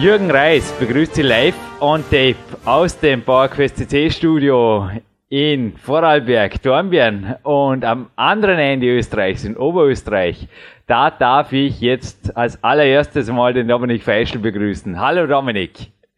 [0.00, 4.88] Jürgen Reis begrüßt Sie live on tape aus dem PowerQuest CC Studio
[5.28, 10.46] in Vorarlberg, Dornbirn und am anderen Ende Österreichs, in Oberösterreich.
[10.86, 15.00] Da darf ich jetzt als allererstes mal den Dominik Feischl begrüßen.
[15.00, 15.72] Hallo Dominik.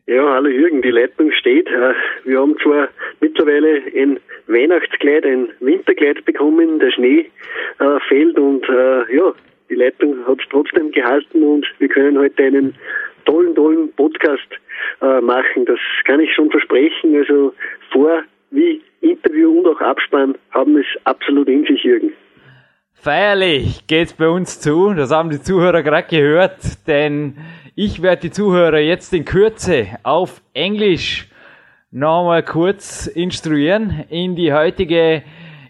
[0.07, 1.67] Ja, hallo Jürgen, die Leitung steht.
[1.69, 2.89] Äh, wir haben zwar
[3.21, 7.31] mittlerweile ein Weihnachtskleid, ein Winterkleid bekommen, der Schnee
[7.79, 9.33] äh, fällt und äh, ja,
[9.71, 12.75] die Leitung hat es trotzdem gehalten und wir können heute einen
[13.25, 14.49] tollen, tollen Podcast
[15.01, 15.65] äh, machen.
[15.67, 17.17] Das kann ich schon versprechen.
[17.17, 17.55] Also
[17.93, 22.13] vor wie Interview und auch Abspann haben es absolut in sich, Jürgen.
[22.95, 24.93] Feierlich geht's bei uns zu.
[24.93, 27.37] Das haben die Zuhörer gerade gehört, denn
[27.75, 31.29] ich werde die Zuhörer jetzt in Kürze auf Englisch
[31.91, 35.23] nochmal kurz instruieren in die heutige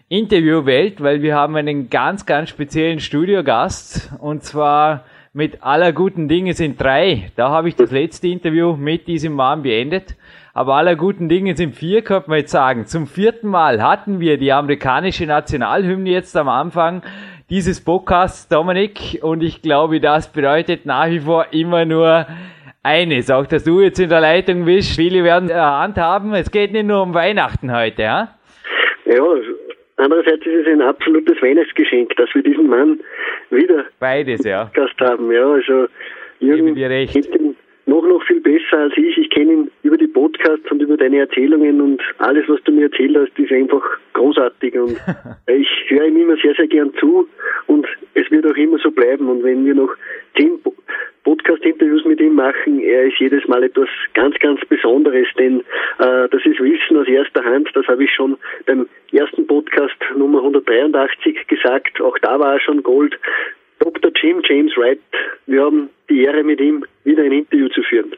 [0.09, 6.53] Interviewwelt, weil wir haben einen ganz, ganz speziellen Studiogast und zwar mit aller guten Dinge
[6.53, 7.31] sind drei.
[7.37, 10.15] Da habe ich das letzte Interview mit diesem Mann beendet.
[10.53, 12.85] Aber aller guten Dinge sind vier, könnte man jetzt sagen.
[12.85, 17.01] Zum vierten Mal hatten wir die amerikanische Nationalhymne jetzt am Anfang
[17.49, 19.19] dieses Podcasts, Dominik.
[19.21, 22.27] Und ich glaube, das bedeutet nach wie vor immer nur
[22.83, 23.31] eines.
[23.31, 24.97] Auch, dass du jetzt in der Leitung bist.
[24.97, 26.33] Viele werden Hand haben.
[26.33, 28.35] Es geht nicht nur um Weihnachten heute, ja?
[29.05, 29.23] Ja,
[30.01, 32.99] Andererseits ist es ein absolutes Weihnachtsgeschenk, dass wir diesen Mann
[33.51, 34.71] wieder Beides, ja.
[34.73, 35.31] Gast haben.
[35.31, 35.85] Ja, also
[36.39, 37.55] Jürgen kennt ihn
[37.85, 39.15] noch, noch viel besser als ich.
[39.19, 42.85] Ich kenne ihn über die Podcasts und über deine Erzählungen und alles, was du mir
[42.85, 43.83] erzählt hast, ist einfach
[44.13, 44.97] großartig und
[45.47, 47.27] ich höre ihm immer sehr, sehr gern zu
[47.67, 49.93] und es wird auch immer so bleiben und wenn wir noch
[50.35, 50.59] zehn
[51.23, 52.79] Podcast-Interviews mit ihm machen.
[52.79, 55.61] Er ist jedes Mal etwas ganz, ganz Besonderes, denn
[55.99, 57.69] äh, das ist Wissen aus erster Hand.
[57.73, 62.01] Das habe ich schon beim ersten Podcast Nummer 183 gesagt.
[62.01, 63.17] Auch da war er schon Gold.
[63.79, 64.11] Dr.
[64.15, 64.99] Jim James Wright,
[65.47, 68.11] wir haben die Ehre, mit ihm wieder ein Interview zu führen.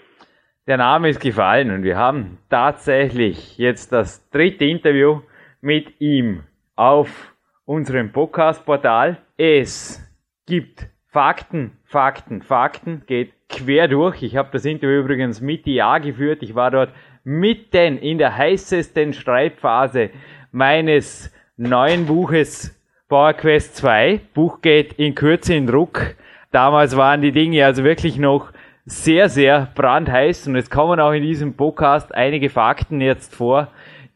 [0.68, 5.22] Der Name ist gefallen und wir haben tatsächlich jetzt das dritte Interview
[5.62, 6.44] mit ihm
[6.76, 7.34] auf
[7.66, 9.18] unserem Podcast-Portal.
[9.38, 10.02] Es
[10.46, 14.24] gibt Fakten, Fakten, Fakten, geht quer durch.
[14.24, 16.42] Ich habe das Interview übrigens mit IA geführt.
[16.42, 16.90] Ich war dort
[17.24, 20.10] mitten in der heißesten Schreibphase
[20.52, 22.76] meines neuen Buches
[23.10, 24.22] Power Quest 2.
[24.34, 26.16] Buch geht in Kürze in Druck.
[26.50, 28.52] Damals waren die Dinge also wirklich noch
[28.88, 33.68] sehr, sehr brandheiß und es kommen auch in diesem Podcast einige Fakten jetzt vor,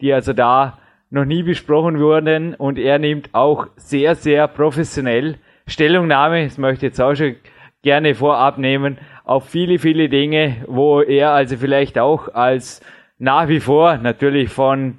[0.02, 0.80] die also da
[1.12, 5.38] noch nie besprochen wurden und er nimmt auch sehr, sehr professionell
[5.68, 7.36] Stellungnahme, das möchte ich jetzt auch schon
[7.84, 12.82] gerne vorab nehmen, auf viele, viele Dinge, wo er also vielleicht auch als
[13.20, 14.96] nach wie vor natürlich von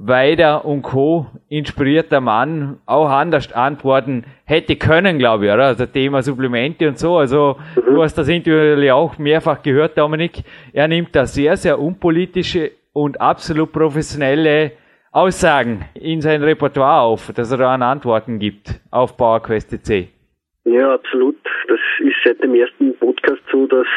[0.00, 1.26] Weider und Co.
[1.48, 5.66] inspirierter Mann auch anders antworten hätte können, glaube ich, oder?
[5.66, 7.18] Also Thema Supplemente und so.
[7.18, 7.94] Also mhm.
[7.94, 10.44] du hast das Interview auch mehrfach gehört, Dominik.
[10.72, 14.72] Er nimmt da sehr, sehr unpolitische und absolut professionelle
[15.18, 20.10] Aussagen in sein Repertoire auf, dass er da an Antworten gibt auf PowerQuest C.
[20.62, 21.36] Ja, absolut.
[21.66, 23.88] Das ist seit dem ersten Podcast so, dass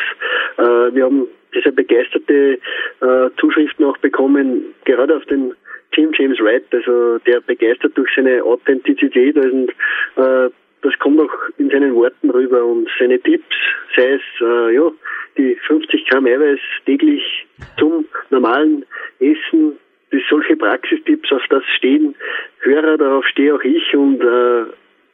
[0.57, 2.57] äh, wir haben diese begeisterte
[3.01, 5.53] äh, Zuschriften auch bekommen, gerade auf den
[5.93, 9.69] Tim James Wright, also der begeistert durch seine Authentizität und
[10.15, 10.49] äh,
[10.81, 13.55] das kommt auch in seinen Worten rüber und seine Tipps,
[13.95, 14.89] sei es äh, ja
[15.37, 17.45] die 50 Gramm Eiweiß täglich
[17.77, 18.85] zum normalen
[19.19, 19.77] Essen
[20.29, 22.15] solche Praxistipps, auf das stehen
[22.59, 24.65] Hörer, darauf stehe auch ich und äh,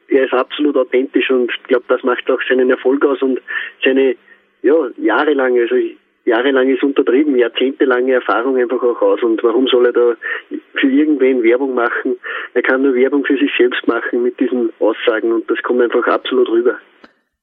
[0.08, 3.40] er ist absolut authentisch und ich glaube, das macht auch seinen Erfolg aus und
[3.84, 4.16] seine
[4.62, 5.76] ja, jahrelange, also
[6.24, 9.22] jahrelang ist untertrieben, jahrzehntelange Erfahrung einfach auch aus.
[9.22, 10.14] Und warum soll er da
[10.74, 12.16] für irgendwen Werbung machen?
[12.54, 16.06] Er kann nur Werbung für sich selbst machen mit diesen Aussagen und das kommt einfach
[16.06, 16.76] absolut rüber.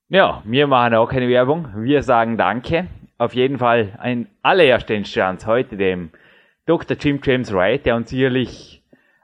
[0.10, 1.68] Ja, wir machen auch keine Werbung.
[1.78, 2.88] Wir sagen Danke.
[3.18, 6.10] Auf jeden Fall ein allererster Chance heute dem
[6.66, 6.98] Dr.
[7.00, 8.82] Jim James Wright, der uns sicherlich,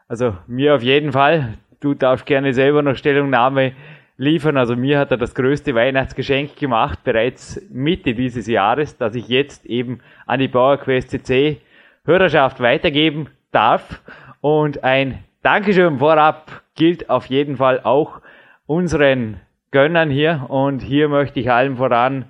[0.07, 3.73] also mir auf jeden Fall, du darfst gerne selber noch Stellungnahme
[4.17, 4.57] liefern.
[4.57, 9.65] Also mir hat er das größte Weihnachtsgeschenk gemacht, bereits Mitte dieses Jahres, dass ich jetzt
[9.65, 11.57] eben an die PowerQuest CC
[12.05, 14.01] Hörerschaft weitergeben darf.
[14.41, 18.21] Und ein Dankeschön vorab gilt auf jeden Fall auch
[18.67, 19.39] unseren
[19.71, 20.45] gönnen hier.
[20.49, 22.25] Und hier möchte ich allen voran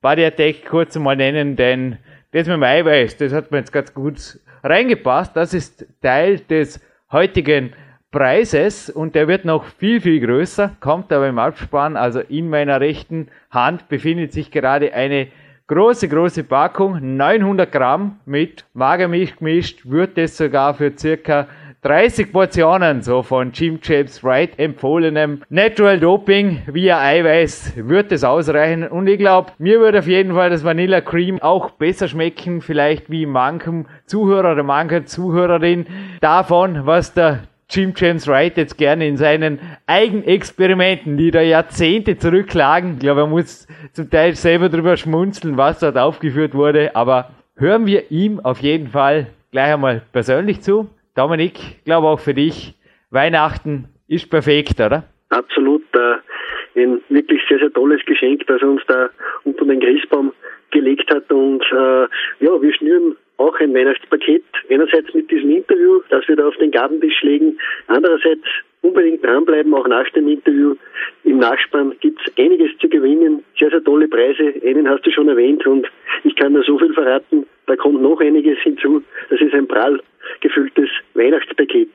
[0.00, 1.98] Body Attack kurz mal nennen, denn
[2.32, 5.36] das mit dem Eiweiß, das hat mir jetzt ganz gut reingepasst.
[5.36, 6.80] Das ist Teil des
[7.10, 7.72] heutigen
[8.10, 11.96] Preises und der wird noch viel, viel größer, kommt aber im Abspann.
[11.96, 15.28] Also in meiner rechten Hand befindet sich gerade eine
[15.66, 21.48] große, große Packung, 900 Gramm mit Magermilch gemischt, wird es sogar für circa
[21.86, 27.74] 30 Portionen so von Jim James Wright empfohlenem Natural Doping via Eiweiß.
[27.76, 28.88] Wird es ausreichen?
[28.88, 33.08] Und ich glaube, mir würde auf jeden Fall das Vanilla Cream auch besser schmecken, vielleicht
[33.08, 35.86] wie manchem Zuhörer oder mancher Zuhörerin
[36.20, 42.94] davon, was der Jim James Wright jetzt gerne in seinen Eigenexperimenten, die da Jahrzehnte zurücklagen,
[42.94, 47.86] ich glaube, er muss zum Teil selber drüber schmunzeln, was dort aufgeführt wurde, aber hören
[47.86, 50.88] wir ihm auf jeden Fall gleich einmal persönlich zu.
[51.16, 52.74] Dominik, glaube auch für dich,
[53.10, 55.04] Weihnachten ist perfekt, oder?
[55.30, 55.82] Absolut.
[55.94, 59.08] Äh, ein wirklich sehr, sehr tolles Geschenk, das er uns da
[59.44, 60.32] unter den Christbaum
[60.70, 61.30] gelegt hat.
[61.32, 62.02] Und äh,
[62.44, 64.44] ja, wir schnüren auch ein Weihnachtspaket.
[64.70, 67.58] Einerseits mit diesem Interview, das wir da auf den Gabentisch legen.
[67.86, 68.44] Andererseits
[68.82, 70.76] unbedingt dranbleiben, auch nach dem Interview.
[71.24, 73.44] Im Nachspann gibt es einiges zu gewinnen.
[73.58, 74.54] Sehr, sehr tolle Preise.
[74.64, 75.86] Einen hast du schon erwähnt und
[76.24, 77.46] ich kann nur so viel verraten.
[77.66, 79.02] Da kommt noch einiges hinzu.
[79.30, 80.00] Das ist ein prall
[80.40, 81.90] gefülltes Weihnachtspaket.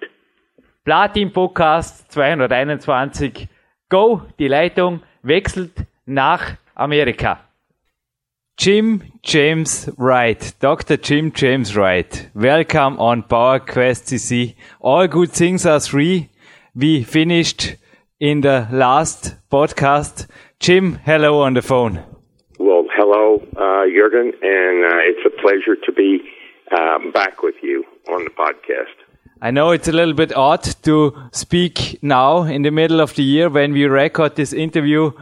[0.84, 3.48] Platin Podcast 221.
[3.90, 5.72] Go, die Leitung wechselt
[6.06, 7.51] nach Amerika.
[8.62, 10.96] Jim James Wright, Dr.
[10.96, 12.30] Jim James Wright.
[12.36, 14.54] Welcome on Power Quest CC.
[14.80, 16.30] All good things are three.
[16.76, 17.76] We finished
[18.20, 20.28] in the last podcast.
[20.60, 22.04] Jim, hello on the phone.
[22.60, 26.20] Well, hello, uh, Jürgen, and uh, it's a pleasure to be
[26.78, 28.94] um, back with you on the podcast.
[29.42, 33.24] I know it's a little bit odd to speak now in the middle of the
[33.24, 35.14] year when we record this interview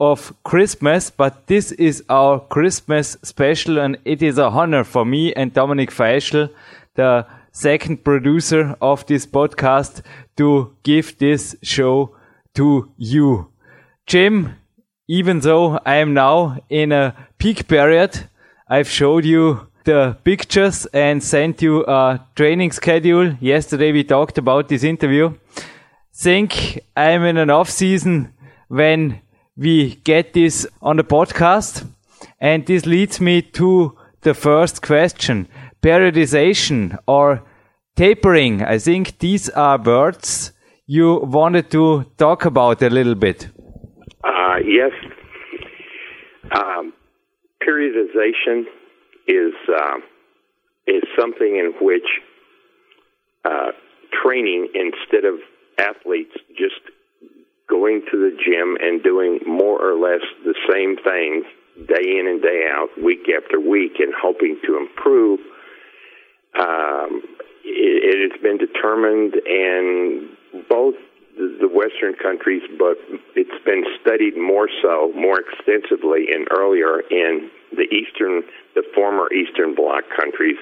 [0.00, 5.32] of Christmas, but this is our Christmas special and it is a honor for me
[5.34, 6.50] and Dominic Feischl,
[6.94, 10.02] the second producer of this podcast,
[10.36, 12.14] to give this show
[12.54, 13.50] to you.
[14.06, 14.56] Jim,
[15.08, 18.28] even though I am now in a peak period,
[18.68, 23.34] I've showed you the pictures and sent you a training schedule.
[23.40, 25.34] Yesterday we talked about this interview.
[26.14, 28.34] Think I'm in an off season
[28.68, 29.22] when
[29.58, 31.84] we get this on the podcast.
[32.40, 35.48] And this leads me to the first question.
[35.82, 37.42] Periodization or
[37.96, 38.62] tapering.
[38.62, 40.52] I think these are words
[40.86, 43.48] you wanted to talk about a little bit.
[44.24, 44.92] Uh, yes.
[46.56, 46.92] Um,
[47.60, 48.64] periodization
[49.26, 49.98] is uh,
[50.86, 52.08] is something in which
[53.44, 53.72] uh,
[54.22, 55.34] training instead of
[55.78, 56.80] athletes just
[57.78, 61.44] going to the gym and doing more or less the same things
[61.86, 65.38] day in and day out, week after week, and hoping to improve.
[66.58, 67.22] Um,
[67.64, 70.28] it, it has been determined, in
[70.68, 70.96] both
[71.38, 72.98] the Western countries, but
[73.36, 78.42] it's been studied more so, more extensively, and earlier in the Eastern,
[78.74, 80.58] the former Eastern Bloc countries,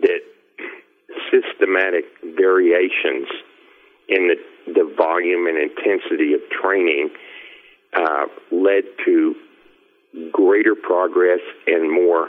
[0.00, 0.20] that
[1.28, 2.04] systematic
[2.40, 3.28] variations
[4.08, 4.36] in the,
[4.74, 7.10] the volume and intensity of training
[7.94, 9.34] uh, led to
[10.32, 12.28] greater progress and more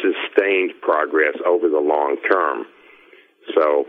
[0.00, 2.66] sustained progress over the long term.
[3.54, 3.86] So,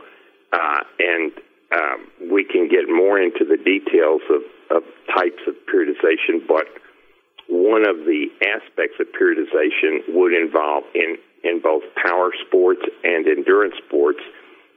[0.52, 1.32] uh, and
[1.74, 4.42] um, we can get more into the details of,
[4.76, 4.84] of
[5.16, 6.66] types of periodization, but
[7.50, 13.76] one of the aspects of periodization would involve in, in both power sports and endurance
[13.86, 14.20] sports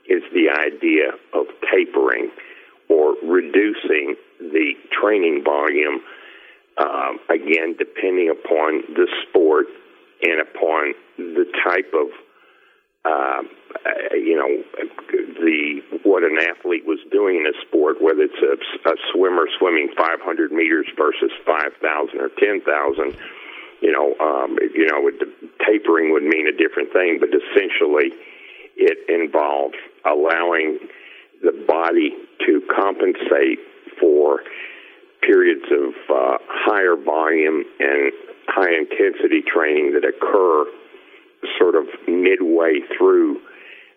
[0.08, 2.30] is the idea of tapering
[2.88, 6.00] or reducing the training volume,
[6.78, 9.66] uh, again, depending upon the sport
[10.22, 12.08] and upon the type of
[13.06, 13.42] uh,
[14.14, 14.50] you know,
[15.38, 19.90] the what an athlete was doing in a sport, whether it's a, a swimmer swimming
[19.96, 23.16] 500 meters versus 5,000 or 10,000.
[23.80, 25.10] You know, um, you know,
[25.64, 28.10] tapering would mean a different thing, but essentially,
[28.74, 30.78] it involves allowing
[31.42, 32.12] the body
[32.46, 33.58] to compensate
[34.00, 34.40] for
[35.22, 38.12] periods of uh, higher volume and
[38.48, 40.64] high intensity training that occur
[41.58, 43.40] sort of midway through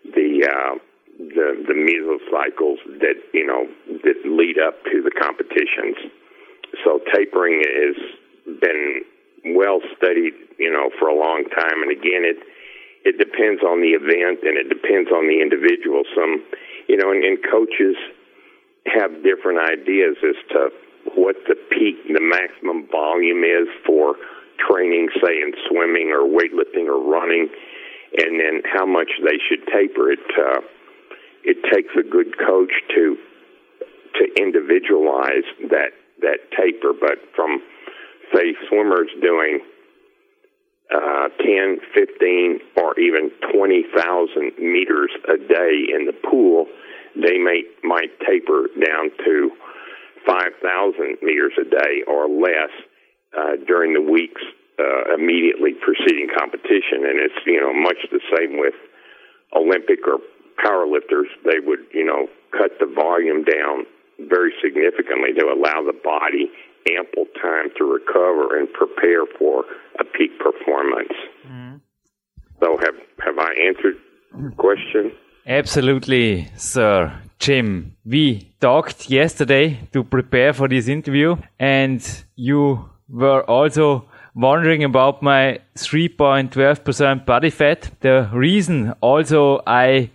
[0.04, 0.74] the uh,
[1.18, 3.66] the the mesocycles that you know
[4.02, 5.96] that lead up to the competitions.
[6.84, 7.96] So tapering has
[8.60, 9.02] been
[9.54, 11.82] well studied, you know, for a long time.
[11.82, 12.38] And again, it
[13.04, 16.04] it depends on the event and it depends on the individual.
[16.14, 16.44] Some,
[16.90, 17.94] you know, and, and coaches
[18.90, 20.70] have different ideas as to
[21.14, 24.16] what the peak, the maximum volume is for
[24.58, 27.48] training, say in swimming or weightlifting or running,
[28.18, 30.10] and then how much they should taper.
[30.10, 30.60] It uh,
[31.44, 33.16] it takes a good coach to
[34.18, 37.62] to individualize that that taper, but from
[38.34, 39.60] say swimmers doing
[40.94, 46.66] uh, 10, 15, or even 20,000 meters a day in the pool,
[47.14, 49.50] they may might taper down to
[50.26, 52.70] 5,000 meters a day or less
[53.36, 54.42] uh, during the weeks
[54.78, 57.06] uh, immediately preceding competition.
[57.06, 58.74] And it's you know much the same with
[59.54, 60.18] Olympic or
[60.58, 61.30] powerlifters.
[61.44, 63.86] They would you know cut the volume down
[64.28, 66.50] very significantly to allow the body
[66.98, 69.64] ample time to recover and prepare for
[69.98, 71.12] a peak performance.
[71.46, 71.76] Mm-hmm.
[72.60, 72.94] So have
[73.24, 73.96] have I answered
[74.32, 75.12] the question?
[75.46, 77.12] Absolutely, sir.
[77.38, 85.22] Jim, we talked yesterday to prepare for this interview and you were also wondering about
[85.22, 87.90] my 3.12% body fat.
[88.00, 90.10] The reason also I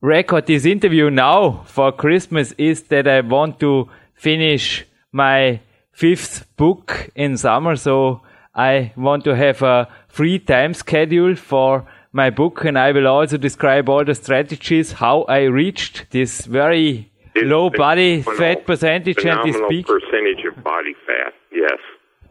[0.00, 5.60] record this interview now for Christmas is that I want to finish my
[5.98, 7.74] fifth book in summer.
[7.74, 8.22] So
[8.54, 13.36] I want to have a free time schedule for my book and I will also
[13.36, 19.40] describe all the strategies, how I reached this very it's low body fat percentage and
[19.48, 19.86] this peak.
[19.86, 21.80] percentage of body fat, yes.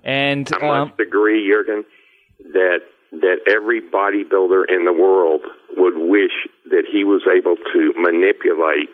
[0.04, 1.84] And I um, must agree, Jurgen,
[2.54, 2.80] that
[3.12, 5.42] that every bodybuilder in the world
[5.76, 6.36] would wish
[6.70, 8.90] that he was able to manipulate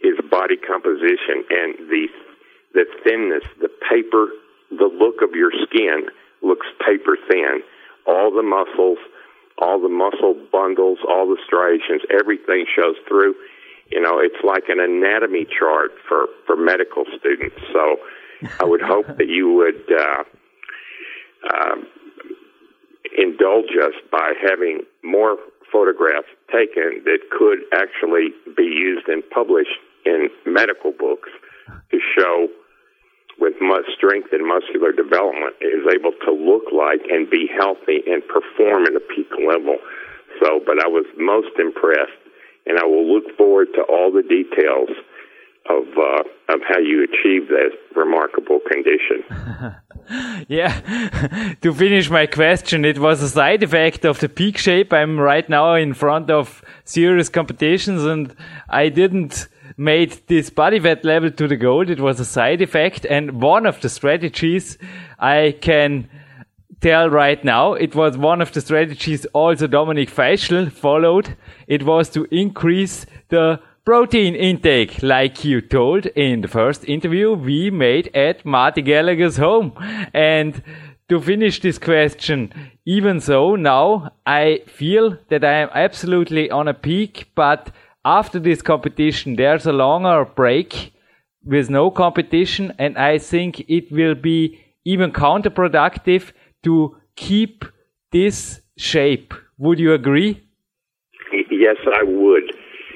[0.00, 2.08] his body composition and the
[2.74, 4.28] the thinness, the paper,
[4.70, 6.08] the look of your skin
[6.42, 7.62] looks paper thin.
[8.06, 8.98] All the muscles,
[9.58, 13.34] all the muscle bundles, all the striations, everything shows through.
[13.90, 17.56] You know, it's like an anatomy chart for for medical students.
[17.72, 17.96] So,
[18.60, 20.24] I would hope that you would uh,
[21.50, 21.76] uh,
[23.16, 25.38] indulge us by having more
[25.72, 31.28] photographs taken that could actually be used and published in medical books
[31.90, 32.48] to show
[33.38, 33.54] with
[33.96, 38.94] strength and muscular development is able to look like and be healthy and perform at
[38.94, 39.78] a peak level.
[40.40, 42.18] So, but I was most impressed,
[42.66, 44.90] and I will look forward to all the details
[45.68, 49.22] of uh, of how you achieve that remarkable condition.
[50.48, 54.92] yeah, to finish my question, it was a side effect of the peak shape.
[54.92, 58.34] I'm right now in front of serious competitions, and
[58.68, 61.88] I didn't made this body fat level to the goal.
[61.88, 64.76] It was a side effect, and one of the strategies
[65.18, 66.10] I can
[66.80, 67.74] tell right now.
[67.74, 71.36] It was one of the strategies also Dominic Feischl followed.
[71.66, 77.70] It was to increase the protein intake, like you told in the first interview we
[77.70, 79.72] made at Marty Gallagher's home.
[80.12, 80.62] And
[81.08, 82.52] to finish this question,
[82.84, 87.70] even so, now I feel that I am absolutely on a peak, but
[88.04, 90.92] after this competition, there's a longer break
[91.44, 96.32] with no competition, and I think it will be even counterproductive
[96.64, 97.64] to keep
[98.12, 99.34] this shape.
[99.58, 100.42] Would you agree?
[101.50, 102.52] Yes, I would.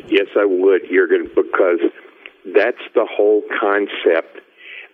[0.08, 1.80] Yes, I would, Jurgen, because
[2.54, 4.40] that's the whole concept.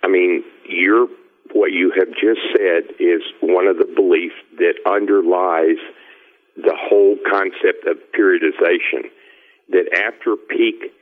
[0.03, 1.09] I mean, you're
[1.53, 5.81] what you have just said is one of the beliefs that underlies
[6.57, 9.09] the whole concept of periodization.
[9.70, 10.92] That after peak,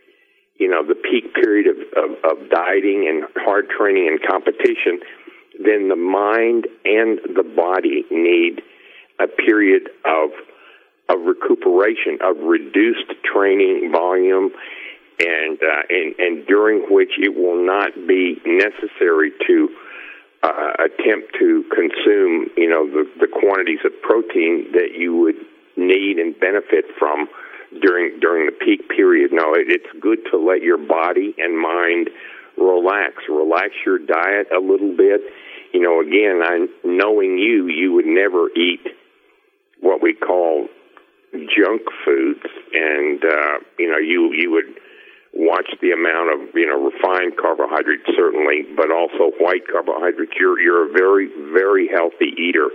[0.57, 5.01] you know, the peak period of, of, of dieting and hard training and competition,
[5.63, 8.63] then the mind and the body need
[9.19, 10.31] a period of
[11.09, 14.51] of recuperation, of reduced training volume,
[15.21, 19.69] and uh, and and during which it will not be necessary to
[20.43, 25.37] uh, attempt to consume, you know, the, the quantities of protein that you would
[25.77, 27.29] need and benefit from
[27.81, 29.31] during during the peak period.
[29.33, 32.11] No, it, it's good to let your body and mind
[32.57, 35.21] relax, relax your diet a little bit.
[35.73, 38.87] You know, again, I knowing you, you would never eat
[39.81, 40.69] what we call
[41.33, 44.79] junk foods, and uh, you know you you would
[45.35, 50.33] watch the amount of you know refined carbohydrates certainly, but also white carbohydrates.
[50.39, 52.71] You're you're a very very healthy eater.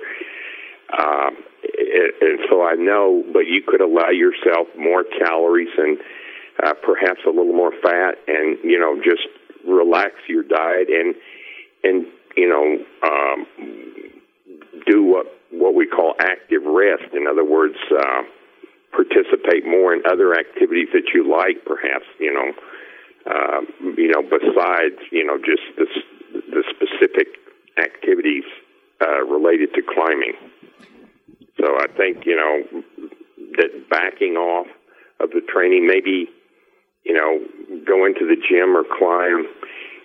[0.93, 1.31] Uh,
[1.63, 5.98] and so I know, but you could allow yourself more calories and
[6.63, 9.27] uh, perhaps a little more fat, and you know just
[9.68, 11.15] relax your diet and
[11.84, 13.46] and you know um,
[14.86, 17.13] do what what we call active rest.
[17.13, 18.24] In other words, uh,
[18.91, 22.51] participate more in other activities that you like, perhaps, you know,
[23.25, 23.62] uh,
[23.98, 25.86] you know, besides, you know, just the,
[26.34, 27.27] the specific
[27.77, 28.44] activities
[29.01, 30.34] uh, related to climbing.
[31.60, 32.81] So I think you know
[33.58, 34.67] that backing off
[35.20, 36.29] of the training, maybe
[37.03, 37.41] you know,
[37.86, 39.48] go into the gym or climb,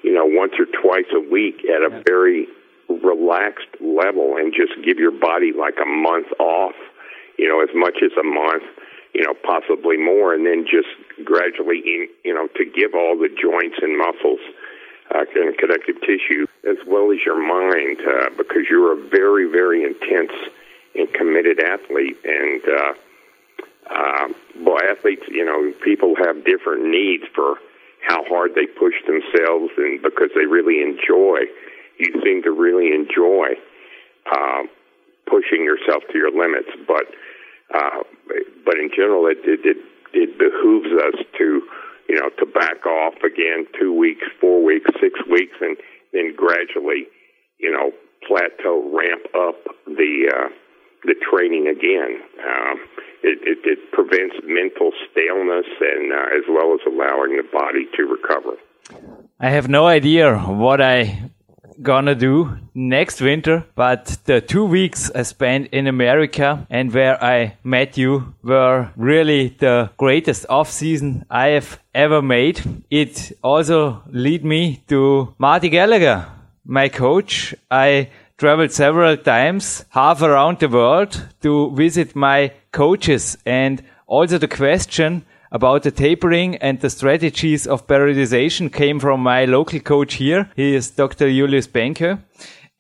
[0.03, 2.47] you know, once or twice a week at a very
[2.89, 6.75] relaxed level, and just give your body like a month off,
[7.39, 8.65] you know, as much as a month
[9.17, 10.93] you know, possibly more, and then just
[11.25, 11.81] gradually,
[12.23, 14.41] you know, to give all the joints and muscles
[15.09, 19.85] uh, and connective tissue as well as your mind, uh, because you're a very, very
[19.85, 20.37] intense
[20.97, 22.17] and committed athlete.
[22.25, 22.93] And uh,
[23.91, 24.29] uh,
[24.61, 27.57] well, athletes, you know, people have different needs for
[28.09, 31.41] how hard they push themselves, and because they really enjoy,
[31.99, 33.55] you seem to really enjoy
[34.31, 34.63] uh,
[35.27, 37.07] pushing yourself to your limits, but
[37.75, 38.03] uh,
[38.65, 39.77] but in general, it, it, it,
[40.13, 41.63] it behooves us to,
[42.09, 45.77] you know, to back off again two weeks, four weeks, six weeks, and
[46.13, 47.07] then gradually,
[47.59, 47.91] you know,
[48.27, 50.49] plateau, ramp up the, uh,
[51.07, 52.21] the training again.
[52.45, 52.77] Um,
[53.23, 58.03] it, it, it prevents mental staleness and uh, as well as allowing the body to
[58.05, 58.57] recover.
[59.41, 61.31] I have no idea what I
[61.83, 67.57] gonna do next winter, but the two weeks I spent in America and where I
[67.63, 72.63] met you were really the greatest off season I have ever made.
[72.91, 76.27] It also lead me to Marty Gallagher,
[76.65, 77.55] my coach.
[77.71, 84.49] I traveled several times, half around the world to visit my coaches and also the
[84.49, 90.51] question about the tapering and the strategies of periodization came from my local coach here.
[90.55, 91.31] He is Dr.
[91.31, 92.19] Julius Benke.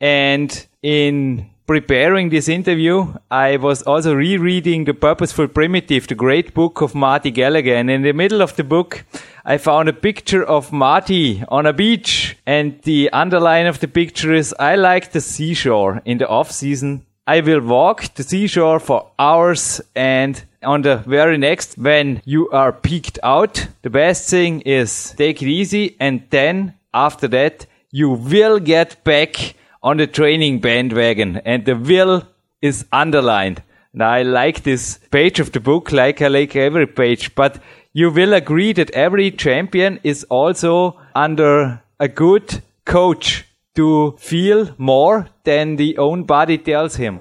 [0.00, 6.82] And in preparing this interview, I was also rereading The Purposeful Primitive, the great book
[6.82, 7.74] of Marty Gallagher.
[7.74, 9.04] And in the middle of the book,
[9.48, 12.36] I found a picture of Marty on a beach.
[12.46, 17.06] And the underline of the picture is, I like the seashore in the off season.
[17.28, 22.72] I will walk the seashore for hours and on the very next, when you are
[22.72, 28.58] peaked out, the best thing is take it easy and then after that, you will
[28.58, 32.24] get back on the training bandwagon and the will
[32.60, 33.62] is underlined.
[33.92, 37.60] Now I like this page of the book like I like every page, but
[37.96, 45.26] you will agree that every champion is also under a good coach to feel more
[45.44, 47.18] than the own body tells him.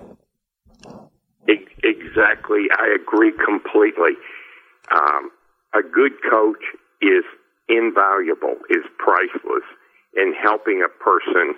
[1.48, 2.68] Exactly.
[2.78, 4.20] I agree completely.
[4.92, 5.32] Um,
[5.74, 6.64] a good coach
[7.02, 7.24] is
[7.70, 9.64] invaluable, is priceless
[10.14, 11.56] in helping a person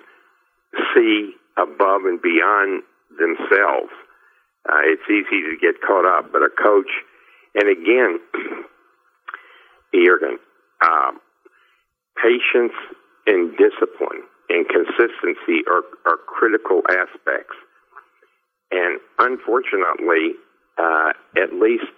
[0.94, 2.84] see above and beyond
[3.18, 3.90] themselves.
[4.68, 7.02] Uh, it's easy to get caught up, but a coach,
[7.56, 8.20] and again,
[9.94, 10.38] Jurgen,
[10.82, 11.20] um,
[12.22, 12.74] patience
[13.26, 17.56] and discipline and consistency are, are critical aspects.
[18.70, 20.34] And unfortunately,
[20.78, 21.92] uh, at least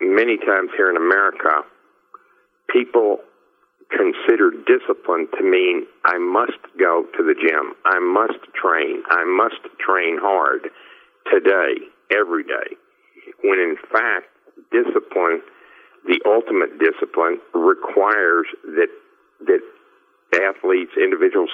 [0.00, 1.62] many times here in America,
[2.70, 3.18] people
[3.90, 9.60] consider discipline to mean I must go to the gym, I must train, I must
[9.78, 10.68] train hard
[11.30, 12.76] today, every day.
[13.42, 14.26] When in fact,
[14.72, 15.42] discipline,
[16.06, 18.88] the ultimate discipline, requires that
[19.46, 19.60] that
[20.34, 21.50] athletes, individuals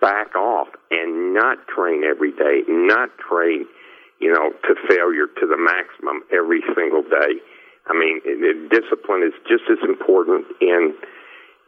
[0.00, 3.66] back off and not train every day, not train,
[4.18, 7.40] you know, to failure to the maximum every single day.
[7.86, 8.20] I mean,
[8.70, 10.94] discipline is just as important in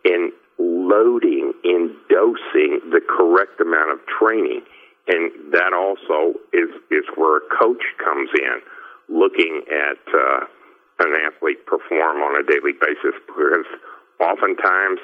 [0.05, 4.63] in loading, in dosing the correct amount of training,
[5.09, 8.61] and that also is is where a coach comes in,
[9.09, 10.47] looking at uh,
[10.99, 13.67] an athlete perform on a daily basis because
[14.21, 15.01] oftentimes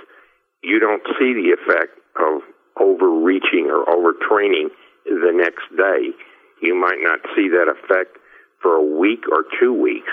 [0.63, 2.43] you don't see the effect of
[2.79, 4.69] overreaching or overtraining
[5.05, 6.15] the next day.
[6.63, 8.19] You might not see that effect
[8.63, 10.13] for a week or two weeks.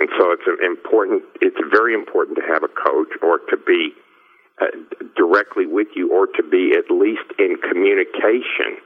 [0.00, 3.94] And so it's important, it's very important to have a coach or to be
[4.60, 4.66] uh,
[5.16, 8.78] directly with you or to be at least in communication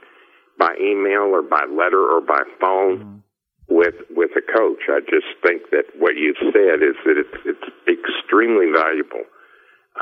[0.57, 3.17] by email or by letter or by phone mm-hmm.
[3.69, 4.89] With with a coach.
[4.89, 9.23] I just think that what you've said is that it's, it's extremely valuable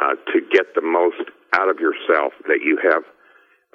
[0.01, 3.03] uh, to get the most out of yourself, that you have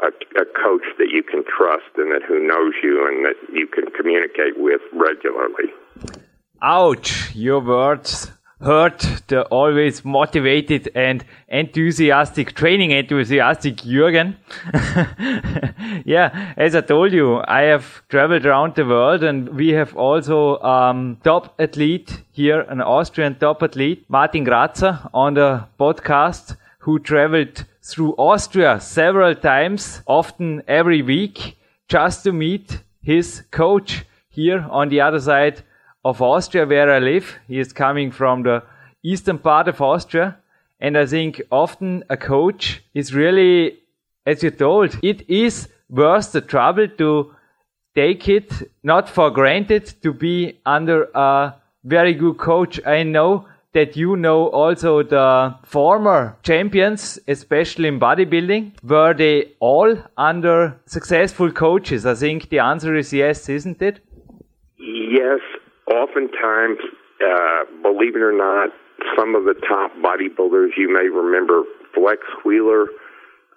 [0.03, 0.09] a,
[0.41, 3.85] a coach that you can trust and that who knows you and that you can
[3.97, 5.73] communicate with regularly.
[6.63, 14.37] Ouch, your words hurt the always motivated and enthusiastic, training enthusiastic Jürgen.
[16.07, 20.59] yeah, as I told you, I have traveled around the world and we have also
[20.61, 27.65] um, top athlete here, an Austrian top athlete, Martin Grazer on the podcast who traveled
[27.83, 35.01] through Austria several times, often every week, just to meet his coach here on the
[35.01, 35.63] other side
[36.07, 37.37] of Austria where I live.
[37.49, 38.63] He is coming from the
[39.03, 40.37] eastern part of Austria.
[40.79, 43.79] And I think often a coach is really,
[44.25, 47.35] as you told, it is worth the trouble to
[47.97, 48.53] take it
[48.85, 52.79] not for granted to be under a very good coach.
[52.87, 58.73] I know that you know also the former champions, especially in bodybuilding.
[58.85, 62.07] Were they all under successful coaches?
[62.07, 64.01] I think the answer is yes, isn't it?
[64.79, 65.41] Yes,
[65.91, 66.79] oftentimes,
[67.21, 68.71] uh, believe it or not,
[69.17, 71.63] some of the top bodybuilders you may remember,
[71.95, 72.87] Flex Wheeler,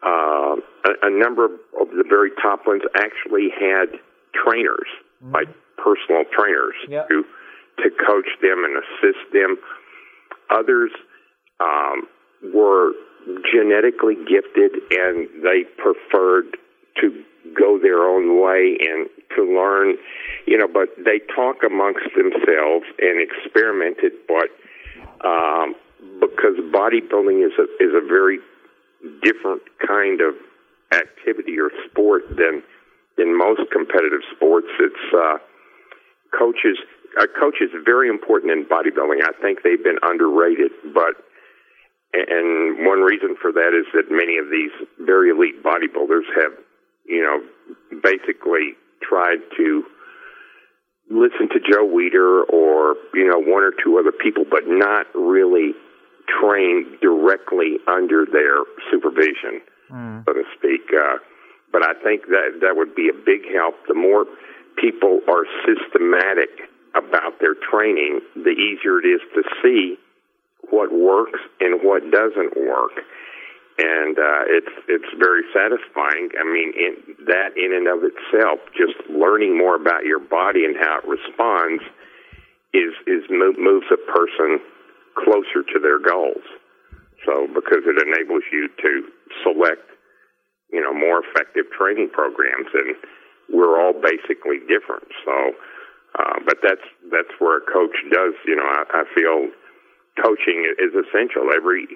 [0.04, 4.00] uh, a, a, number of the very top ones actually had
[4.34, 4.88] trainers,
[5.22, 5.34] mm-hmm.
[5.34, 7.08] like personal trainers, yep.
[7.10, 7.24] to
[7.84, 9.58] to coach them and assist them.
[10.52, 10.92] Others
[11.60, 12.08] um,
[12.54, 12.92] were
[13.52, 16.58] genetically gifted and they preferred
[17.02, 17.24] to
[17.58, 19.96] go their own way and to learn,
[20.46, 24.50] you know, but they talk amongst themselves and experimented, but
[25.26, 25.76] um,
[26.20, 28.40] because bodybuilding is a is a very
[29.22, 30.36] different kind of
[30.92, 32.64] activity or sport than
[33.18, 34.68] in most competitive sports.
[34.80, 35.38] It's uh,
[36.38, 36.78] coaches.
[37.20, 39.22] A coach is very important in bodybuilding.
[39.24, 41.16] I think they've been underrated, but
[42.14, 46.54] and one reason for that is that many of these very elite bodybuilders have,
[47.06, 47.42] you know,
[48.02, 49.84] basically tried to
[51.10, 55.74] listen to Joe Weider or you know one or two other people, but not really
[56.30, 60.24] train directly under their supervision, mm.
[60.26, 60.86] so to speak.
[60.94, 61.18] Uh,
[61.72, 63.76] but I think that that would be a big help.
[63.88, 64.26] The more
[64.78, 66.50] people are systematic
[66.96, 69.98] about their training, the easier it is to see
[70.70, 72.92] what works and what doesn't work
[73.80, 76.28] and uh, it's it's very satisfying.
[76.36, 76.94] I mean, in,
[77.32, 81.84] that in and of itself, just learning more about your body and how it responds,
[82.76, 84.60] is is moves a person
[85.16, 86.44] closer to their goals.
[87.24, 88.92] So because it enables you to
[89.44, 89.88] select,
[90.72, 92.96] you know, more effective training programs, and
[93.48, 95.08] we're all basically different.
[95.24, 95.36] So,
[96.20, 96.84] uh, but that's
[97.16, 98.36] that's where a coach does.
[98.44, 99.48] You know, I, I feel
[100.20, 101.48] coaching is essential.
[101.56, 101.88] Every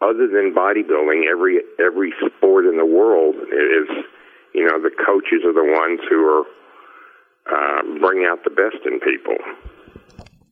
[0.00, 3.88] other than bodybuilding, every every sport in the world is,
[4.54, 6.44] you know, the coaches are the ones who are
[7.50, 9.36] uh, bring out the best in people.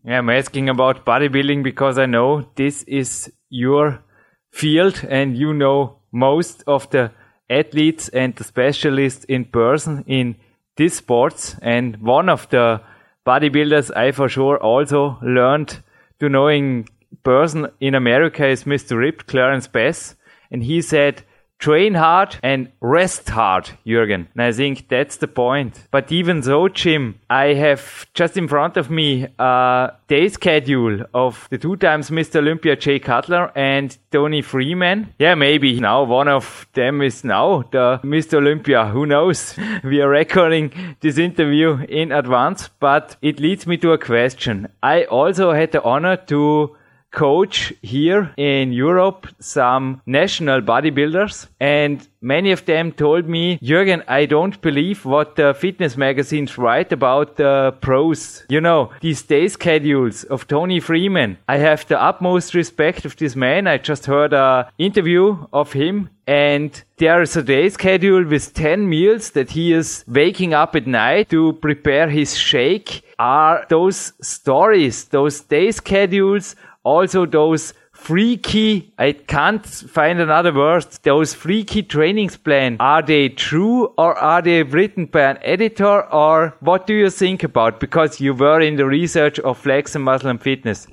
[0.04, 4.02] Yeah, I'm asking about bodybuilding because I know this is your
[4.50, 7.12] field and you know most of the
[7.50, 10.37] athletes and the specialists in person in
[10.76, 11.56] these sports.
[11.61, 12.80] And one of the
[13.26, 15.82] bodybuilders I for sure also learned
[16.20, 16.88] to knowing
[17.22, 18.98] person in America is Mr.
[18.98, 20.14] Ripped, Clarence Bass,
[20.50, 21.22] and he said,
[21.58, 24.28] train hard and rest hard, Jürgen.
[24.34, 25.88] And I think that's the point.
[25.90, 31.48] But even so, Jim, I have just in front of me a day schedule of
[31.50, 32.36] the two times Mr.
[32.36, 35.14] Olympia Jay Cutler and Tony Freeman.
[35.18, 38.34] Yeah, maybe now one of them is now the Mr.
[38.34, 38.86] Olympia.
[38.86, 39.56] Who knows?
[39.84, 44.68] we are recording this interview in advance, but it leads me to a question.
[44.82, 46.76] I also had the honor to
[47.10, 54.26] coach here in Europe some national bodybuilders and many of them told me, Jürgen, I
[54.26, 58.44] don't believe what the fitness magazines write about the pros.
[58.48, 61.38] You know, these day schedules of Tony Freeman.
[61.48, 63.66] I have the utmost respect of this man.
[63.66, 68.86] I just heard a interview of him and there is a day schedule with 10
[68.86, 73.02] meals that he is waking up at night to prepare his shake.
[73.18, 81.34] Are those stories, those day schedules also those freaky, I can't find another word, those
[81.34, 86.86] freaky trainings plan, are they true or are they written by an editor or what
[86.86, 87.80] do you think about?
[87.80, 90.86] Because you were in the research of flex and muscle and fitness.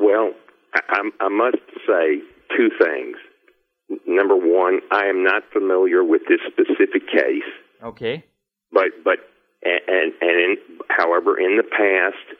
[0.00, 0.32] Well,
[0.74, 2.22] I, I must say
[2.56, 3.16] two things.
[4.06, 7.48] Number one, I am not familiar with this specific case.
[7.82, 8.24] Okay.
[8.72, 9.18] But, but,
[9.62, 10.56] and, and in,
[10.88, 12.38] however, in the past,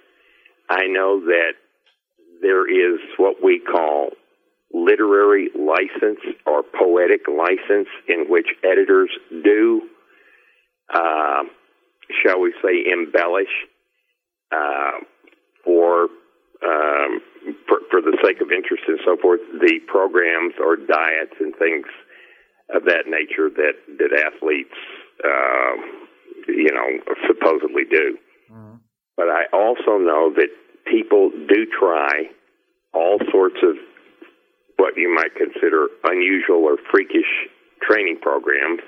[0.70, 1.52] I know that
[2.40, 4.10] there is what we call
[4.72, 9.10] literary license or poetic license in which editors
[9.42, 9.82] do,
[10.94, 11.42] uh,
[12.22, 13.52] shall we say, embellish
[14.52, 15.00] uh,
[15.64, 16.04] for,
[16.64, 17.20] um,
[17.66, 21.86] for, for the sake of interest and so forth the programs or diets and things
[22.74, 24.76] of that nature that that athletes,
[25.24, 25.74] uh,
[26.48, 28.18] you know, supposedly do.
[28.52, 28.76] Mm-hmm.
[29.16, 30.48] But I also know that
[30.90, 32.30] people do try
[32.94, 33.76] all sorts of
[34.76, 37.48] what you might consider unusual or freakish
[37.82, 38.80] training programs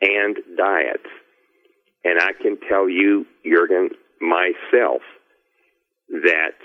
[0.00, 1.08] and diets.
[2.04, 5.02] And I can tell you, Jurgen, myself,
[6.08, 6.56] that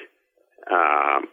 [0.72, 1.28] um,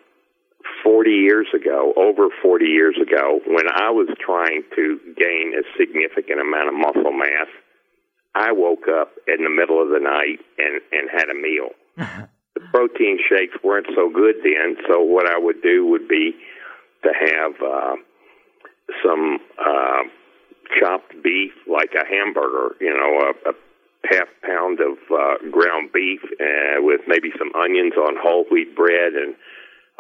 [0.83, 6.41] 40 years ago, over 40 years ago, when I was trying to gain a significant
[6.41, 7.49] amount of muscle mass,
[8.35, 11.71] I woke up in the middle of the night and, and had a meal.
[12.73, 16.35] protein shakes weren't so good then, so what I would do would be
[17.03, 17.97] to have uh,
[19.05, 20.03] some uh,
[20.79, 23.53] chopped beef, like a hamburger, you know, a, a
[24.11, 29.13] half pound of uh, ground beef uh, with maybe some onions on whole wheat bread
[29.13, 29.35] and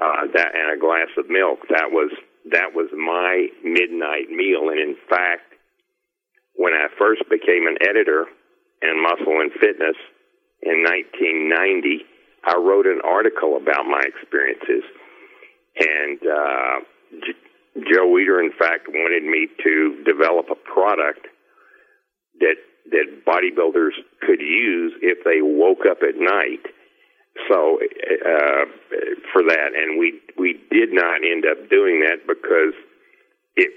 [0.01, 1.61] uh, that and a glass of milk.
[1.69, 2.11] That was
[2.51, 4.71] that was my midnight meal.
[4.71, 5.53] And in fact,
[6.55, 8.27] when I first became an editor
[8.83, 9.97] in Muscle and Fitness
[10.63, 12.05] in 1990,
[12.45, 14.85] I wrote an article about my experiences.
[15.79, 16.77] And uh,
[17.25, 21.27] J- Joe Weider, in fact, wanted me to develop a product
[22.41, 22.57] that
[22.91, 26.65] that bodybuilders could use if they woke up at night.
[27.49, 28.65] So uh,
[29.33, 32.75] for that, and we we did not end up doing that because
[33.57, 33.71] it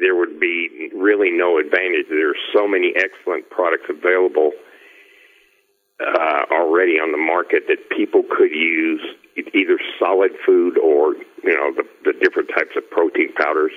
[0.00, 2.06] there would be really no advantage.
[2.08, 4.52] There are so many excellent products available
[6.00, 9.02] uh, already on the market that people could use
[9.54, 13.72] either solid food or you know the, the different types of protein powders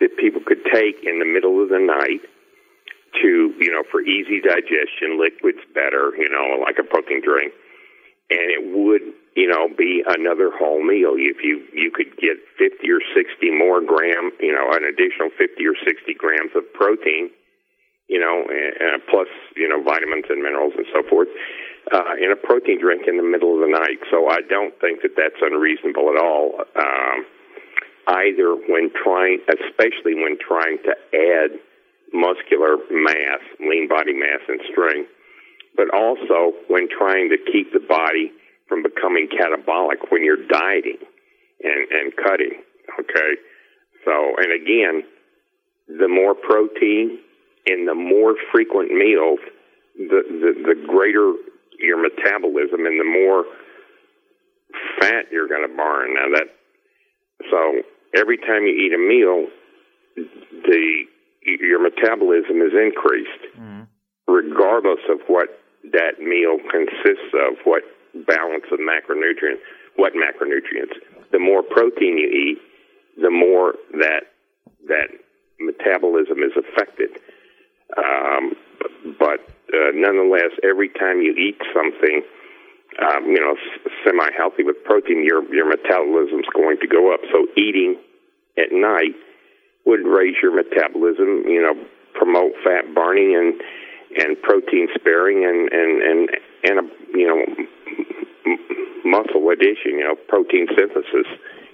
[0.00, 2.20] that people could take in the middle of the night
[3.20, 7.52] to you know for easy digestion, liquids better, you know, like a protein drink,
[8.30, 9.02] and it would
[9.36, 11.14] you know be another whole meal.
[11.16, 15.66] If you you could get fifty or sixty more gram, you know, an additional fifty
[15.66, 17.30] or sixty grams of protein,
[18.08, 21.28] you know, and, plus you know vitamins and minerals and so forth.
[21.90, 25.02] Uh, in a protein drink in the middle of the night, so I don't think
[25.02, 26.62] that that's unreasonable at all.
[26.78, 27.26] Um,
[28.06, 31.58] either when trying, especially when trying to add
[32.12, 35.10] muscular mass, lean body mass, and strength,
[35.76, 38.30] but also when trying to keep the body
[38.68, 40.98] from becoming catabolic when you're dieting
[41.62, 42.62] and, and cutting.
[42.98, 43.32] Okay?
[44.04, 45.02] So, and again,
[45.88, 47.18] the more protein
[47.66, 49.38] and the more frequent meals,
[49.96, 51.34] the, the, the greater
[51.78, 53.44] your metabolism and the more
[55.00, 56.14] fat you're going to burn.
[56.14, 56.48] Now that,
[57.50, 57.82] so
[58.14, 59.48] every time you eat a meal,
[60.64, 61.04] the
[61.44, 63.86] your metabolism is increased, mm.
[64.28, 65.48] regardless of what
[65.90, 67.82] that meal consists of, what
[68.26, 69.58] balance of macronutrients,
[69.96, 70.94] what macronutrients.
[71.32, 72.58] The more protein you eat,
[73.20, 74.30] the more that
[74.86, 75.08] that
[75.58, 77.10] metabolism is affected.
[77.96, 78.52] Um,
[79.18, 79.40] but
[79.72, 82.22] uh, nonetheless, every time you eat something,
[83.00, 83.56] um, you know,
[84.04, 87.20] semi-healthy with protein, your your metabolism is going to go up.
[87.32, 87.96] So eating
[88.58, 89.16] at night
[89.86, 91.74] would raise your metabolism, you know,
[92.14, 93.60] promote fat burning and
[94.22, 96.30] and protein sparing and and and
[96.64, 97.40] and a, you know
[99.04, 101.26] muscle addition, you know, protein synthesis,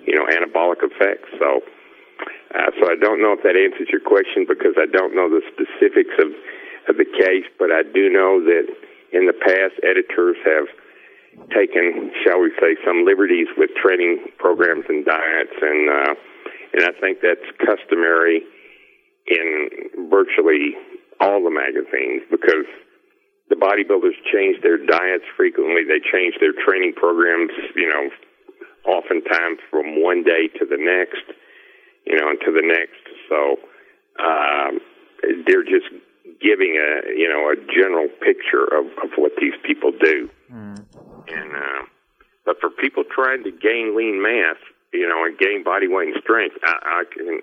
[0.06, 1.28] you know, anabolic effects.
[1.38, 1.62] So.
[2.54, 5.44] Uh, so I don't know if that answers your question because I don't know the
[5.52, 6.32] specifics of,
[6.88, 8.66] of the case, but I do know that
[9.12, 10.68] in the past editors have
[11.52, 16.14] taken, shall we say, some liberties with training programs and diets, and uh,
[16.72, 18.44] and I think that's customary
[19.26, 20.76] in virtually
[21.20, 22.68] all the magazines because
[23.48, 25.84] the bodybuilders change their diets frequently.
[25.88, 28.10] They change their training programs, you know,
[28.84, 31.24] oftentimes from one day to the next,
[32.08, 33.04] you know, and to the next.
[33.28, 33.60] So
[34.18, 34.80] um,
[35.46, 35.92] they're just
[36.40, 40.30] giving a, you know, a general picture of, of what these people do.
[40.50, 40.84] Mm.
[41.28, 41.84] And uh,
[42.46, 44.56] but for people trying to gain lean mass,
[44.92, 47.40] you know, and gain body weight and strength, I, I can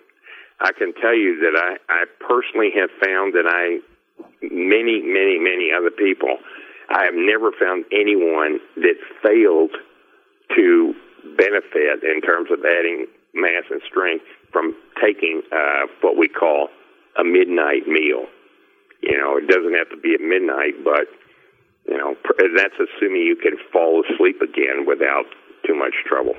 [0.59, 3.79] I can tell you that I, I personally have found that I
[4.41, 6.37] many, many, many other people,
[6.89, 9.75] I have never found anyone that failed
[10.55, 10.93] to
[11.37, 16.69] benefit in terms of adding mass and strength from taking uh, what we call
[17.19, 18.25] a midnight meal.
[19.01, 21.07] You know, it doesn't have to be at midnight, but
[21.87, 22.15] you know,
[22.57, 25.25] that's assuming you can fall asleep again without
[25.67, 26.35] too much trouble.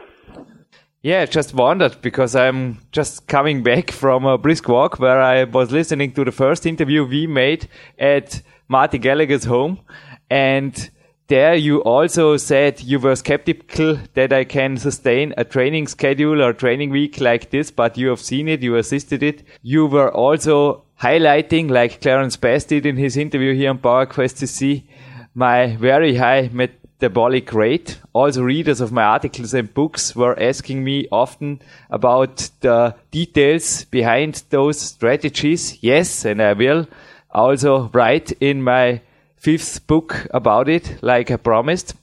[1.03, 5.45] Yeah, I just wondered because I'm just coming back from a brisk walk where I
[5.45, 9.81] was listening to the first interview we made at Marty Gallagher's home.
[10.29, 10.91] And
[11.29, 16.53] there you also said you were skeptical that I can sustain a training schedule or
[16.53, 19.43] training week like this, but you have seen it, you assisted it.
[19.63, 24.47] You were also highlighting, like Clarence Bass did in his interview here on PowerQuest to
[24.47, 24.87] see,
[25.35, 28.01] my very high metabolic rate.
[28.13, 31.61] Also readers of my articles and books were asking me often
[31.91, 35.83] about the details behind those strategies.
[35.83, 36.87] Yes, and I will
[37.31, 39.03] also write in my
[39.37, 41.95] fifth book about it, like I promised.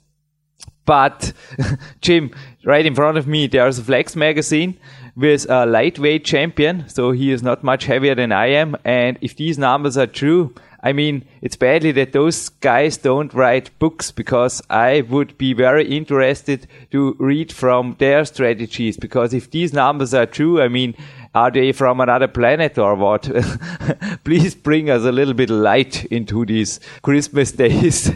[0.85, 1.33] But
[2.01, 2.31] Jim,
[2.65, 4.77] right in front of me, there's a Flex magazine
[5.15, 6.87] with a lightweight champion.
[6.89, 8.75] So he is not much heavier than I am.
[8.83, 10.53] And if these numbers are true,
[10.85, 15.87] I mean, it's badly that those guys don't write books because I would be very
[15.95, 18.97] interested to read from their strategies.
[18.97, 20.95] Because if these numbers are true, I mean,
[21.33, 23.23] are they from another planet or what?
[24.23, 28.11] Please bring us a little bit of light into these Christmas days.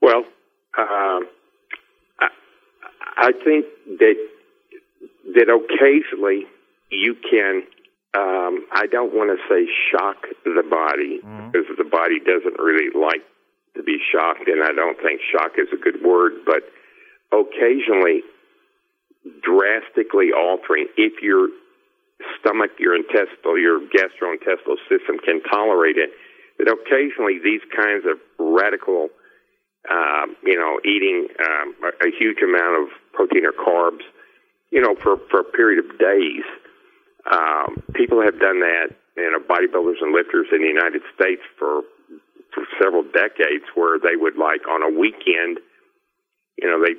[0.00, 0.24] well,
[0.78, 1.20] uh,
[2.20, 2.28] I,
[3.16, 3.66] I think
[3.98, 4.14] that
[5.34, 6.46] that occasionally
[6.90, 7.62] you can
[8.16, 11.50] um, I don't want to say shock the body mm-hmm.
[11.50, 13.22] because the body doesn't really like
[13.76, 16.66] to be shocked, and I don't think shock is a good word, but
[17.30, 18.22] occasionally
[19.42, 21.48] drastically altering if your
[22.38, 26.10] stomach, your intestinal, your gastrointestinal system can tolerate it.
[26.58, 29.08] That occasionally these kinds of radical,
[29.90, 34.04] um, you know, eating um, a, a huge amount of protein or carbs,
[34.70, 36.44] you know, for for a period of days
[37.28, 41.82] um, people have done that, you know, bodybuilders and lifters in the United States for
[42.54, 45.62] for several decades, where they would like on a weekend,
[46.58, 46.98] you know, they,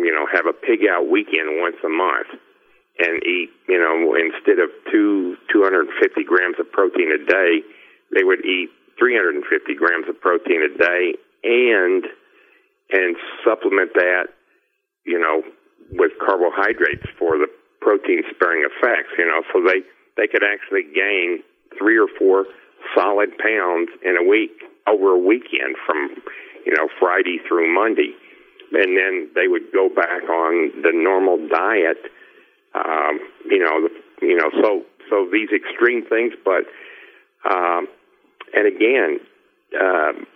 [0.00, 2.40] you know, have a pig out weekend once a month
[2.98, 7.62] and eat, you know, instead of two 250 grams of protein a day,
[8.14, 12.04] they would eat 350 grams of protein a day and
[12.90, 14.32] and supplement that,
[15.04, 15.42] you know,
[15.92, 17.48] with carbohydrates for the
[17.80, 19.80] protein sparing effects, you know, so they,
[20.16, 21.40] they could actually gain
[21.78, 22.46] three or four
[22.94, 24.52] solid pounds in a week
[24.86, 26.16] over a weekend from,
[26.64, 28.12] you know, Friday through Monday.
[28.72, 31.96] And then they would go back on the normal diet,
[32.74, 33.88] um, you know,
[34.22, 36.64] you know, so, so these extreme things, but,
[37.48, 37.88] um,
[38.54, 39.20] and again,
[39.80, 40.26] um,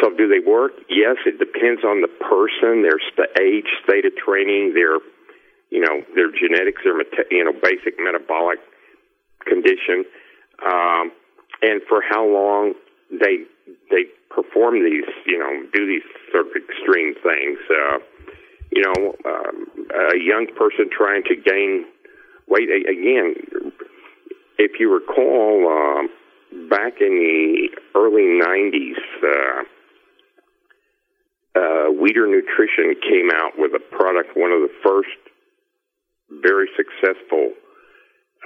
[0.00, 0.72] so do they work?
[0.88, 4.98] Yes, it depends on the person, their st- age, state of training, their
[5.70, 6.96] you know, their genetics, their
[7.30, 8.58] you know basic metabolic
[9.44, 10.04] condition,
[10.64, 11.12] um,
[11.62, 12.74] and for how long
[13.10, 13.44] they
[13.90, 17.58] they perform these, you know, do these sort of extreme things.
[17.70, 17.98] Uh,
[18.76, 19.66] you know, um,
[20.12, 21.86] a young person trying to gain
[22.46, 23.34] weight again.
[24.58, 29.00] If you recall, uh, back in the early '90s.
[29.24, 29.62] Uh,
[31.56, 35.08] uh, Weider Nutrition came out with a product, one of the first
[36.42, 37.52] very successful,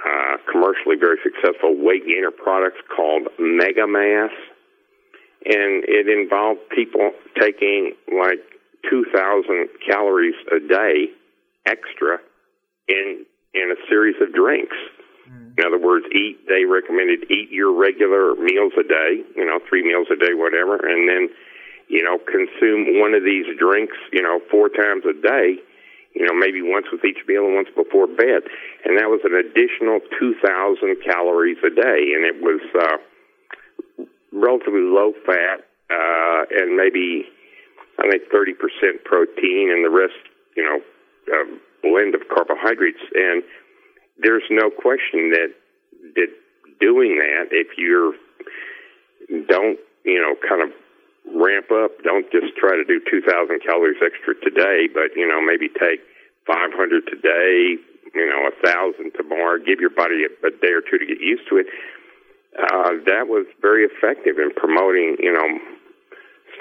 [0.07, 4.31] uh, commercially very successful weight gainer products called Mega Mass.
[5.43, 8.39] And it involved people taking like
[8.89, 11.09] 2,000 calories a day
[11.65, 12.17] extra
[12.87, 14.75] in, in a series of drinks.
[15.29, 15.57] Mm.
[15.57, 19.83] In other words, eat, they recommended eat your regular meals a day, you know, three
[19.83, 21.29] meals a day, whatever, and then,
[21.87, 25.57] you know, consume one of these drinks, you know, four times a day
[26.13, 28.43] you know, maybe once with each meal and once before bed.
[28.83, 32.11] And that was an additional 2,000 calories a day.
[32.11, 32.97] And it was uh,
[34.31, 37.27] relatively low fat uh, and maybe,
[38.01, 38.57] I think, 30%
[39.05, 40.17] protein and the rest,
[40.57, 40.81] you know,
[41.29, 41.45] uh,
[41.83, 43.01] blend of carbohydrates.
[43.13, 43.43] And
[44.17, 45.53] there's no question that,
[46.15, 46.29] that
[46.79, 48.15] doing that, if you
[49.47, 50.69] don't, you know, kind of
[51.29, 52.01] ramp up.
[52.03, 56.01] Don't just try to do 2,000 calories extra today, but, you know, maybe take
[56.47, 57.77] 500 today,
[58.13, 59.61] you know, a 1,000 tomorrow.
[59.61, 61.67] Give your body a, a day or two to get used to it.
[62.57, 65.47] Uh, that was very effective in promoting, you know,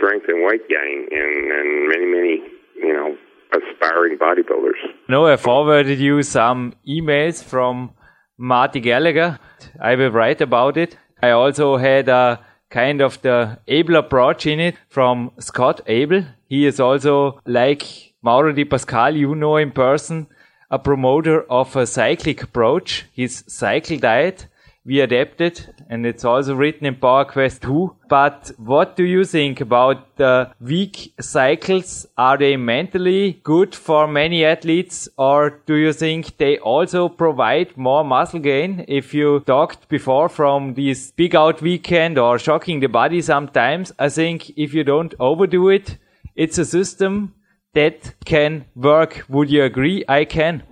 [0.00, 2.42] strength and weight gain in, in many, many,
[2.76, 3.16] you know,
[3.52, 4.80] aspiring bodybuilders.
[5.08, 7.92] No, I forwarded you some emails from
[8.38, 9.38] Marty Gallagher.
[9.80, 10.96] I will write about it.
[11.22, 12.40] I also had a
[12.70, 16.24] kind of the Abel approach in it from Scott Abel.
[16.48, 20.28] He is also like Mauro Di Pascal, you know in person,
[20.70, 24.46] a promoter of a cyclic approach, his cycle diet.
[24.86, 27.96] We adapted and it's also written in Power Quest 2.
[28.08, 32.06] But what do you think about the weak cycles?
[32.16, 38.04] Are they mentally good for many athletes or do you think they also provide more
[38.04, 38.86] muscle gain?
[38.88, 44.08] If you talked before from this big out weekend or shocking the body sometimes, I
[44.08, 45.98] think if you don't overdo it,
[46.36, 47.34] it's a system
[47.74, 49.24] that can work.
[49.28, 50.04] Would you agree?
[50.08, 50.62] I can.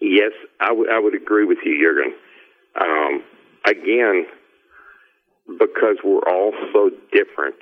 [0.00, 2.14] Yes, I, I would agree with you, Jurgen.
[2.80, 3.22] Um,
[3.66, 4.26] again,
[5.58, 7.56] because we're all so different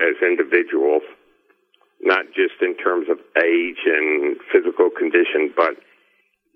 [0.00, 1.02] as individuals,
[2.00, 5.74] not just in terms of age and physical condition, but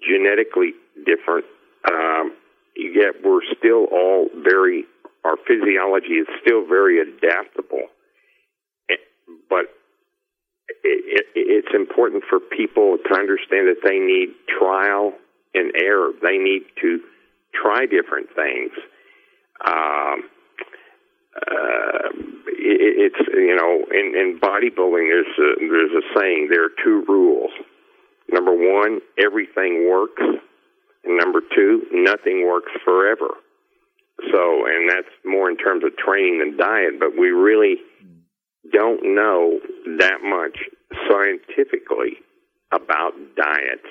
[0.06, 0.72] genetically
[1.04, 1.44] different.
[1.90, 2.34] Um,
[2.76, 4.84] yet we're still all very,
[5.24, 7.88] our physiology is still very adaptable.
[9.48, 9.66] But
[10.84, 15.12] it, it, it's important for people to understand that they need trial
[15.54, 16.10] and error.
[16.22, 17.00] They need to
[17.54, 18.72] try different things.
[19.64, 20.30] Um,
[21.36, 22.08] uh,
[22.46, 27.04] it, it's you know in, in bodybuilding there's a, there's a saying there are two
[27.08, 27.50] rules.
[28.30, 30.22] Number one, everything works,
[31.04, 33.34] and number two, nothing works forever.
[34.30, 37.76] So, and that's more in terms of training than diet, but we really
[38.72, 39.58] don't know
[39.98, 40.58] that much
[41.08, 42.18] scientifically
[42.72, 43.88] about diets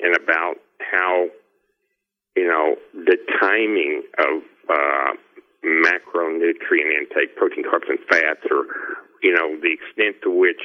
[0.00, 1.26] and about how
[2.36, 5.12] you know the timing of uh,
[5.64, 8.66] macronutrient intake, protein, carbs, and fats, or
[9.22, 10.60] you know the extent to which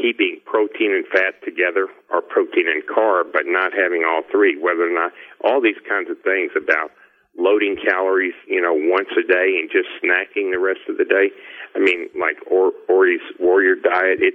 [0.00, 4.86] keeping protein and fat together, or protein and carb, but not having all three, whether
[4.86, 5.12] or not
[5.44, 6.90] all these kinds of things about
[7.36, 11.30] loading calories, you know, once a day and just snacking the rest of the day.
[11.74, 14.18] I mean, like or Ori's warrior diet.
[14.20, 14.34] It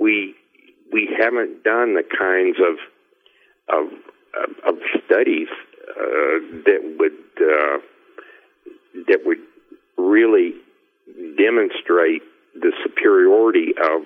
[0.00, 0.34] we
[0.92, 2.76] we haven't done the kinds of
[3.68, 3.92] of
[4.64, 5.48] of, studies
[5.90, 7.78] uh, that would uh,
[9.08, 9.38] that would
[9.96, 10.54] really
[11.36, 12.22] demonstrate
[12.54, 14.02] the superiority of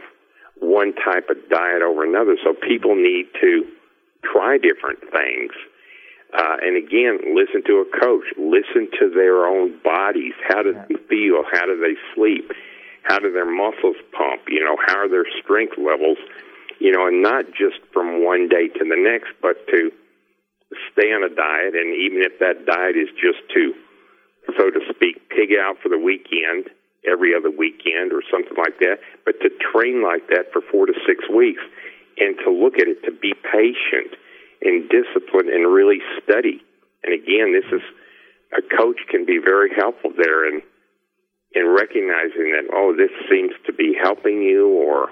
[0.60, 2.36] one type of diet over another.
[2.42, 3.66] So people need to
[4.24, 5.52] try different things.
[6.36, 8.24] Uh, and again, listen to a coach.
[8.36, 10.34] Listen to their own bodies.
[10.48, 11.44] How do they feel?
[11.52, 12.50] How do they sleep?
[13.04, 14.42] How do their muscles pump?
[14.48, 16.18] You know, how are their strength levels?
[16.78, 19.92] You know, and not just from one day to the next, but to
[20.92, 21.74] stay on a diet.
[21.74, 23.74] And even if that diet is just to
[24.54, 26.70] so to speak, pig out for the weekend
[27.06, 30.94] every other weekend or something like that, but to train like that for four to
[31.06, 31.62] six weeks
[32.18, 34.14] and to look at it, to be patient
[34.62, 36.62] and disciplined and really study.
[37.04, 37.82] And again, this is
[38.54, 40.62] a coach can be very helpful there in
[41.54, 45.08] in recognizing that oh, this seems to be helping you, or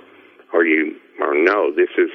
[0.53, 2.11] or you or no, this is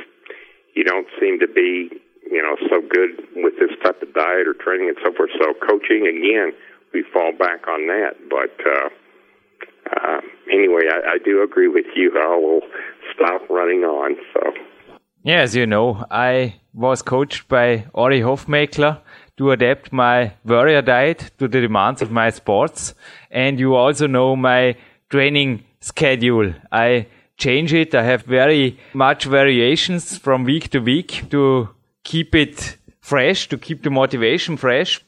[0.76, 1.90] you don't seem to be
[2.32, 5.32] you know so good with this type of diet or training and so forth.
[5.42, 6.54] So coaching again
[6.94, 8.16] we fall back on that.
[8.30, 8.90] But uh,
[9.96, 10.22] uh,
[10.52, 12.12] anyway, I, I do agree with you.
[12.18, 12.62] I will
[13.14, 14.16] stop running on.
[14.34, 14.54] So.
[15.24, 19.02] Yeah, as you know, I was coached by Ori Hofmeckler
[19.38, 22.94] to adapt my warrior diet to the demands of my sports.
[23.30, 24.76] And you also know my
[25.10, 26.54] training schedule.
[26.72, 27.08] I
[27.38, 27.96] change it.
[27.96, 31.70] I have very much variations from week to week to
[32.04, 35.02] keep it fresh, to keep the motivation fresh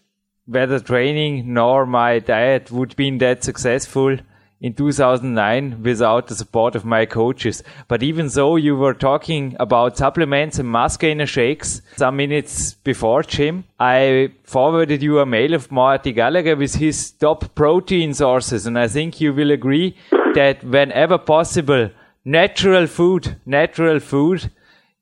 [0.45, 4.17] whether training nor my diet would been that successful
[4.59, 7.63] in 2009 without the support of my coaches.
[7.87, 13.23] But even so, you were talking about supplements and mass gainer shakes some minutes before,
[13.23, 13.63] Jim.
[13.79, 18.87] I forwarded you a mail of Marty Gallagher with his top protein sources, and I
[18.87, 19.95] think you will agree
[20.35, 21.89] that whenever possible,
[22.23, 24.51] natural food, natural food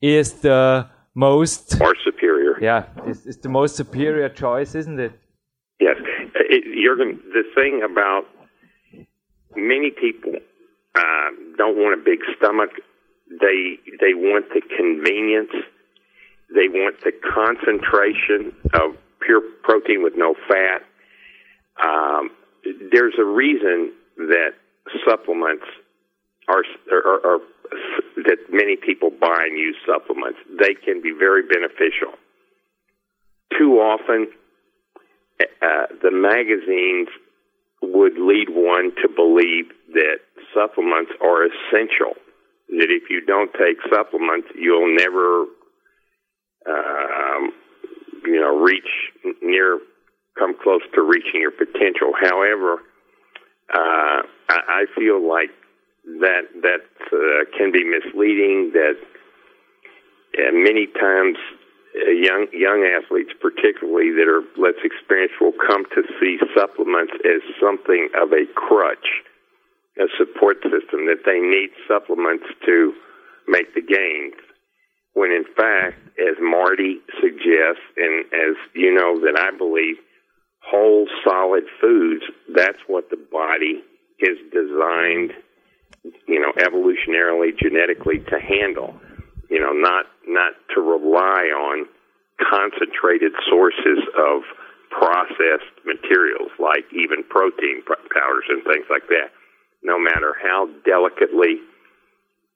[0.01, 0.87] is the
[1.19, 2.57] most more superior.
[2.61, 5.11] Yeah, it's, it's the most superior choice, isn't it?
[5.79, 5.97] Yes,
[6.35, 7.19] it, Jurgen.
[7.33, 8.23] The thing about
[9.55, 10.33] many people
[10.95, 12.71] uh, don't want a big stomach.
[13.29, 15.51] They they want the convenience.
[16.55, 20.81] They want the concentration of pure protein with no fat.
[21.85, 22.31] Um,
[22.91, 24.51] there's a reason that
[25.07, 25.65] supplements
[26.49, 27.39] are, are, are
[28.17, 30.39] that many people buy and use supplements.
[30.59, 32.13] They can be very beneficial.
[33.57, 34.27] Too often,
[35.39, 37.09] uh, the magazines
[37.81, 40.19] would lead one to believe that
[40.53, 42.13] supplements are essential.
[42.69, 45.45] That if you don't take supplements, you'll never,
[46.67, 47.51] um,
[48.25, 48.89] you know, reach
[49.41, 49.79] near,
[50.37, 52.13] come close to reaching your potential.
[52.21, 52.79] However,
[53.73, 55.49] uh, I, I feel like
[56.05, 58.71] that that uh, can be misleading.
[58.73, 58.97] That
[60.37, 61.37] uh, many times
[61.95, 67.41] uh, young young athletes, particularly that are less experienced, will come to see supplements as
[67.61, 69.23] something of a crutch,
[69.97, 72.93] a support system that they need supplements to
[73.47, 74.35] make the gains.
[75.13, 79.97] When in fact, as Marty suggests, and as you know, that I believe,
[80.61, 82.23] whole solid foods,
[82.53, 83.81] that's what the body
[84.19, 85.33] is designed,
[86.27, 88.99] you know, evolutionarily, genetically to handle
[89.49, 91.89] you know, not not to rely on
[92.37, 94.45] concentrated sources of
[94.93, 99.33] processed materials like even protein powders and things like that.
[99.83, 101.57] No matter how delicately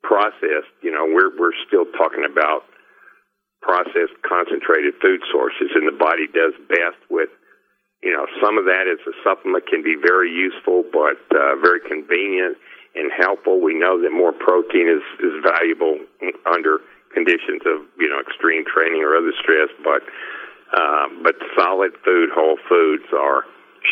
[0.04, 2.64] processed, you know, we're we're still talking about
[3.62, 7.30] processed concentrated food sources, and the body does best with.
[8.04, 11.80] You know, some of that as a supplement can be very useful, but uh, very
[11.80, 12.58] convenient
[12.96, 13.62] and helpful.
[13.62, 16.00] We know that more protein is, is valuable
[16.46, 16.80] under
[17.14, 20.02] conditions of you know extreme training or other stress, but
[20.76, 23.44] uh, but solid food, whole foods are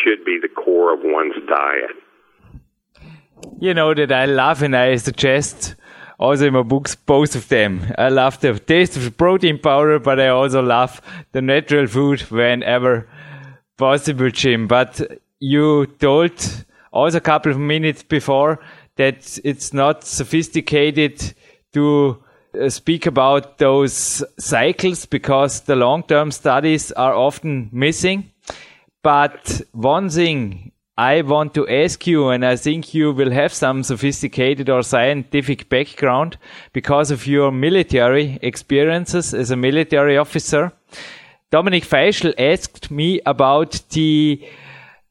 [0.04, 1.92] should be the core of one's diet.
[3.60, 5.76] You know that I love and I suggest
[6.20, 7.94] also in my books both of them.
[7.98, 12.22] I love the taste of the protein powder, but I also love the natural food
[12.22, 13.08] whenever
[13.78, 14.68] possible, Jim.
[14.68, 15.02] But
[15.40, 18.60] you told also a couple of minutes before
[18.96, 21.34] that it's not sophisticated
[21.74, 22.22] to
[22.60, 28.32] uh, speak about those cycles because the long-term studies are often missing.
[29.04, 33.82] But one thing I want to ask you, and I think you will have some
[33.82, 36.38] sophisticated or scientific background
[36.74, 40.72] because of your military experiences as a military officer.
[41.50, 44.48] Dominic Feischl asked me about the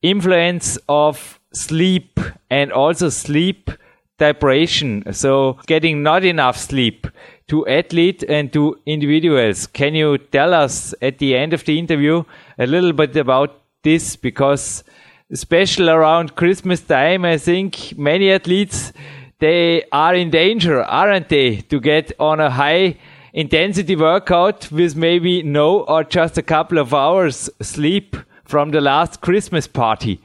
[0.03, 2.21] influence of sleep
[2.51, 3.71] and also sleep
[4.19, 5.13] deprivation.
[5.13, 7.07] So getting not enough sleep
[7.49, 9.67] to athlete and to individuals.
[9.67, 12.23] Can you tell us at the end of the interview
[12.59, 14.15] a little bit about this?
[14.17, 14.85] Because
[15.33, 18.93] especially around Christmas time, I think many athletes,
[19.39, 22.99] they are in danger, aren't they, to get on a high
[23.33, 29.21] intensity workout with maybe no or just a couple of hours sleep from the last
[29.21, 30.21] Christmas party.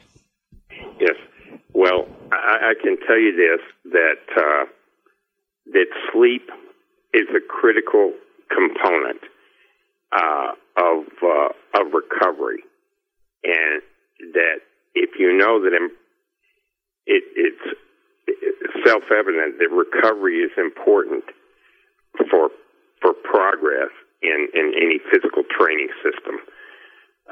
[2.66, 4.66] I can tell you this that uh,
[5.74, 6.50] that sleep
[7.14, 8.14] is a critical
[8.50, 9.22] component
[10.12, 12.64] uh, of uh, of recovery,
[13.44, 13.82] and
[14.34, 15.74] that if you know that
[17.06, 17.78] it, it's,
[18.28, 21.24] it's self evident that recovery is important
[22.30, 22.50] for
[23.02, 23.94] for progress
[24.24, 26.40] in in any physical training system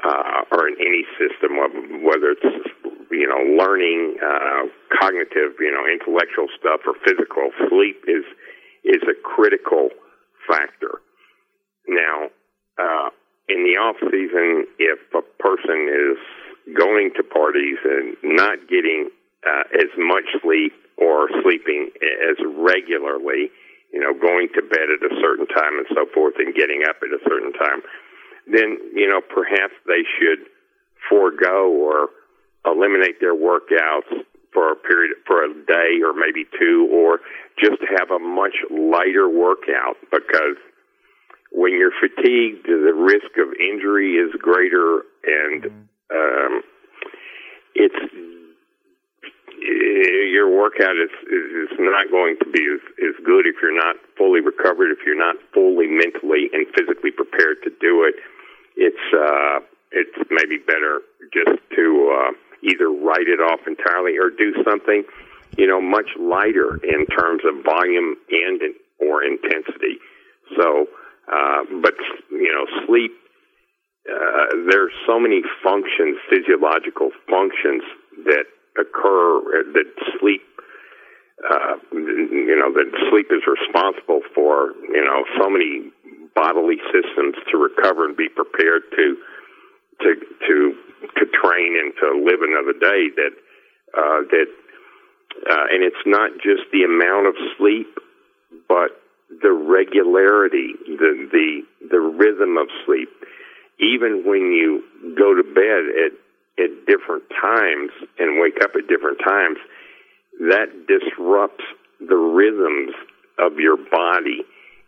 [0.02, 1.56] uh, or in any system,
[2.02, 2.68] whether it's
[3.10, 4.66] you know learning, uh,
[4.98, 7.50] cognitive, you know, intellectual stuff or physical.
[7.68, 8.24] Sleep is
[8.84, 9.90] is a critical
[10.48, 11.00] factor.
[11.88, 12.28] Now,
[12.78, 13.10] uh,
[13.48, 16.18] in the off season, if a person is
[16.76, 19.10] going to parties and not getting
[19.46, 23.50] uh, as much sleep or sleeping as regularly,
[23.92, 26.96] you know, going to bed at a certain time and so forth and getting up
[27.04, 27.82] at a certain time,
[28.46, 30.46] then, you know, perhaps they should
[31.08, 32.08] forego or
[32.66, 37.20] eliminate their workouts for a period, for a day or maybe two, or
[37.58, 40.56] just have a much lighter workout because
[41.52, 45.66] when you're fatigued, the risk of injury is greater and,
[46.10, 46.62] um,
[47.74, 47.94] it's,
[49.60, 54.40] your workout is, is not going to be as, as good if you're not fully
[54.40, 58.14] recovered, if you're not fully mentally and physically prepared to do it
[58.76, 59.60] it's uh,
[59.92, 61.00] it's maybe better
[61.32, 65.04] just to uh, either write it off entirely or do something,
[65.56, 69.98] you know, much lighter in terms of volume and in, or intensity.
[70.56, 70.86] So,
[71.30, 71.94] uh, but
[72.30, 73.12] you know, sleep.
[74.04, 77.82] Uh, there's so many functions, physiological functions
[78.26, 78.44] that
[78.76, 79.88] occur that
[80.20, 80.42] sleep
[81.42, 85.90] uh, you know, that sleep is responsible for, you know, so many
[86.34, 89.16] bodily systems to recover and be prepared to
[90.02, 90.14] to
[90.46, 90.74] to
[91.16, 93.34] to train and to live another day that
[93.96, 94.46] uh, that
[95.50, 97.88] uh, and it's not just the amount of sleep
[98.68, 98.90] but
[99.42, 103.08] the regularity the the the rhythm of sleep.
[103.80, 104.84] Even when you
[105.16, 106.12] go to bed at
[106.62, 109.58] at different times and wake up at different times
[110.38, 111.64] that disrupts
[112.00, 112.94] the rhythms
[113.38, 114.42] of your body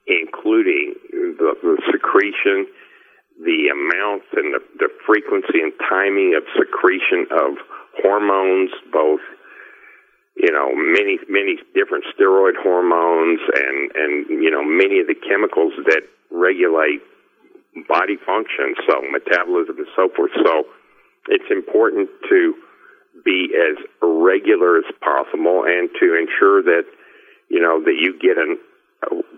[0.07, 2.67] including the, the secretion,
[3.43, 7.59] the amounts and the, the frequency and timing of secretion of
[8.03, 9.21] hormones, both
[10.37, 15.73] you know many many different steroid hormones and and you know many of the chemicals
[15.87, 17.01] that regulate
[17.89, 20.31] body function, so metabolism and so forth.
[20.45, 20.65] So
[21.29, 22.55] it's important to
[23.25, 26.85] be as regular as possible and to ensure that
[27.49, 28.59] you know that you get an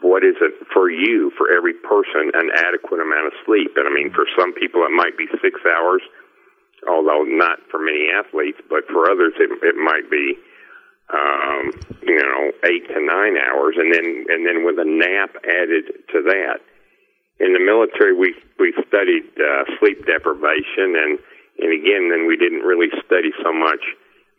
[0.01, 3.75] what is it for you, for every person, an adequate amount of sleep?
[3.77, 6.03] And I mean, for some people, it might be six hours,
[6.89, 10.39] although not for many athletes, but for others, it, it might be,
[11.13, 15.93] um, you know, eight to nine hours, and then and then with a nap added
[16.15, 16.63] to that.
[17.41, 21.19] In the military, we we studied uh, sleep deprivation, and
[21.59, 23.83] and again, then we didn't really study so much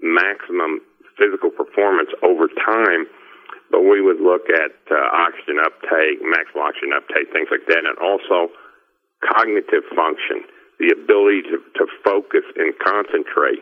[0.02, 0.80] maximum
[1.20, 3.04] physical performance over time
[3.72, 7.98] but we would look at uh, oxygen uptake, maximal oxygen uptake, things like that, and
[8.02, 8.52] also
[9.22, 10.44] cognitive function,
[10.80, 13.62] the ability to, to focus and concentrate.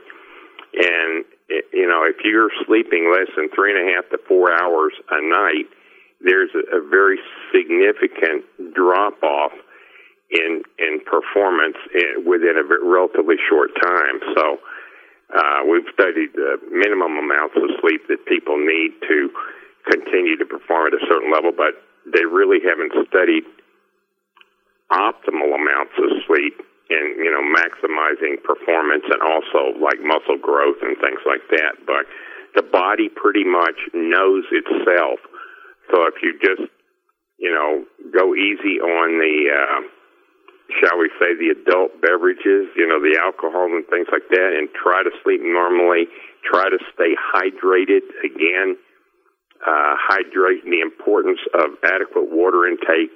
[0.77, 1.25] And,
[1.73, 5.21] you know, if you're sleeping less than three and a half to four hours a
[5.21, 5.67] night,
[6.21, 7.19] there's a, a very
[7.53, 9.51] significant drop off
[10.29, 14.19] in in performance in, within a relatively short time.
[14.35, 14.59] So
[15.33, 19.29] uh, we've studied the minimum amounts of sleep that people need to
[19.89, 21.75] continue to perform at a certain level, but
[22.07, 23.43] they really haven't studied
[24.91, 30.95] optimal amounts of sleep in you know maximizing performance and also like muscle growth and
[31.03, 31.75] things like that.
[31.85, 32.07] But
[32.55, 35.19] the body pretty much knows itself.
[35.91, 36.71] So if you just
[37.37, 39.81] you know go easy on the uh,
[40.79, 44.69] shall we say the adult beverages, you know the alcohol and things like that, and
[44.71, 46.07] try to sleep normally.
[46.47, 48.79] Try to stay hydrated again.
[49.57, 53.11] Uh, hydrate the importance of adequate water intake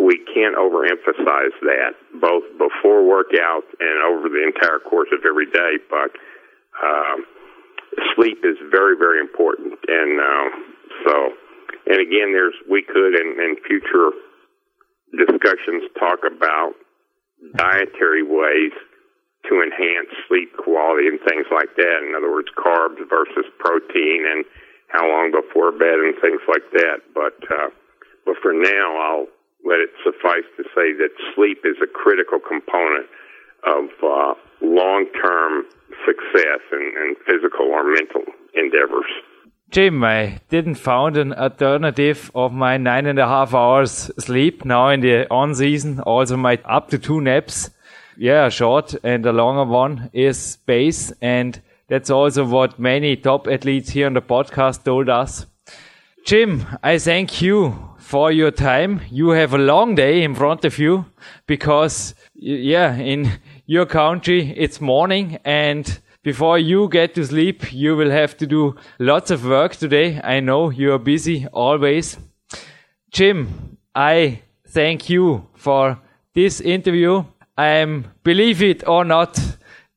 [0.00, 5.76] we can't overemphasize that both before workout and over the entire course of every day.
[5.90, 6.10] But
[6.80, 7.26] um,
[8.14, 10.48] sleep is very, very important, and uh,
[11.04, 11.14] so,
[11.86, 14.10] and again, there's we could in, in future
[15.12, 16.72] discussions talk about
[17.56, 18.72] dietary ways
[19.50, 21.98] to enhance sleep quality and things like that.
[22.06, 24.44] In other words, carbs versus protein and
[24.92, 27.00] how long before bed and things like that.
[27.14, 27.72] But uh,
[28.24, 29.26] but for now, I'll
[29.64, 33.08] let it suffice to say that sleep is a critical component
[33.64, 35.64] of uh, long term
[36.06, 38.22] success in, in physical or mental
[38.54, 39.10] endeavors.
[39.70, 44.90] Jim, I didn't found an alternative of my nine and a half hours sleep now
[44.90, 46.00] in the on season.
[46.00, 47.70] Also, my up to two naps.
[48.18, 51.12] Yeah, a short and a longer one is space.
[51.22, 51.58] And
[51.92, 55.44] that's also what many top athletes here on the podcast told us.
[56.24, 59.02] Jim, I thank you for your time.
[59.10, 61.04] You have a long day in front of you
[61.46, 63.32] because, yeah, in
[63.66, 68.74] your country it's morning and before you get to sleep, you will have to do
[68.98, 70.18] lots of work today.
[70.24, 72.16] I know you are busy always.
[73.10, 75.98] Jim, I thank you for
[76.32, 77.24] this interview.
[77.58, 79.38] I'm, believe it or not,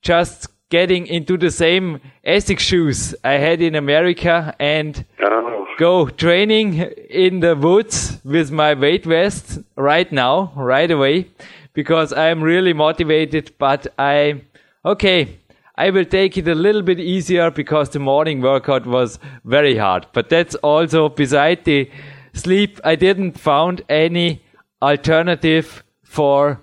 [0.01, 5.45] just getting into the same Essex shoes I had in America and oh
[5.77, 11.27] go training in the woods with my weight vest right now, right away,
[11.73, 13.51] because I'm really motivated.
[13.57, 14.41] But I,
[14.83, 15.39] okay,
[15.75, 20.07] I will take it a little bit easier because the morning workout was very hard.
[20.13, 21.89] But that's also beside the
[22.33, 22.79] sleep.
[22.83, 24.43] I didn't found any
[24.81, 26.61] alternative for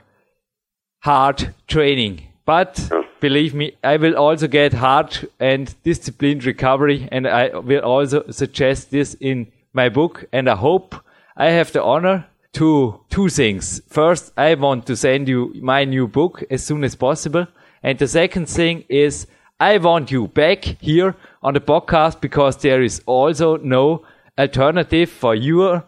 [1.00, 2.22] hard training.
[2.44, 2.90] But
[3.23, 8.91] believe me, I will also get hard and disciplined recovery, and I will also suggest
[8.91, 10.25] this in my book.
[10.33, 10.97] And I hope
[11.37, 13.81] I have the honor to two things.
[13.89, 17.47] First, I want to send you my new book as soon as possible.
[17.83, 19.29] And the second thing is
[19.61, 24.05] I want you back here on the podcast because there is also no
[24.37, 25.85] alternative for your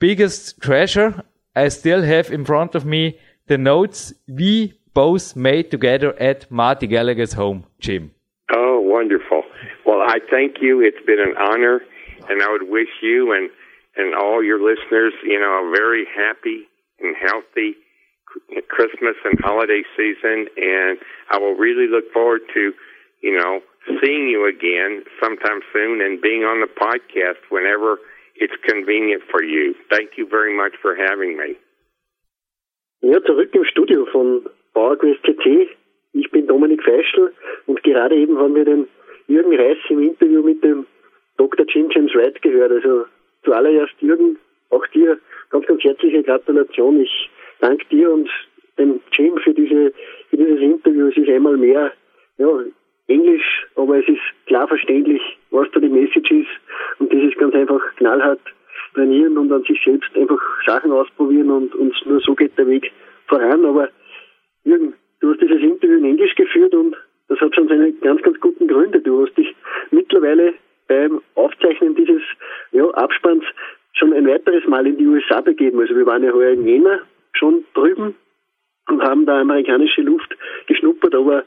[0.00, 1.22] biggest treasure.
[1.54, 6.86] I still have in front of me the notes we both made together at Marty
[6.86, 8.12] Gallagher's home, Jim.
[8.52, 9.42] Oh, wonderful.
[9.84, 10.80] Well, I thank you.
[10.80, 11.82] It's been an honor,
[12.28, 13.50] and I would wish you and,
[13.96, 16.68] and all your listeners, you know, a very happy
[17.00, 17.74] and healthy
[18.68, 20.46] Christmas and holiday season.
[20.56, 20.98] And
[21.30, 22.72] I will really look forward to,
[23.20, 23.60] you know,
[24.00, 27.98] seeing you again sometime soon and being on the podcast whenever
[28.36, 29.74] it's convenient for you.
[29.90, 31.56] Thank you very much for having me.
[33.02, 35.68] Ja, zurück im Studio von PowerQuest CC.
[36.12, 37.32] Ich bin Dominik Feischl
[37.66, 38.86] und gerade eben haben wir den
[39.26, 40.86] Jürgen Reis im Interview mit dem
[41.36, 41.66] Dr.
[41.68, 42.72] Jim James Wright gehört.
[42.72, 43.06] Also
[43.44, 44.36] zuallererst Jürgen,
[44.70, 45.18] auch dir
[45.50, 47.00] ganz, ganz herzliche Gratulation.
[47.00, 48.28] Ich danke dir und
[48.78, 49.92] dem Jim für diese
[50.30, 51.08] für dieses Interview.
[51.08, 51.92] Es ist einmal mehr
[52.38, 52.48] ja,
[53.06, 56.48] Englisch, aber es ist klar verständlich, was da die Message ist
[56.98, 58.40] und dieses ganz einfach knallhart
[58.94, 62.90] trainieren und an sich selbst einfach Sachen ausprobieren und, und nur so geht der Weg
[63.26, 63.64] voran.
[63.64, 63.88] Aber
[64.64, 66.96] Jürgen, du hast dieses Interview in Englisch geführt und
[67.28, 69.00] das hat schon seine ganz, ganz guten Gründe.
[69.00, 69.54] Du hast dich
[69.90, 70.54] mittlerweile
[70.88, 72.22] beim Aufzeichnen dieses
[72.72, 73.44] ja, Abspanns
[73.94, 75.80] schon ein weiteres Mal in die USA begeben.
[75.80, 77.00] Also wir waren ja heuer in Jena
[77.32, 78.14] schon drüben
[78.88, 80.36] und haben da amerikanische Luft
[80.66, 81.44] geschnuppert, aber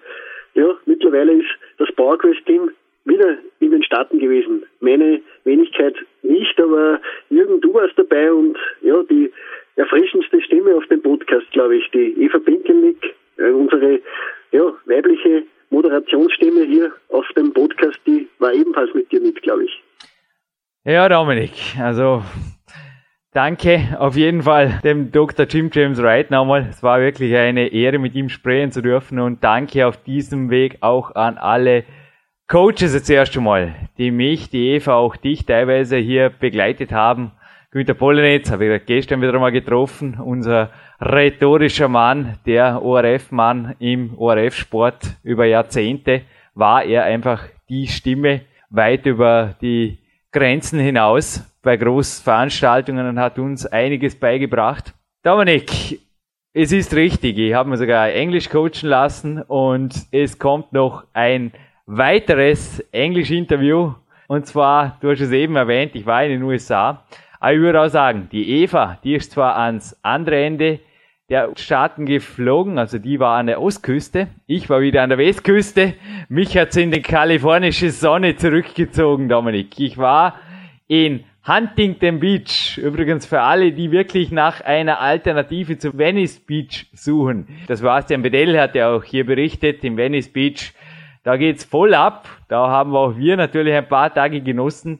[0.55, 2.71] ja, mittlerweile ist das PowerQuest-Team
[3.07, 4.63] wieder in den Staaten gewesen.
[4.79, 6.99] Meine Wenigkeit nicht, aber
[7.29, 9.31] Jürgen, du warst dabei und ja, die
[9.75, 13.99] erfrischendste Stimme auf dem Podcast, glaube ich, die Eva Pinkelnick, äh, unsere
[14.51, 19.83] ja, weibliche Moderationsstimme hier auf dem Podcast, die war ebenfalls mit dir mit, glaube ich.
[20.85, 21.51] Ja, Dominik,
[21.81, 22.23] also
[23.33, 25.45] danke auf jeden Fall dem Dr.
[25.45, 26.67] Jim James Wright nochmal.
[26.69, 30.77] Es war wirklich eine Ehre, mit ihm sprechen zu dürfen und danke auf diesem Weg
[30.81, 31.83] auch an alle
[32.49, 37.33] Coaches jetzt erst einmal, die mich, die Eva, auch dich teilweise hier begleitet haben.
[37.71, 40.69] Günter Pollenetz habe ich gestern wieder mal getroffen, unser
[41.01, 46.21] rhetorischer Mann, der ORF-Mann im ORF-Sport über Jahrzehnte,
[46.55, 49.97] war er einfach die Stimme weit über die
[50.31, 54.93] Grenzen hinaus bei Großveranstaltungen und hat uns einiges beigebracht.
[55.21, 55.99] Dominik,
[56.53, 61.51] es ist richtig, ich habe mir sogar Englisch coachen lassen und es kommt noch ein
[61.87, 63.93] weiteres Englisch-Interview.
[64.27, 67.03] Und zwar, du hast es eben erwähnt, ich war in den USA.
[67.39, 70.79] Aber ich würde auch sagen, die Eva, die ist zwar ans andere Ende
[71.29, 75.93] der Staaten geflogen, also die war an der Ostküste, ich war wieder an der Westküste.
[76.29, 79.77] Mich hat's in die kalifornische Sonne zurückgezogen, Dominik.
[79.77, 80.35] Ich war
[80.87, 82.77] in Huntington Beach.
[82.77, 87.47] Übrigens für alle, die wirklich nach einer Alternative zu Venice Beach suchen.
[87.67, 90.73] Das Sebastian Bedell hat ja auch hier berichtet, im Venice Beach
[91.27, 92.29] da geht's voll ab.
[92.47, 94.99] Da haben auch wir natürlich ein paar Tage genossen.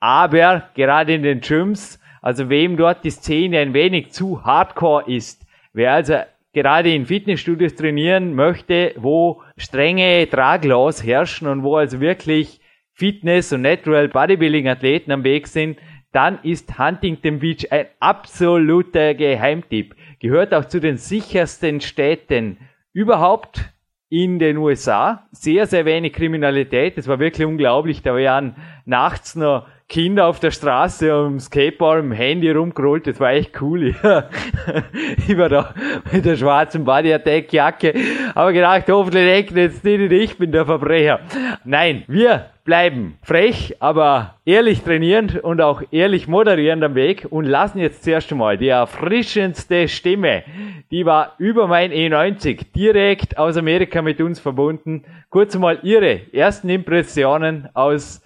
[0.00, 5.46] Aber gerade in den Gyms, also wem dort die Szene ein wenig zu hardcore ist,
[5.72, 6.16] wer also
[6.52, 12.60] gerade in Fitnessstudios trainieren möchte, wo strenge Traglaws herrschen und wo also wirklich
[12.92, 15.78] Fitness und Natural Bodybuilding Athleten am Weg sind,
[16.12, 19.96] dann ist Huntington Beach ein absoluter Geheimtipp.
[20.18, 22.58] Gehört auch zu den sichersten Städten
[22.92, 23.72] überhaupt
[24.12, 25.26] in den USA.
[25.32, 26.98] Sehr, sehr wenig Kriminalität.
[26.98, 28.02] Das war wirklich unglaublich.
[28.02, 33.06] Da waren nachts noch Kinder auf der Straße um Skateboard, im Handy rumgerollt.
[33.06, 33.94] Das war echt cool.
[35.26, 35.74] ich war da
[36.12, 37.94] mit der schwarzen Body Attack Jacke.
[38.34, 41.20] Aber gedacht, hoffentlich denken jetzt nicht, ich bin der Verbrecher.
[41.64, 47.78] Nein, wir bleiben frech, aber ehrlich trainierend und auch ehrlich moderierend am Weg und lassen
[47.78, 50.44] jetzt zuerst einmal die erfrischendste Stimme,
[50.90, 55.04] die war über mein E90 direkt aus Amerika mit uns verbunden.
[55.30, 58.22] Kurz mal ihre ersten Impressionen aus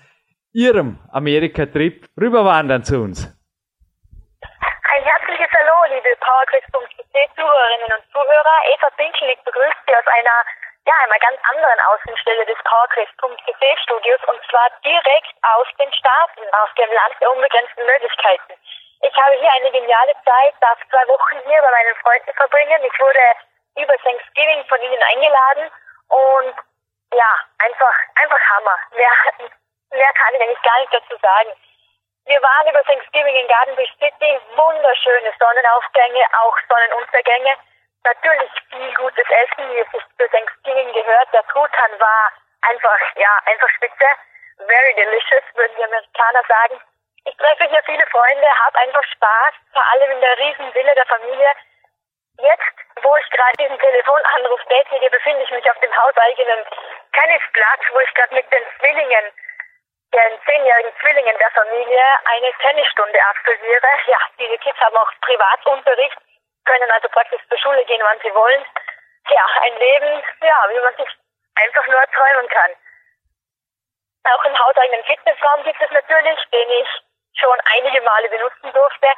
[0.52, 3.32] ihrem Amerika-Trip rüberwandern zu uns.
[4.42, 8.56] Ein herzliches Hallo, liebe PowerQuest.cc Zuhörerinnen und Zuhörer.
[8.72, 14.40] Eva Pinkelnick begrüßt Sie aus einer ja, einer ganz anderen Außenstelle des PowerQuest.cc Studios und
[14.48, 18.54] zwar direkt aus den Staaten, aus dem Land der unbegrenzten Möglichkeiten.
[19.02, 22.84] Ich habe hier eine geniale Zeit, darf zwei Wochen hier bei meinen Freunden verbringen.
[22.84, 23.20] Ich wurde
[23.76, 25.70] über Thanksgiving von ihnen eingeladen
[26.08, 26.54] und
[27.12, 28.78] ja, einfach, einfach Hammer.
[28.94, 29.12] Mehr,
[29.90, 31.50] mehr kann ich eigentlich gar nicht dazu sagen.
[32.26, 37.54] Wir waren über Thanksgiving in Garden Beach City, wunderschöne Sonnenaufgänge, auch Sonnenuntergänge
[38.06, 41.28] natürlich viel gutes Essen, wie es sich für Thanksgiving gehört.
[41.32, 42.32] Der Truthahn war
[42.62, 44.06] einfach, ja, einfach spitze.
[44.58, 46.80] Very delicious, würden die Amerikaner sagen.
[47.24, 51.50] Ich treffe hier viele Freunde, habe einfach Spaß, vor allem in der Riesenville der Familie.
[52.38, 56.64] Jetzt, wo ich gerade diesen Telefonanruf tätige, befinde ich mich auf dem hauseigenen
[57.12, 59.24] Tennisplatz, wo ich gerade mit den Zwillingen,
[60.14, 63.88] den zehnjährigen Zwillingen der Familie, eine Tennisstunde absolviere.
[64.06, 66.18] Ja, diese Kids haben auch Privatunterricht
[66.66, 68.64] können also praktisch zur Schule gehen, wann sie wollen.
[69.30, 71.08] Ja, ein Leben, ja, wie man sich
[71.56, 72.72] einfach nur träumen kann.
[74.30, 76.88] Auch im hauseigenen Fitnessraum gibt es natürlich, den ich
[77.38, 79.08] schon einige Male benutzen durfte.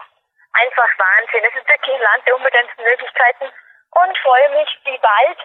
[0.53, 1.45] Einfach Wahnsinn.
[1.45, 3.53] Es ist wirklich ein Land der unbegrenzten Möglichkeiten
[3.91, 5.39] und freue mich, Sie bald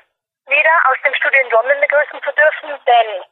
[0.48, 3.24] wieder aus dem Studio in London begrüßen zu dürfen, denn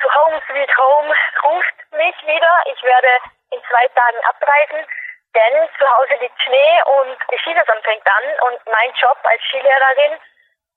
[0.00, 2.52] zu Home Sweet Home ruft mich wieder.
[2.66, 3.20] Ich werde
[3.52, 4.86] in zwei Tagen abreisen
[5.34, 10.18] denn zu Hause liegt Schnee und die Skisaison fängt an und mein Job als Skilehrerin,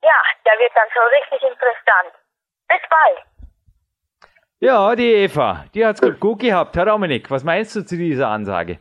[0.04, 2.14] ja, der wird dann so richtig interessant.
[2.68, 3.22] Bis bald.
[4.60, 6.76] Ja, die Eva, die hat's gut, gut gehabt.
[6.76, 8.80] Herr Dominik, was meinst du zu dieser Ansage?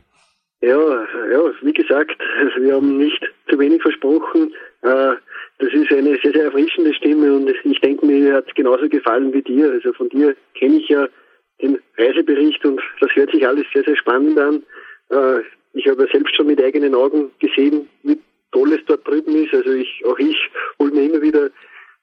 [0.61, 4.53] Ja, ja, wie gesagt, also wir haben nicht zu wenig versprochen.
[4.81, 5.15] Äh,
[5.59, 9.33] das ist eine sehr, sehr erfrischende Stimme und ich denke, mir hat es genauso gefallen
[9.33, 9.71] wie dir.
[9.71, 11.07] Also von dir kenne ich ja
[11.61, 14.63] den Reisebericht und das hört sich alles sehr, sehr spannend an.
[15.09, 15.43] Äh,
[15.73, 18.19] ich habe selbst schon mit eigenen Augen gesehen, wie
[18.51, 19.53] toll es dort drüben ist.
[19.53, 20.37] Also ich, auch ich
[20.79, 21.49] hole mir immer wieder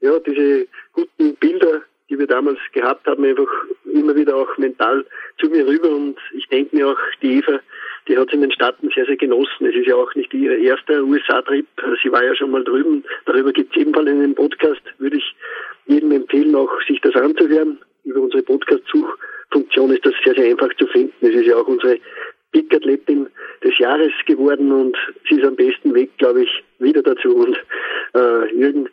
[0.01, 3.49] ja, diese guten Bilder, die wir damals gehabt haben, einfach
[3.93, 5.05] immer wieder auch mental
[5.39, 5.91] zu mir rüber.
[5.91, 7.61] Und ich denke mir auch, die Eva,
[8.09, 9.67] die hat es in den Staaten sehr, sehr genossen.
[9.67, 11.67] Es ist ja auch nicht ihr erster USA-Trip.
[12.03, 13.05] Sie war ja schon mal drüben.
[13.27, 14.83] Darüber gibt es ebenfalls einen Podcast.
[14.99, 15.37] Würde ich
[15.87, 17.79] jedem empfehlen, auch sich das anzuhören.
[18.05, 21.15] Über unsere Podcast-Suchfunktion ist das sehr, sehr einfach zu finden.
[21.21, 21.99] Es ist ja auch unsere
[22.53, 23.29] Big-Athletin
[23.63, 24.97] des Jahres geworden und
[25.29, 27.37] sie ist am besten Weg, glaube ich, wieder dazu.
[27.37, 27.57] Und
[28.15, 28.89] äh, Jürgen,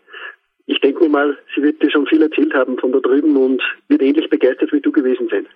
[0.66, 4.01] ich denke mal, sie wird dir schon viel erzählt haben von da drüben und wird
[4.01, 5.47] ähnlich begeistert wie du gewesen sein.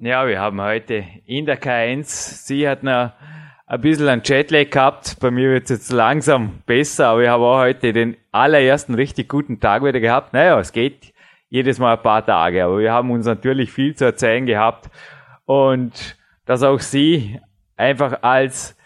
[0.00, 3.12] Ja, wir haben heute in der K1, sie hat noch
[3.66, 5.18] ein bisschen einen Jetlag gehabt.
[5.20, 9.28] Bei mir wird es jetzt langsam besser, aber ich habe auch heute den allerersten richtig
[9.28, 10.32] guten Tag wieder gehabt.
[10.32, 11.12] Naja, es geht
[11.50, 14.90] jedes Mal ein paar Tage, aber wir haben uns natürlich viel zu erzählen gehabt
[15.46, 16.16] und
[16.50, 17.38] dass auch sie
[17.76, 18.76] einfach als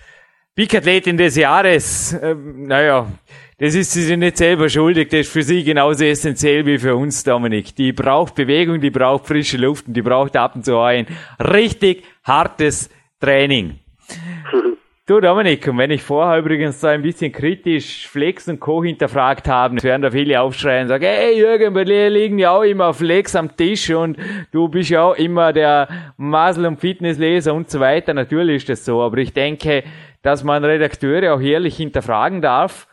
[0.55, 3.11] Peak-Athletin des Jahres, äh, naja,
[3.57, 7.25] das ist sie nicht selber schuldig, das ist für sie genauso essentiell wie für uns,
[7.25, 7.75] Dominik.
[7.75, 11.07] Die braucht Bewegung, die braucht frische Luft und die braucht ab und zu ein
[11.41, 13.79] richtig hartes Training.
[15.07, 18.83] Du Dominik, und wenn ich vorher übrigens so ein bisschen kritisch Flex und Co.
[18.83, 22.63] hinterfragt habe, werden da viele aufschreien und sagen, hey Jürgen, bei dir liegen ja auch
[22.63, 24.17] immer Flex am Tisch und
[24.51, 28.15] du bist ja auch immer der Muscle- und Fitnessleser und so weiter.
[28.15, 29.85] Natürlich ist das so, aber ich denke,
[30.23, 32.89] dass man Redakteure auch ehrlich hinterfragen darf.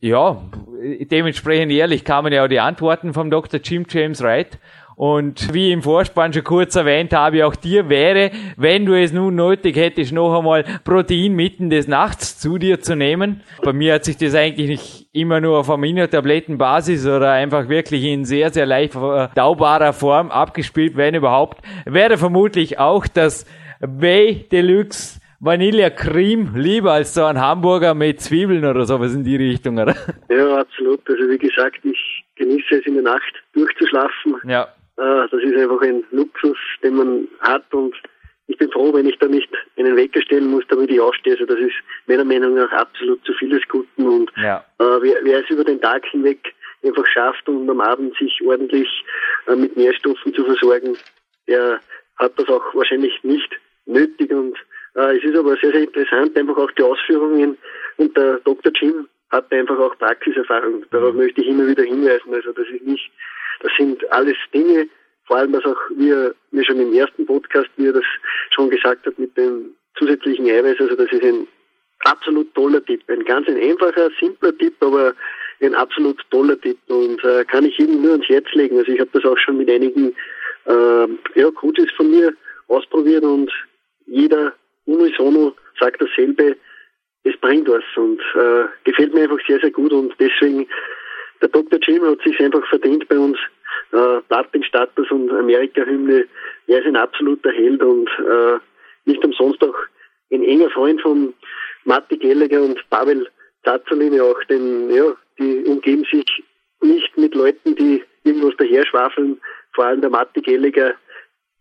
[0.00, 0.42] Ja,
[0.82, 3.60] dementsprechend ehrlich kamen ja auch die Antworten vom Dr.
[3.62, 4.58] Jim James Wright.
[5.00, 9.34] Und wie im Vorspann schon kurz erwähnt habe, auch dir wäre, wenn du es nun
[9.34, 13.40] nötig hättest, noch einmal Protein mitten des Nachts zu dir zu nehmen.
[13.62, 18.26] Bei mir hat sich das eigentlich nicht immer nur auf Aminotablettenbasis oder einfach wirklich in
[18.26, 21.62] sehr, sehr leicht verdaubarer Form abgespielt, wenn überhaupt.
[21.86, 23.46] Wäre vermutlich auch das
[23.80, 29.36] Bay Deluxe Vanille Cream lieber als so ein Hamburger mit Zwiebeln oder sowas in die
[29.36, 29.96] Richtung, oder?
[30.28, 31.00] Ja, absolut.
[31.08, 34.36] Also wie gesagt, ich genieße es in der Nacht durchzuschlafen.
[34.44, 34.68] Ja.
[35.30, 37.94] Das ist einfach ein Luxus, den man hat und
[38.46, 41.34] ich bin froh, wenn ich da nicht einen Wecker stellen muss, damit ich aufstehe.
[41.34, 41.76] Also das ist
[42.06, 44.64] meiner Meinung nach absolut zu vieles Guten und ja.
[44.78, 46.52] äh, wer, wer es über den Tag hinweg
[46.84, 48.88] einfach schafft und am Abend sich ordentlich
[49.46, 50.96] äh, mit Nährstoffen zu versorgen,
[51.46, 51.80] der
[52.16, 53.50] hat das auch wahrscheinlich nicht
[53.86, 54.56] nötig und
[54.96, 57.56] äh, es ist aber sehr, sehr interessant, einfach auch die Ausführungen
[57.98, 58.72] und der Dr.
[58.74, 60.84] Jim hat einfach auch Praxiserfahrung.
[60.90, 61.20] Darauf mhm.
[61.20, 62.34] möchte ich immer wieder hinweisen.
[62.34, 63.10] Also das ist nicht
[63.60, 64.88] das sind alles Dinge,
[65.30, 68.04] vor allem was auch wir, wir schon im ersten Podcast, wie er das
[68.52, 71.46] schon gesagt hat, mit dem zusätzlichen Eiweiß, also das ist ein
[72.00, 73.00] absolut toller Tipp.
[73.06, 75.14] Ein ganz ein einfacher, simpler Tipp, aber
[75.60, 78.76] ein absolut toller Tipp und äh, kann ich Ihnen nur ans Herz legen.
[78.76, 80.16] Also ich habe das auch schon mit einigen
[80.66, 81.06] äh,
[81.36, 82.34] ja, Coaches von mir
[82.66, 83.52] ausprobiert und
[84.06, 84.52] jeder
[84.86, 86.56] unisono sagt dasselbe,
[87.22, 90.66] es bringt was und äh, gefällt mir einfach sehr, sehr gut und deswegen
[91.40, 91.78] der Dr.
[91.82, 93.38] Jim hat sich einfach verdient bei uns.
[93.92, 96.26] Äh, Platin-Status und Amerika-Hymne.
[96.66, 98.58] Er ist ein absoluter Held und äh,
[99.04, 99.74] nicht umsonst auch
[100.32, 101.34] ein enger Freund von
[101.84, 103.26] Matti Gallagher und Pavel
[103.64, 106.24] Zazzolini auch, denn ja, die umgeben sich
[106.80, 109.40] nicht mit Leuten, die irgendwas daher schwafeln.
[109.74, 110.94] Vor allem der Matti Gallagher,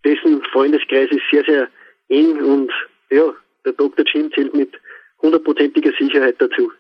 [0.05, 1.67] dessen Freundeskreis ist sehr, sehr
[2.09, 2.72] eng und
[3.09, 3.34] ja,
[3.65, 4.05] der Dr.
[4.13, 4.74] Jim zählt mit
[5.22, 6.72] hundertprozentiger Sicherheit dazu.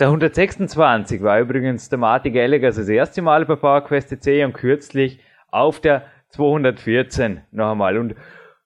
[0.00, 5.20] Der 126 war übrigens der Martin Gallagher das erste Mal bei PowerQuest C und kürzlich
[5.52, 7.96] auf der 214 noch einmal.
[7.96, 8.16] Und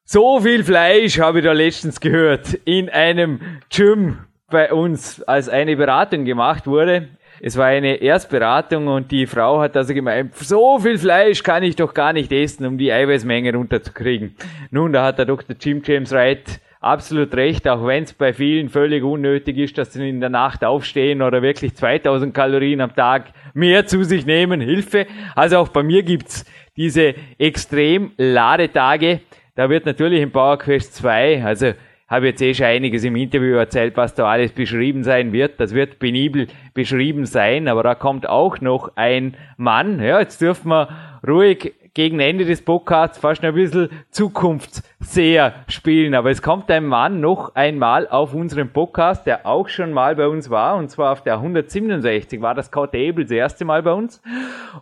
[0.04, 5.76] so viel Fleisch habe ich da letztens gehört in einem Gym bei uns, als eine
[5.76, 7.08] Beratung gemacht wurde.
[7.42, 11.76] Es war eine Erstberatung und die Frau hat also gemeint, so viel Fleisch kann ich
[11.76, 14.34] doch gar nicht essen, um die Eiweißmenge runterzukriegen.
[14.70, 15.54] Nun, da hat der Dr.
[15.60, 20.08] Jim James Wright absolut recht, auch wenn es bei vielen völlig unnötig ist, dass sie
[20.08, 25.06] in der Nacht aufstehen oder wirklich 2000 Kalorien am Tag mehr zu sich nehmen, Hilfe.
[25.34, 26.44] Also auch bei mir gibt's
[26.76, 29.20] diese extrem Ladetage.
[29.54, 31.72] Da wird natürlich im PowerQuest 2, also
[32.08, 35.60] habe jetzt eh schon einiges im Interview erzählt, was da alles beschrieben sein wird.
[35.60, 40.00] Das wird penibel beschrieben sein, aber da kommt auch noch ein Mann.
[40.00, 40.88] Ja, jetzt dürfen wir
[41.26, 46.14] ruhig gegen Ende des Podcasts fast ein bisschen Zukunftsseher spielen.
[46.14, 50.28] Aber es kommt ein Mann noch einmal auf unseren Podcast, der auch schon mal bei
[50.28, 53.92] uns war, und zwar auf der 167 war das Scott Abel das erste Mal bei
[53.92, 54.22] uns.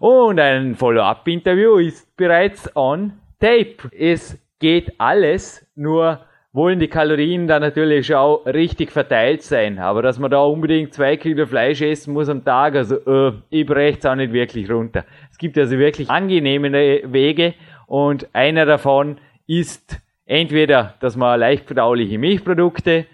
[0.01, 3.77] Und ein Follow-up-Interview ist bereits on tape.
[3.97, 6.26] Es geht alles, nur
[6.57, 9.79] wollen die Kalorien dann natürlich auch richtig verteilt sein.
[9.79, 13.67] Aber dass man da unbedingt zwei Kilo Fleisch essen muss am Tag, also äh, ich
[13.67, 15.05] breche auch nicht wirklich runter.
[15.31, 17.53] Es gibt also wirklich angenehme Wege
[17.87, 23.05] und einer davon ist entweder, dass man leicht verdauliche Milchprodukte,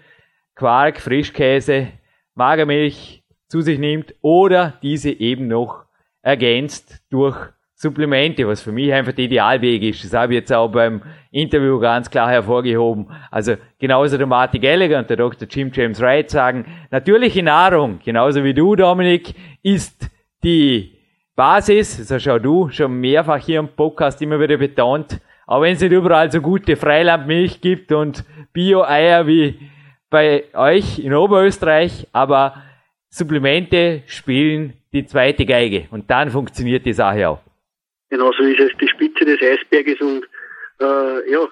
[0.55, 1.89] Quark, Frischkäse,
[2.35, 5.83] Magermilch zu sich nimmt oder diese eben noch
[6.21, 10.03] ergänzt durch Supplemente, was für mich einfach der Idealweg ist.
[10.03, 11.01] Das habe ich jetzt auch beim
[11.31, 13.07] Interview ganz klar hervorgehoben.
[13.31, 15.47] Also genauso der Martin Gallagher und der Dr.
[15.49, 20.09] Jim James Wright sagen, natürliche Nahrung, genauso wie du, Dominik, ist
[20.43, 20.93] die
[21.35, 22.07] Basis.
[22.07, 25.19] Das auch du schon mehrfach hier im Podcast immer wieder betont.
[25.45, 29.59] Auch wenn es nicht überall so gute Freilandmilch gibt und Bio-Eier wie
[30.09, 32.61] bei euch in Oberösterreich, aber
[33.09, 37.42] Supplemente spielen die zweite Geige und dann funktioniert die Sache auch.
[38.13, 40.23] Genauso ist es die Spitze des Eisberges und
[40.79, 41.47] äh, ja,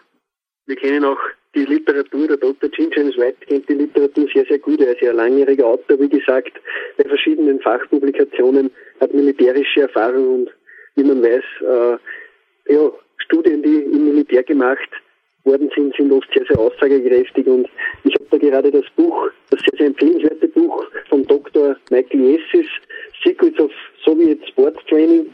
[0.68, 1.18] wir kennen auch
[1.56, 2.70] die Literatur, der Dr.
[2.78, 4.80] James White kennt die Literatur sehr, sehr gut.
[4.80, 6.52] Er ist ja langjähriger Autor, wie gesagt,
[6.98, 10.52] bei verschiedenen Fachpublikationen, hat militärische Erfahrung und
[10.98, 14.90] wie man weiß, äh, ja, Studien, die im Militär gemacht
[15.46, 17.68] worden sind, sind oft sehr, sehr aussagekräftig und
[18.04, 21.76] ich habe da gerade das Buch, das sehr, sehr empfehlenswerte Buch von Dr.
[21.90, 22.68] Michael Yessis,
[23.24, 23.72] Secrets of
[24.06, 25.26] Soviet Sports Training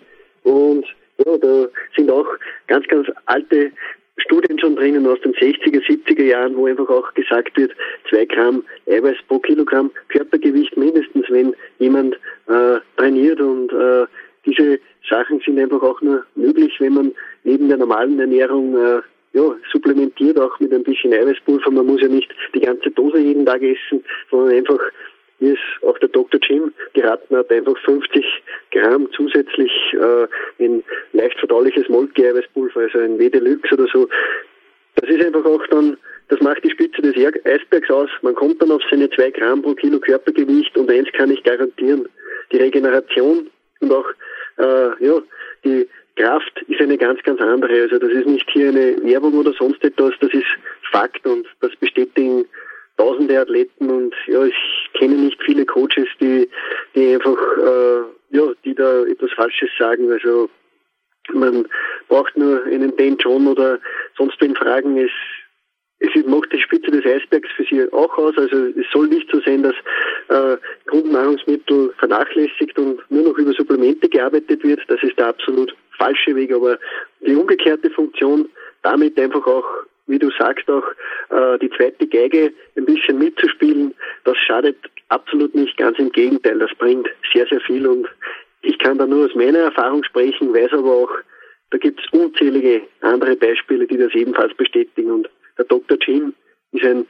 [0.43, 0.85] und
[1.25, 2.27] ja, da sind auch
[2.67, 3.71] ganz, ganz alte
[4.17, 7.71] Studien schon drinnen aus den 60er, 70er Jahren, wo einfach auch gesagt wird,
[8.09, 12.15] zwei Gramm Eiweiß pro Kilogramm Körpergewicht mindestens, wenn jemand
[12.47, 14.05] äh, trainiert und äh,
[14.45, 17.11] diese Sachen sind einfach auch nur möglich, wenn man
[17.43, 19.01] neben der normalen Ernährung äh,
[19.33, 21.69] ja, supplementiert auch mit ein bisschen Eiweißpulver.
[21.69, 24.79] Man muss ja nicht die ganze Dose jeden Tag essen, sondern einfach,
[25.39, 26.39] es auch der Dr.
[26.41, 28.25] Jim geraten hat, einfach 50
[28.71, 30.27] Gramm zusätzlich äh,
[30.57, 30.83] in
[31.13, 34.07] leicht verdauliches Molke-Eiweißpulver, also ein W-Deluxe oder so.
[34.95, 35.97] Das ist einfach auch dann,
[36.29, 37.15] das macht die Spitze des
[37.45, 38.09] Eisbergs aus.
[38.21, 42.09] Man kommt dann auf seine 2 Gramm pro Kilo Körpergewicht und eins kann ich garantieren,
[42.51, 44.09] die Regeneration und auch
[44.57, 45.21] äh, ja,
[45.63, 47.81] die Kraft ist eine ganz, ganz andere.
[47.81, 50.47] Also das ist nicht hier eine Werbung oder sonst etwas, das ist
[50.91, 52.45] Fakt und das bestätigen
[52.97, 54.55] tausende Athleten und ja, ich
[54.93, 56.49] kenne nicht viele Coaches, die,
[56.95, 60.11] die einfach, äh, ja, die da etwas Falsches sagen.
[60.11, 60.49] Also
[61.33, 61.67] man
[62.07, 63.79] braucht nur einen Dan John oder
[64.17, 64.97] sonst wen fragen.
[64.97, 65.11] Es,
[65.99, 68.37] es macht die Spitze des Eisbergs für sie auch aus.
[68.37, 69.75] Also es soll nicht so sein, dass
[70.29, 74.81] äh, Grundnahrungsmittel vernachlässigt und nur noch über Supplemente gearbeitet wird.
[74.87, 76.51] Das ist der absolut falsche Weg.
[76.53, 76.77] Aber
[77.21, 78.49] die umgekehrte Funktion,
[78.83, 79.65] damit einfach auch,
[80.07, 80.83] wie du sagst, auch
[81.29, 83.93] äh, die zweite Geige ein bisschen mitzuspielen,
[84.23, 84.77] das schadet
[85.09, 85.77] absolut nicht.
[85.77, 87.85] Ganz im Gegenteil, das bringt sehr, sehr viel.
[87.87, 88.07] Und
[88.61, 91.11] ich kann da nur aus meiner Erfahrung sprechen, weiß aber auch,
[91.71, 95.11] da gibt es unzählige andere Beispiele, die das ebenfalls bestätigen.
[95.11, 95.97] Und der Dr.
[96.01, 96.33] Jim
[96.71, 97.05] ist ein,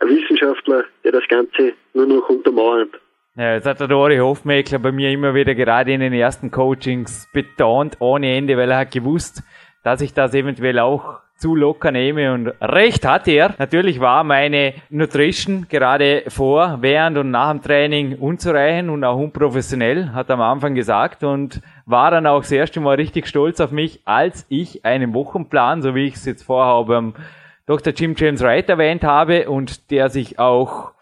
[0.00, 2.88] Wissenschaftler, der das Ganze nur noch untermauert.
[3.36, 7.28] Ja, jetzt hat der Dori Hofmeckler bei mir immer wieder gerade in den ersten Coachings
[7.32, 9.42] betont, ohne Ende, weil er hat gewusst,
[9.84, 13.54] dass ich das eventuell auch zu locker nehme und recht hat er.
[13.58, 20.12] Natürlich war meine Nutrition gerade vor, während und nach dem Training unzureichend und auch unprofessionell,
[20.12, 23.70] hat er am Anfang gesagt und war dann auch das erste Mal richtig stolz auf
[23.70, 27.14] mich, als ich einen Wochenplan, so wie ich es jetzt vorher beim
[27.66, 27.94] Dr.
[27.94, 30.92] Jim James Wright erwähnt habe und der sich auch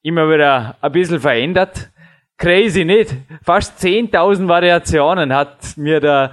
[0.00, 1.90] immer wieder ein bisschen verändert.
[2.38, 3.14] Crazy, nicht?
[3.44, 6.32] Fast 10.000 Variationen hat mir der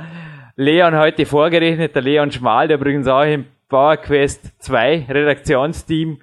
[0.61, 6.19] Leon heute vorgerechnet, der Leon Schmal, der übrigens auch im PowerQuest 2 Redaktionsteam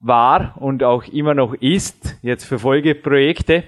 [0.00, 3.64] war und auch immer noch ist, jetzt für Folgeprojekte.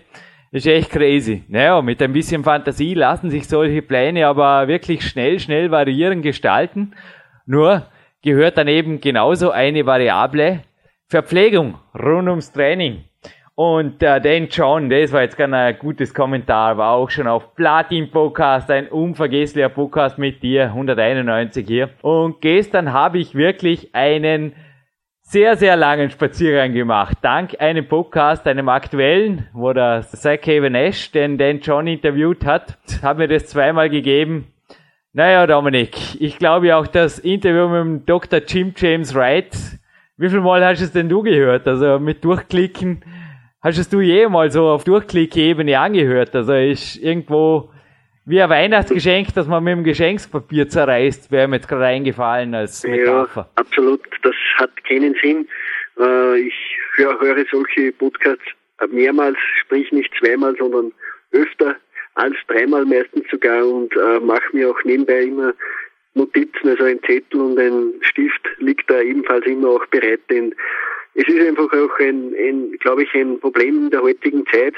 [0.51, 1.45] ist echt crazy.
[1.49, 6.93] Naja, mit ein bisschen Fantasie lassen sich solche Pläne aber wirklich schnell, schnell variieren, gestalten.
[7.47, 7.87] Nur
[8.21, 10.63] gehört daneben genauso eine Variable
[11.09, 13.05] Verpflegung rund ums Training.
[13.55, 17.55] Und äh, Dan John, das war jetzt gar ein gutes Kommentar, war auch schon auf
[17.55, 21.91] Platin Podcast, ein unvergesslicher Podcast mit dir, 191 hier.
[22.01, 24.55] Und gestern habe ich wirklich einen
[25.21, 27.19] sehr, sehr langen Spaziergang gemacht.
[27.21, 32.79] Dank einem Podcast, einem aktuellen, wo der Zach Haven Ash den Dan John interviewt hat,
[33.03, 34.47] hat mir das zweimal gegeben.
[35.13, 38.41] Naja, Dominik, ich glaube auch das Interview mit dem Dr.
[38.47, 39.55] Jim James Wright,
[40.17, 41.69] wie viel Mal hast du es denn du gehört?
[41.69, 43.03] Also mit Durchklicken
[43.63, 46.35] Hast es du jemals so auf Durchklickebene angehört?
[46.35, 47.71] Also ist irgendwo
[48.25, 52.83] wie ein Weihnachtsgeschenk, das man mit dem Geschenkspapier zerreißt, wäre mir jetzt gerade eingefallen als
[52.83, 53.43] Metapher.
[53.43, 54.01] Ja, absolut.
[54.23, 55.47] Das hat keinen Sinn.
[55.97, 56.55] Äh, ich
[56.97, 58.45] höre, höre solche Podcasts
[58.91, 60.91] mehrmals, sprich nicht zweimal, sondern
[61.31, 61.77] öfter
[62.15, 65.55] als dreimal meistens sogar und äh, mache mir auch nebenbei immer
[66.15, 70.53] Notizen, also ein Zettel und ein Stift liegt da ebenfalls immer auch bereit, denn
[71.15, 74.75] es ist einfach auch ein, ein glaube ich, ein Problem in der heutigen Zeit.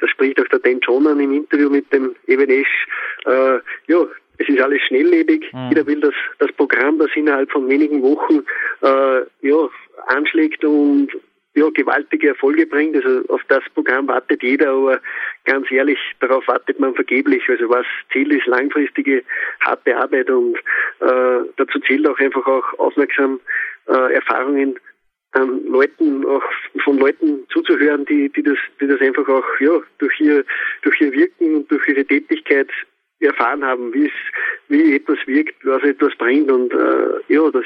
[0.00, 2.86] Das spricht auch der Dan John an im Interview mit dem Evan Esch.
[3.26, 4.06] Äh, ja,
[4.38, 5.52] es ist alles schnelllebig.
[5.52, 5.68] Mhm.
[5.68, 8.44] Jeder will das, das Programm, das innerhalb von wenigen Wochen
[8.82, 9.68] äh, ja,
[10.06, 11.10] anschlägt und
[11.54, 12.96] ja, gewaltige Erfolge bringt.
[12.96, 15.00] Also auf das Programm wartet jeder, aber
[15.44, 17.48] ganz ehrlich, darauf wartet man vergeblich.
[17.48, 19.22] Also was Ziel ist, langfristige,
[19.60, 20.56] harte Arbeit und
[21.00, 23.38] äh, dazu zählt auch einfach auch aufmerksam
[23.86, 24.80] äh, Erfahrungen
[25.34, 26.42] ähm, Leuten auch
[26.84, 30.44] von Leuten zuzuhören, die, die das, die das einfach auch ja durch ihr
[30.82, 32.68] durch ihr Wirken und durch ihre Tätigkeit
[33.20, 34.12] erfahren haben, wie es
[34.68, 37.64] wie etwas wirkt, was etwas bringt und äh, ja, das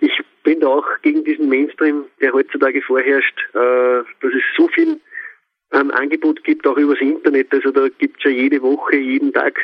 [0.00, 5.00] ich bin da auch gegen diesen Mainstream, der heutzutage vorherrscht, äh, dass es so viel
[5.70, 7.52] an Angebot gibt, auch übers Internet.
[7.52, 9.58] Also da gibt's ja jede Woche, jeden Tag,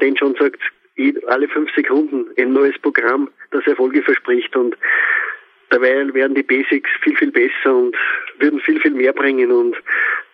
[0.00, 0.60] denn schon sagt,
[1.28, 4.76] alle fünf Sekunden ein neues Programm, das Erfolge verspricht und
[5.70, 7.96] dabei werden die Basics viel, viel besser und
[8.38, 9.50] würden viel, viel mehr bringen.
[9.50, 9.76] Und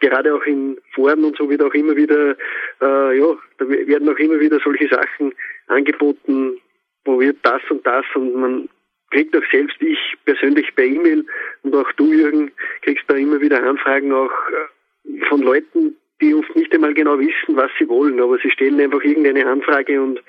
[0.01, 2.37] gerade auch in Foren und so wird auch immer wieder,
[2.80, 5.35] äh, ja, da werden auch immer wieder solche Sachen
[5.68, 6.59] angeboten,
[7.05, 8.68] wo wird das und das und man
[9.11, 11.24] kriegt auch selbst ich persönlich per E-Mail
[11.62, 12.51] und auch du, Jürgen,
[12.82, 17.57] kriegst da immer wieder Anfragen auch äh, von Leuten, die oft nicht einmal genau wissen,
[17.57, 20.22] was sie wollen, aber sie stellen einfach irgendeine Anfrage und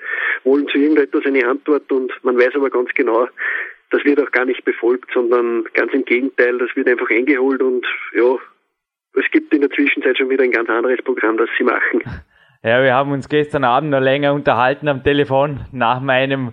[0.44, 3.28] wollen zu irgendetwas eine Antwort und man weiß aber ganz genau,
[3.90, 7.86] das wird auch gar nicht befolgt, sondern ganz im Gegenteil, das wird einfach eingeholt und
[8.14, 8.36] ja,
[9.14, 12.02] es gibt in der Zwischenzeit schon wieder ein ganz anderes Programm, das sie machen.
[12.66, 16.52] Ja, wir haben uns gestern Abend noch länger unterhalten am Telefon nach meinem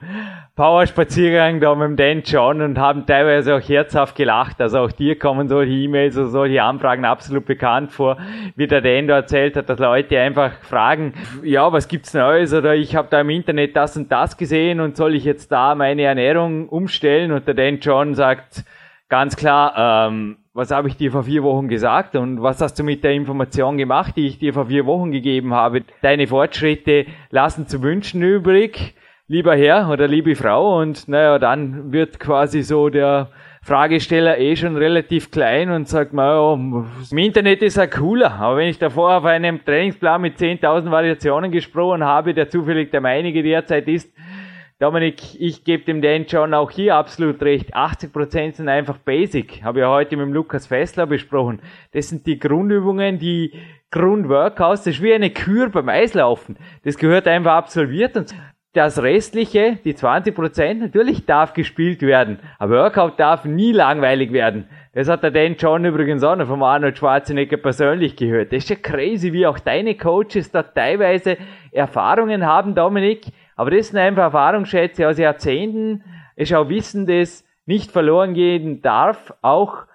[0.55, 4.61] Powerspaziergang da mit dem Dan John und haben teilweise auch herzhaft gelacht.
[4.61, 8.17] Also auch dir kommen solche E-Mails oder solche Anfragen absolut bekannt vor,
[8.55, 12.75] wie der Dan da erzählt hat, dass Leute einfach fragen, ja, was gibt's Neues oder
[12.75, 16.03] ich habe da im Internet das und das gesehen und soll ich jetzt da meine
[16.03, 17.31] Ernährung umstellen?
[17.31, 18.65] Und der Dan John sagt
[19.09, 22.83] ganz klar, ähm, was habe ich dir vor vier Wochen gesagt und was hast du
[22.83, 25.81] mit der Information gemacht, die ich dir vor vier Wochen gegeben habe?
[26.01, 28.95] Deine Fortschritte lassen zu wünschen übrig
[29.27, 33.29] lieber Herr oder liebe Frau und naja, dann wird quasi so der
[33.63, 38.67] Fragesteller eh schon relativ klein und sagt, naja, im Internet ist er cooler, aber wenn
[38.67, 43.87] ich davor auf einem Trainingsplan mit 10.000 Variationen gesprochen habe, der zufällig der meinige derzeit
[43.87, 44.13] ist,
[44.83, 47.73] Dominik, ich gebe dem Dan John auch hier absolut recht.
[47.73, 49.63] 80% sind einfach Basic.
[49.63, 51.61] Habe ja heute mit dem Lukas Fessler besprochen.
[51.93, 53.53] Das sind die Grundübungen, die
[53.91, 54.83] Grundworkouts.
[54.83, 56.57] Das ist wie eine Kür beim Eislaufen.
[56.83, 58.35] Das gehört einfach absolviert und
[58.73, 62.39] das restliche, die 20% natürlich darf gespielt werden.
[62.59, 64.67] Aber Workout darf nie langweilig werden.
[64.93, 68.51] Das hat der Dan John übrigens auch noch vom Arnold Schwarzenegger persönlich gehört.
[68.51, 71.37] Das ist ja crazy, wie auch deine Coaches da teilweise
[71.71, 73.27] Erfahrungen haben, Dominik.
[73.55, 76.03] Aber das sind einfach Erfahrungsschätze aus Jahrzehnten.
[76.35, 79.85] Es ist auch Wissen, das nicht verloren gehen darf, auch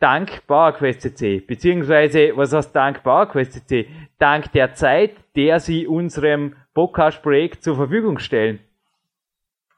[0.00, 1.40] dank PowerQuest CC.
[1.40, 3.88] Beziehungsweise, was heißt dank PowerQuest CC?
[4.18, 8.60] Dank der Zeit, der sie unserem Podcast-Projekt zur Verfügung stellen.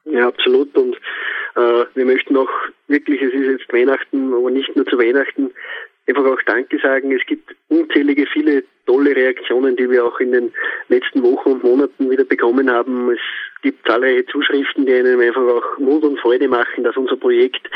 [0.05, 0.75] Ja, absolut.
[0.75, 0.95] Und
[1.55, 2.49] äh, wir möchten auch
[2.87, 5.51] wirklich, es ist jetzt Weihnachten, aber nicht nur zu Weihnachten,
[6.07, 7.11] einfach auch Danke sagen.
[7.11, 10.53] Es gibt unzählige, viele tolle Reaktionen, die wir auch in den
[10.89, 13.11] letzten Wochen und Monaten wieder bekommen haben.
[13.11, 13.19] Es
[13.61, 17.69] gibt zahlreiche Zuschriften, die einem einfach auch Mut und Freude machen, dass unser Projekt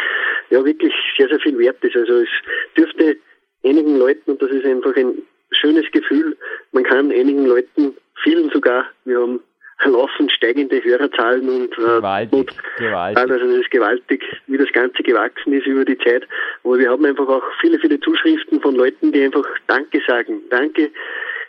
[0.50, 1.96] ja wirklich sehr, sehr viel wert ist.
[1.96, 2.30] Also es
[2.76, 3.18] dürfte
[3.64, 5.22] einigen Leuten, und das ist einfach ein
[5.52, 6.36] schönes Gefühl,
[6.72, 8.86] man kann einigen Leuten vielen sogar.
[9.06, 9.40] Wir haben
[9.84, 13.18] laufend steigende Hörerzahlen und, äh, gewaltig, und gewaltig.
[13.18, 16.24] also das ist gewaltig, wie das Ganze gewachsen ist über die Zeit.
[16.64, 20.42] Aber wir haben einfach auch viele, viele Zuschriften von Leuten, die einfach Danke sagen.
[20.50, 20.92] Danke,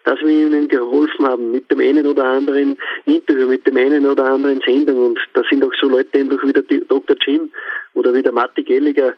[0.05, 4.25] dass wir ihnen geholfen haben mit dem einen oder anderen Interview, mit dem einen oder
[4.25, 5.07] anderen Sendung.
[5.07, 7.17] Und da sind auch so Leute einfach wie der Dr.
[7.25, 7.51] Jim
[7.95, 9.15] oder wie der Matti Gelliger.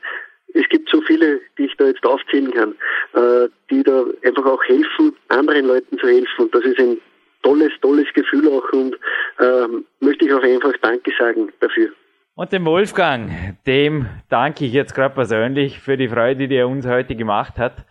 [0.54, 2.74] Es gibt so viele, die ich da jetzt aufzählen kann,
[3.12, 6.44] äh, die da einfach auch helfen, anderen Leuten zu helfen.
[6.44, 6.98] Und das ist ein
[7.42, 8.96] tolles, tolles Gefühl auch und
[9.40, 11.90] ähm, möchte ich auch einfach Danke sagen dafür.
[12.34, 16.86] Und dem Wolfgang, dem danke ich jetzt gerade persönlich für die Freude, die er uns
[16.86, 17.84] heute gemacht hat.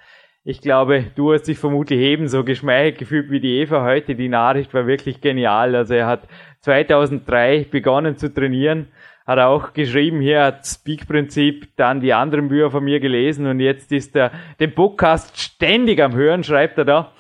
[0.46, 4.16] Ich glaube, du hast dich vermutlich ebenso geschmeichelt gefühlt wie die Eva heute.
[4.16, 5.76] Die Nachricht war wirklich genial.
[5.76, 6.22] Also er hat
[6.62, 8.88] 2003 begonnen zu trainieren,
[9.26, 13.92] hat auch geschrieben, hier hat Speak-Prinzip, dann die anderen Bücher von mir gelesen und jetzt
[13.92, 14.32] ist er
[14.62, 17.12] den Podcast ständig am Hören, schreibt er da.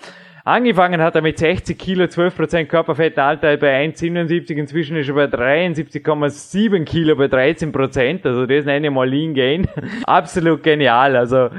[0.48, 4.56] Angefangen hat er mit 60 Kilo, 12% Körperfettanteil bei 1,77.
[4.56, 8.26] Inzwischen ist er bei 73,7 Kilo bei 13%.
[8.26, 9.68] Also das nenne ich mal Lean Gain.
[10.06, 11.18] Absolut genial.
[11.18, 11.49] Also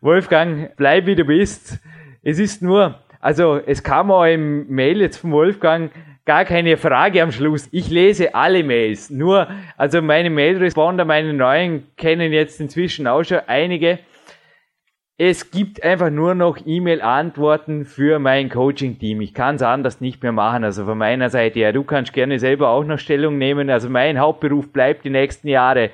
[0.00, 1.78] Wolfgang, bleib wie du bist.
[2.22, 5.90] Es ist nur, also es kam auch im Mail jetzt von Wolfgang,
[6.24, 7.68] gar keine Frage am Schluss.
[7.70, 9.10] Ich lese alle Mails.
[9.10, 9.46] Nur,
[9.76, 13.98] also meine Mail-Responder, meine neuen, kennen jetzt inzwischen auch schon einige.
[15.20, 19.20] Es gibt einfach nur noch E-Mail-Antworten für mein Coaching-Team.
[19.20, 20.62] Ich kann es anders nicht mehr machen.
[20.62, 23.68] Also von meiner Seite her, du kannst gerne selber auch noch Stellung nehmen.
[23.68, 25.90] Also mein Hauptberuf bleibt die nächsten Jahre.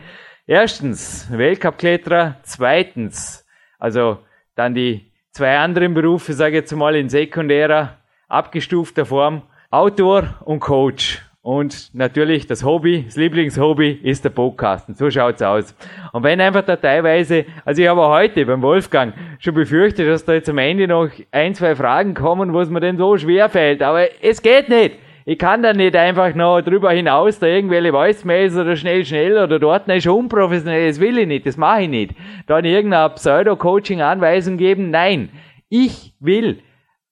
[0.47, 2.37] Erstens, Weltcup-Kletterer.
[2.43, 3.47] Zweitens,
[3.79, 4.19] also
[4.57, 7.97] dann die zwei anderen Berufe, sage ich jetzt mal in sekundärer,
[8.29, 9.41] abgestufter Form.
[9.71, 11.24] Autor und Coach.
[11.45, 14.95] Und natürlich das Hobby, das Lieblingshobby ist der Podcasten.
[14.95, 15.77] So schaut's aus.
[16.15, 20.33] Und wenn einfach da teilweise, also ich habe heute beim Wolfgang schon befürchtet, dass da
[20.33, 23.83] jetzt am Ende noch ein, zwei Fragen kommen, was mir denn so schwer fällt.
[23.83, 24.93] Aber es geht nicht.
[25.27, 29.59] Ich kann da nicht einfach noch drüber hinaus da irgendwelche Voicemails oder schnell, schnell oder
[29.59, 32.15] dort, das ist unprofessionell, das will ich nicht, das mache ich nicht.
[32.47, 35.29] Da in irgendeiner Pseudo-Coaching-Anweisung geben, nein.
[35.69, 36.61] Ich will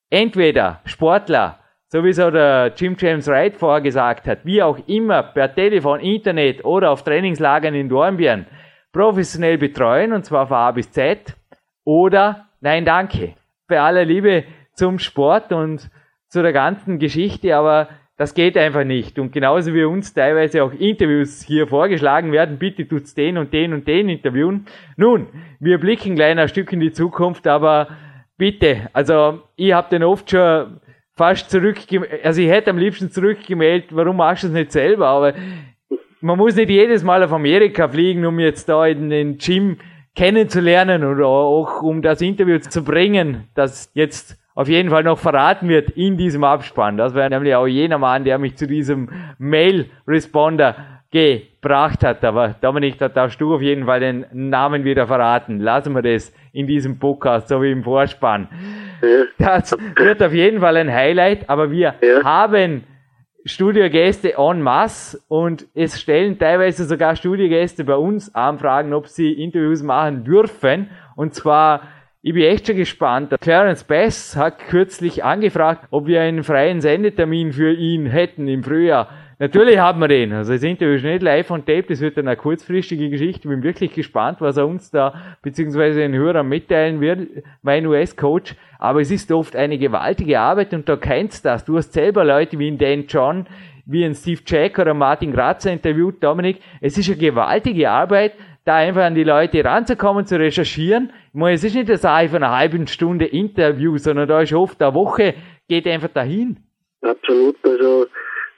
[0.09, 1.59] entweder Sportler
[1.93, 5.55] so wie es auch der Jim James Wright vorher gesagt hat, wie auch immer per
[5.55, 8.47] Telefon, Internet oder auf Trainingslagern in Dornbirn
[8.93, 11.36] professionell betreuen, und zwar von A bis Z,
[11.85, 13.35] oder nein, danke.
[13.69, 15.90] Bei aller Liebe zum Sport und
[16.28, 19.19] zu der ganzen Geschichte, aber das geht einfach nicht.
[19.19, 23.74] Und genauso wie uns teilweise auch Interviews hier vorgeschlagen werden, bitte tut's den und den
[23.74, 24.64] und den interviewen.
[24.97, 25.27] Nun,
[25.60, 27.89] wir blicken ein Stück in die Zukunft, aber
[28.39, 30.81] bitte, also ich habe den oft schon
[31.22, 35.34] fast zurückgemeldet, also ich hätte am liebsten zurückgemeldet, warum machst du es nicht selber, aber
[36.20, 39.76] man muss nicht jedes Mal auf Amerika fliegen, um jetzt da in den Gym
[40.16, 45.68] kennenzulernen oder auch um das Interview zu bringen, das jetzt auf jeden Fall noch verraten
[45.68, 46.96] wird in diesem Abspann.
[46.96, 49.08] Das wäre nämlich auch jener Mann, der mich zu diesem
[49.38, 50.74] Mail-Responder
[51.62, 52.24] gebracht hat.
[52.24, 55.60] Aber Dominik, da darfst du auf jeden Fall den Namen wieder verraten.
[55.60, 58.48] Lassen wir das in diesem Podcast, so wie im Vorspann.
[59.39, 62.22] Das wird auf jeden Fall ein Highlight, aber wir ja.
[62.24, 62.84] haben
[63.44, 69.82] Studiogäste en masse und es stellen teilweise sogar Studiogäste bei uns Anfragen, ob sie Interviews
[69.82, 70.90] machen dürfen.
[71.16, 71.82] Und zwar
[72.24, 73.34] ich bin echt schon gespannt.
[73.40, 79.09] Clarence Bass hat kürzlich angefragt, ob wir einen freien Sendetermin für ihn hätten im Frühjahr.
[79.43, 80.32] Natürlich haben wir den.
[80.32, 83.40] Also das Interview ist nicht live on tape, das wird dann eine kurzfristige Geschichte.
[83.43, 87.27] Ich bin wirklich gespannt, was er uns da, beziehungsweise den Hörern mitteilen wird,
[87.60, 88.55] mein US-Coach.
[88.78, 91.64] Aber es ist oft eine gewaltige Arbeit und da kennst das.
[91.64, 93.48] Du hast selber Leute wie in Dan John,
[93.85, 96.59] wie ein Steve Jack oder Martin Grazer interviewt, Dominik.
[96.81, 101.10] Es ist eine gewaltige Arbeit, da einfach an die Leute ranzukommen, zu recherchieren.
[101.31, 104.81] Ich meine, es ist nicht das einfach eine halbe Stunde Interview, sondern da ist oft
[104.81, 105.35] eine Woche,
[105.69, 106.59] geht einfach dahin.
[107.01, 108.06] Absolut, also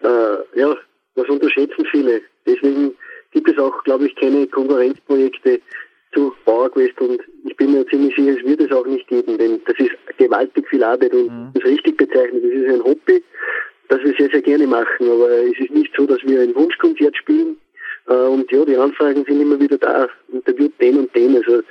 [0.04, 0.76] äh, ja,
[1.16, 2.20] das unterschätzen viele.
[2.46, 2.94] Deswegen
[3.32, 5.60] gibt es auch, glaube ich, keine Konkurrenzprojekte
[6.12, 9.60] zu PowerQuest und ich bin mir ziemlich sicher, es wird es auch nicht geben, denn
[9.66, 11.50] das ist gewaltig viel Arbeit und mhm.
[11.54, 13.24] das richtig bezeichnet, das ist ein Hobby,
[13.88, 17.16] das wir sehr, sehr gerne machen, aber es ist nicht so, dass wir ein Wunschkonzert
[17.16, 17.56] spielen,
[18.08, 20.08] äh, und ja, die Anfragen sind immer wieder da.
[20.32, 21.36] Interviewt den und den.
[21.36, 21.62] Also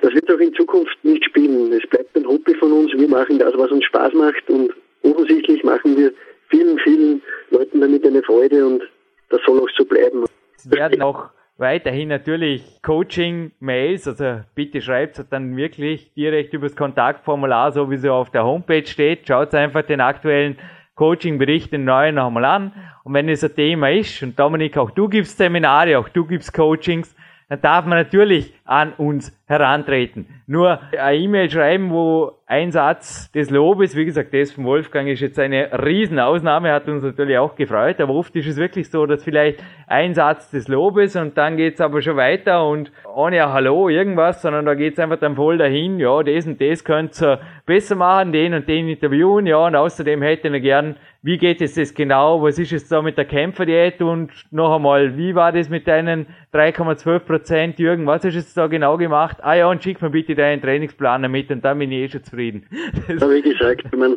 [0.00, 1.72] das wird auch in Zukunft nicht spielen.
[1.72, 2.92] Es bleibt ein Hobby von uns.
[2.92, 4.48] Wir machen das, was uns Spaß macht.
[4.48, 4.72] Und
[5.02, 6.12] offensichtlich machen wir
[6.54, 8.66] vielen, vielen Leuten damit eine Freude.
[8.66, 8.82] Und
[9.30, 10.24] das soll auch so bleiben.
[10.56, 17.72] Es werden auch weiterhin natürlich Coaching-Mails, also bitte schreibt es dann wirklich direkt übers Kontaktformular,
[17.72, 19.26] so wie es auf der Homepage steht.
[19.26, 20.58] Schaut einfach den aktuellen
[20.96, 22.72] Coaching-Bericht den neuen nochmal an.
[23.04, 26.52] Und wenn es ein Thema ist, und Dominik, auch du gibst Seminare, auch du gibst
[26.54, 27.14] Coachings,
[27.48, 30.26] dann darf man natürlich an uns herantreten.
[30.46, 35.20] Nur eine E-Mail schreiben, wo ein Satz des Lobes, wie gesagt, das von Wolfgang ist
[35.20, 39.24] jetzt eine Riesenausnahme, hat uns natürlich auch gefreut, aber oft ist es wirklich so, dass
[39.24, 43.88] vielleicht ein Satz des Lobes und dann geht's aber schon weiter und ohne ein Hallo
[43.88, 47.96] irgendwas, sondern da geht's einfach dann voll dahin, ja, das und das könnt ihr besser
[47.96, 51.94] machen, den und den interviewen, ja, und außerdem hätte ich gern wie geht es das
[51.94, 52.42] genau?
[52.42, 54.02] Was ist es da mit der Kämpferdiät?
[54.02, 58.06] Und noch einmal, wie war das mit deinen 3,12 Prozent, Jürgen?
[58.06, 59.38] Was hast du da genau gemacht?
[59.42, 62.24] Ah ja, und schick mir bitte deinen Trainingsplaner mit und dann bin ich eh schon
[62.24, 62.66] zufrieden.
[63.08, 64.16] Ja, wie gesagt, man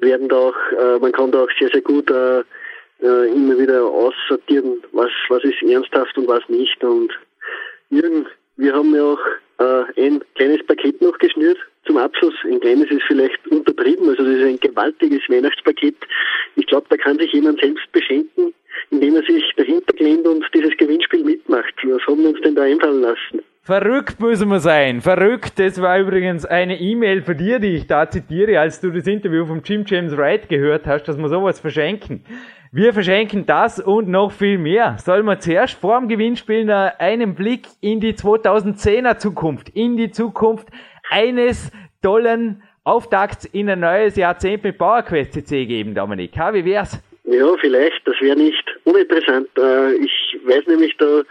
[0.00, 2.40] werden da auch, äh, man kann da auch sehr, sehr gut äh,
[3.02, 6.82] äh, immer wieder aussortieren, was, was ist ernsthaft und was nicht.
[6.82, 7.12] Und
[7.90, 8.26] Jürgen,
[8.56, 9.18] wir haben ja auch
[9.58, 12.34] äh, ein kleines Paket noch geschnürt zum Abschluss.
[12.44, 15.96] Ein kleines ist vielleicht untertrieben, also das ist ein gewaltiges Weihnachtspaket.
[16.56, 18.54] Ich glaube, da kann sich jemand selbst beschenken,
[18.90, 21.74] indem er sich dahinter klemmt und dieses Gewinnspiel mitmacht.
[21.84, 23.42] Was haben wir uns denn da einfallen lassen?
[23.62, 25.00] Verrückt müssen wir sein.
[25.00, 25.58] Verrückt.
[25.58, 29.46] Das war übrigens eine E-Mail für dir, die ich da zitiere, als du das Interview
[29.46, 32.24] vom Jim James Wright gehört hast, dass wir sowas verschenken.
[32.72, 34.96] Wir verschenken das und noch viel mehr.
[34.98, 40.68] Sollen wir zuerst vor dem Gewinnspiel einen Blick in die 2010er Zukunft, in die Zukunft
[41.08, 41.72] eines
[42.02, 46.36] tollen Auftakts in ein neues Jahrzehnt mit PowerQuest CC geben, Dominik.
[46.52, 47.02] Wie wär's?
[47.24, 48.06] Ja, vielleicht.
[48.06, 49.48] Das wäre nicht uninteressant.
[49.58, 51.22] Äh, ich weiß nämlich da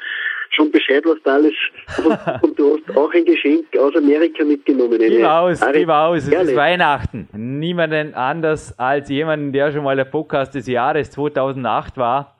[0.49, 1.53] schon Bescheid, was da alles
[2.41, 4.99] und, du hast auch ein Geschenk aus Amerika mitgenommen.
[4.99, 7.28] Gib aus, gib aus, es ist Weihnachten.
[7.34, 12.36] Niemanden anders als jemanden, der schon mal der Podcast des Jahres 2008 war,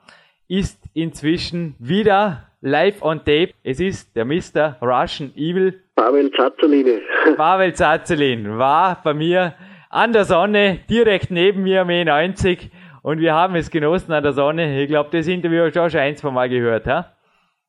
[0.48, 3.50] ist inzwischen wieder live on tape.
[3.62, 4.76] Es ist der Mr.
[4.80, 5.80] Russian Evil.
[5.96, 7.00] Pavel Zazelin.
[7.36, 9.54] Pavel Zazelin war bei mir
[9.90, 12.70] an der Sonne, direkt neben mir am E90
[13.04, 14.82] und wir haben es genossen an der Sonne.
[14.82, 17.12] Ich glaube, das Interview hast du auch schon ein, zwei Mal gehört, ha?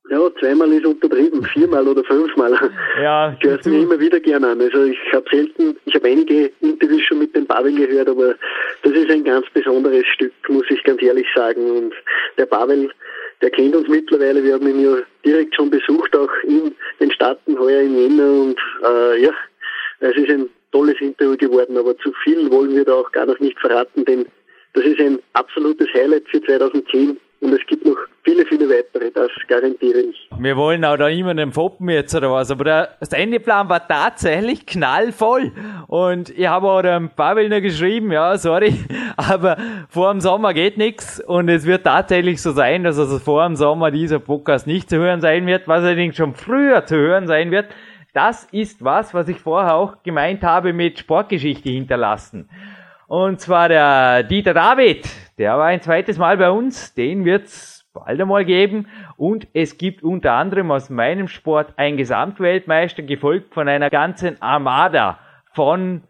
[0.08, 2.52] Ja, zweimal ist untertrieben, viermal oder fünfmal.
[3.02, 4.60] Ja, ich höre es mir immer wieder gerne an.
[4.62, 8.34] Also ich habe selten, ich habe einige Interviews schon mit dem Pavel gehört, aber
[8.82, 11.70] das ist ein ganz besonderes Stück, muss ich ganz ehrlich sagen.
[11.70, 11.92] Und
[12.38, 12.90] der Pavel,
[13.42, 17.58] der kennt uns mittlerweile, wir haben ihn ja direkt schon besucht, auch in den Staaten
[17.58, 19.32] heuer in Jena und äh, ja,
[20.00, 23.38] es ist ein tolles Interview geworden, aber zu viel wollen wir da auch gar noch
[23.40, 24.24] nicht verraten, denn
[24.76, 29.30] das ist ein absolutes Highlight für 2010 und es gibt noch viele, viele weitere, das
[29.48, 30.28] garantiere ich.
[30.38, 35.52] Wir wollen auch da niemanden foppen jetzt oder was, aber der Sendeplan war tatsächlich knallvoll.
[35.86, 38.74] Und ich habe auch dem Pavel noch geschrieben, ja, sorry,
[39.16, 39.56] aber
[39.88, 43.56] vor dem Sommer geht nichts und es wird tatsächlich so sein, dass also vor dem
[43.56, 47.50] Sommer dieser Podcast nicht zu hören sein wird, was allerdings schon früher zu hören sein
[47.50, 47.66] wird.
[48.12, 52.48] Das ist was, was ich vorher auch gemeint habe mit Sportgeschichte hinterlassen.
[53.08, 55.08] Und zwar der Dieter David,
[55.38, 58.88] der war ein zweites Mal bei uns, den wird's bald einmal geben.
[59.16, 65.20] Und es gibt unter anderem aus meinem Sport ein Gesamtweltmeister, gefolgt von einer ganzen Armada
[65.52, 66.02] von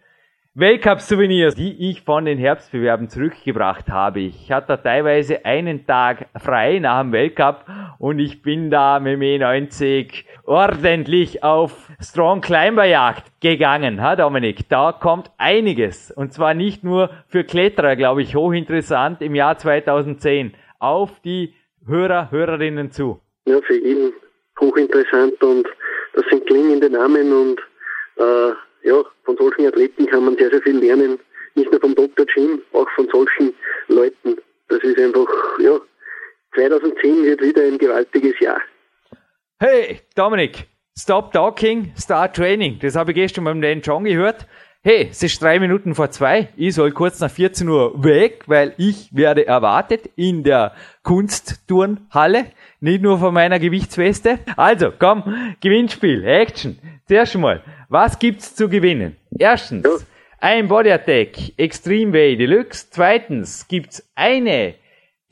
[0.59, 4.21] Weltcup-Souvenirs, die ich von den Herbstbewerben zurückgebracht habe.
[4.21, 7.67] Ich hatte teilweise einen Tag frei nach dem Weltcup
[7.99, 14.67] und ich bin da mit mir 90 ordentlich auf Strong Climber Jagd gegangen, ha Dominik?
[14.71, 20.55] Da kommt einiges und zwar nicht nur für Kletterer, glaube ich, hochinteressant im Jahr 2010
[20.79, 21.53] auf die
[21.87, 23.21] Hörer, Hörerinnen zu.
[23.45, 24.11] Ja, für ihn
[24.59, 25.69] hochinteressant und
[26.15, 27.61] das sind klingende Namen und
[28.17, 28.55] äh,
[28.87, 31.19] ja, von solchen Athleten kann man sehr, sehr viel lernen.
[31.57, 32.25] Nicht nur vom Dr.
[32.35, 33.53] Jim, auch von solchen
[33.89, 34.37] Leuten.
[34.69, 35.27] Das ist einfach,
[35.59, 35.79] ja,
[36.55, 38.61] 2010 wird wieder ein gewaltiges Jahr.
[39.59, 42.79] Hey, Dominik, stop talking, start training.
[42.81, 44.47] Das habe ich gestern beim Dan John gehört.
[44.83, 46.51] Hey, es ist drei Minuten vor zwei.
[46.57, 52.53] Ich soll kurz nach 14 Uhr weg, weil ich werde erwartet in der Kunstturnhalle.
[52.79, 54.39] Nicht nur von meiner Gewichtsweste.
[54.57, 56.79] Also, komm, Gewinnspiel, Action.
[57.09, 59.17] Zuerst mal, was gibt's zu gewinnen?
[59.39, 60.07] Erstens,
[60.41, 62.89] ein Body Attack Extreme Way Deluxe.
[62.91, 64.75] Zweitens gibt's eine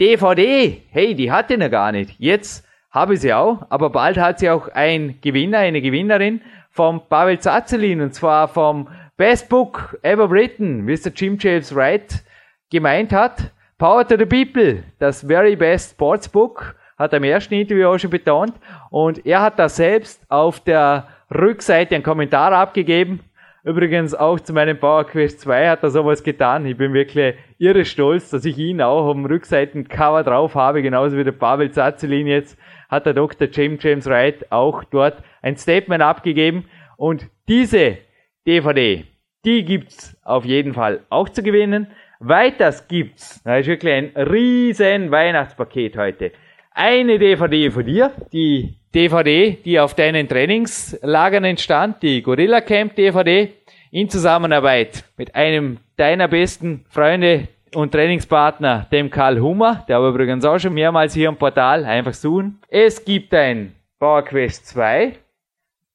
[0.00, 0.82] DVD.
[0.90, 2.14] Hey, die hatte ich noch gar nicht.
[2.18, 6.40] Jetzt habe ich sie auch, aber bald hat sie auch ein Gewinner, eine Gewinnerin
[6.70, 11.74] vom Pavel Zazelin und zwar vom Best Book Ever Written, wie es der Jim James
[11.74, 12.22] Wright
[12.70, 13.50] gemeint hat.
[13.78, 17.98] Power to the People, das Very Best Sports Book, hat er im ersten Interview auch
[17.98, 18.54] schon betont.
[18.90, 23.20] Und er hat da selbst auf der Rückseite einen Kommentar abgegeben.
[23.64, 26.66] Übrigens auch zu meinem Power Quest 2 hat er sowas getan.
[26.66, 31.24] Ich bin wirklich irre stolz, dass ich ihn auch dem Rückseitencover drauf habe, genauso wie
[31.24, 32.58] der Pavel Zazelin jetzt
[32.90, 33.48] hat der Dr.
[33.50, 36.66] James James Wright auch dort ein Statement abgegeben.
[36.96, 37.98] Und diese
[38.46, 39.04] DVD,
[39.44, 41.88] die gibt's auf jeden Fall auch zu gewinnen.
[42.20, 46.32] Weiters gibt's, da ist wirklich ein riesen Weihnachtspaket heute.
[46.76, 53.52] Eine DVD von dir, die DVD, die auf deinen Trainingslagern entstand, die Gorilla Camp DVD,
[53.92, 57.46] in Zusammenarbeit mit einem deiner besten Freunde
[57.76, 62.12] und Trainingspartner, dem Karl Hummer, der aber übrigens auch schon mehrmals hier im Portal einfach
[62.12, 62.58] suchen.
[62.66, 65.12] Es gibt ein Power Quest 2,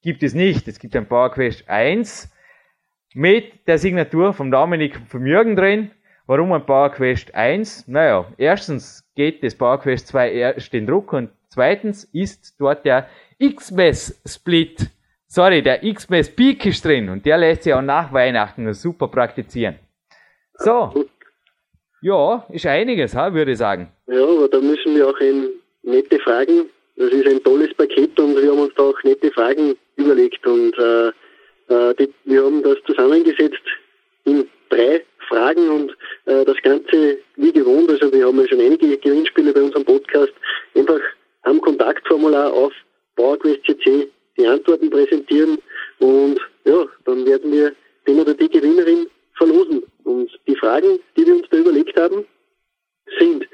[0.01, 2.31] gibt es nicht, es gibt ein Power Quest 1
[3.13, 5.91] mit der Signatur vom Dominik vom Jürgen drin.
[6.25, 7.89] Warum ein Power Quest 1?
[7.89, 13.09] Naja, erstens geht das Power Quest 2 erst in Druck und zweitens ist dort der
[13.37, 14.77] X-Mess Split,
[15.27, 19.75] sorry, der X-Mess Peak ist drin und der lässt sich auch nach Weihnachten super praktizieren.
[20.53, 21.05] So.
[22.01, 23.91] Ja, ist einiges, würde ich sagen.
[24.07, 25.49] Ja, aber da müssen wir auch ein
[25.83, 26.69] nette Fragen.
[26.95, 30.77] Das ist ein tolles Paket und wir haben uns da auch nette Fragen überlegt und
[30.77, 33.65] äh, äh, die, wir haben das zusammengesetzt
[34.23, 35.91] in drei Fragen und
[36.25, 40.33] äh, das Ganze wie gewohnt, also wir haben ja schon einige Gewinnspiele bei unserem Podcast,
[40.75, 40.99] einfach
[41.43, 42.73] am Kontaktformular auf
[43.15, 45.57] PowerQuest CC die Antworten präsentieren
[45.99, 47.73] und ja, dann werden wir
[48.07, 49.83] den oder die Gewinnerin verlosen.
[50.03, 52.25] Und die Fragen, die wir uns da überlegt haben,
[53.19, 53.47] sind,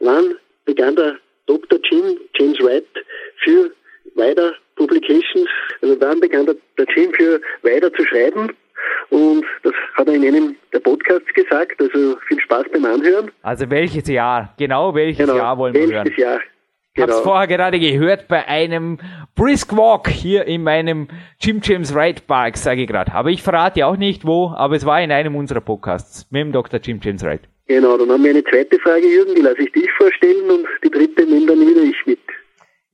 [0.00, 1.78] wann begann der Dr.
[1.84, 2.86] Jim, James Wright,
[3.44, 3.70] für
[4.14, 5.48] Weiter Publications,
[5.82, 8.52] also wann begann der, der Jim für Weiter zu schreiben?
[9.10, 13.30] Und das hat er in einem der Podcasts gesagt, also viel Spaß beim Anhören.
[13.42, 14.52] Also welches Jahr?
[14.58, 16.04] Genau welches Genau, Jahr wollen wir hören?
[16.06, 16.40] welches Jahr?
[16.96, 17.28] Ich habe es Genau.
[17.30, 18.98] vorher gerade gehört bei einem
[19.34, 21.08] Brisk Walk hier in meinem
[21.40, 23.12] Jim James Wright Park, sage ich gerade.
[23.12, 26.52] Aber ich verrate auch nicht wo, aber es war in einem unserer Podcasts mit dem
[26.52, 26.78] Dr.
[26.80, 27.40] Jim James Wright.
[27.66, 30.90] Genau, dann haben wir eine zweite Frage, Jürgen, die lasse ich dich vorstellen und die
[30.90, 32.18] dritte nehme dann wieder ich mit.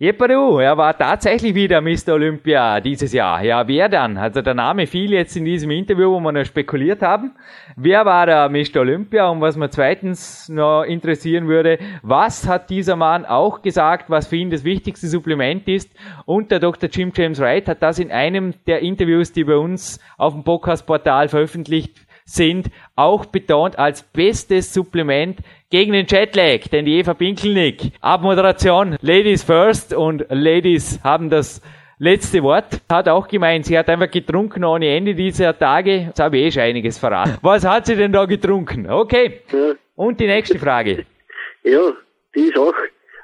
[0.02, 2.14] Jepperu, er war tatsächlich wieder Mr.
[2.14, 3.44] Olympia dieses Jahr.
[3.44, 4.16] Ja, wer dann?
[4.16, 7.32] Also der Name fiel jetzt in diesem Interview, wo wir noch spekuliert haben.
[7.77, 8.81] Wer war der Mr.
[8.81, 9.28] Olympia?
[9.28, 14.36] Und was mir zweitens noch interessieren würde, was hat dieser Mann auch gesagt, was für
[14.36, 15.90] ihn das wichtigste Supplement ist?
[16.24, 16.89] Und der Dr.
[16.89, 21.28] Jim James Wright hat das in einem der Interviews, die bei uns auf dem Podcast-Portal
[21.28, 25.40] veröffentlicht sind, auch betont als bestes Supplement
[25.70, 31.62] gegen den Jetlag, denn die Eva Pinkelnick, Abmoderation, Ladies first und Ladies haben das
[31.98, 32.80] letzte Wort.
[32.90, 36.06] Hat auch gemeint, sie hat einfach getrunken ohne Ende dieser Tage.
[36.09, 37.38] Jetzt habe ich eh schon einiges verraten.
[37.42, 38.90] Was hat sie denn da getrunken?
[38.90, 39.42] Okay.
[39.52, 39.74] Ja.
[39.94, 41.06] Und die nächste Frage.
[41.62, 41.92] Ja,
[42.34, 42.72] die ist auch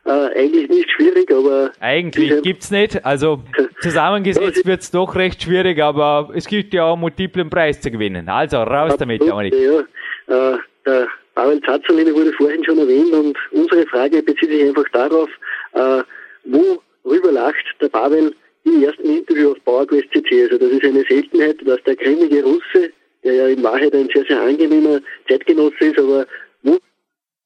[0.04, 1.70] äh, eigentlich nicht schwierig, aber.
[1.80, 3.02] Eigentlich gibt's nicht.
[3.02, 3.42] Also
[3.80, 8.28] zusammengesetzt ja, wird's doch recht schwierig, aber es gibt ja auch multiplen Preis zu gewinnen.
[8.28, 9.54] Also raus damit, Dominik.
[9.54, 14.88] Ja, äh, der Pavel Zazzolini wurde vorhin schon erwähnt und unsere Frage bezieht sich einfach
[14.92, 15.28] darauf,
[15.74, 16.02] äh,
[16.44, 18.34] worüber lacht der Pavel
[18.64, 20.44] im ersten Interview auf PowerQuest CC.
[20.44, 22.90] Also das ist eine Seltenheit, dass der grimmige Russe,
[23.22, 26.26] der ja in Wahrheit ein sehr, sehr angenehmer Zeitgenosse ist, aber
[26.62, 26.78] wo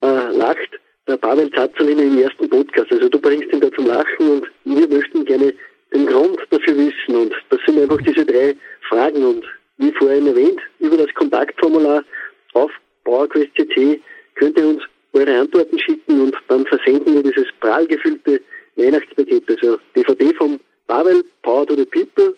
[0.03, 0.71] äh, lacht
[1.09, 2.93] der Pavel Zazzolini im ersten Podcast.
[2.93, 5.53] Also du bringst ihn da zum Lachen und wir möchten gerne
[5.93, 7.17] den Grund dafür wissen.
[7.17, 8.55] Und das sind einfach diese drei
[8.89, 9.25] Fragen.
[9.25, 9.45] Und
[9.79, 12.05] wie vorhin erwähnt, über das Kontaktformular
[12.53, 12.71] auf
[13.05, 14.01] PowerQuest.cc
[14.35, 14.83] könnt ihr uns
[15.13, 18.41] eure Antworten schicken und dann versenden wir dieses prall gefüllte
[18.77, 19.49] Weihnachtspaket.
[19.49, 22.35] Also DVD vom Pavel, Power to the People,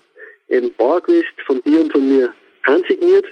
[0.50, 2.32] ein PowerQuest von dir und von mir
[2.64, 3.26] handsigniert,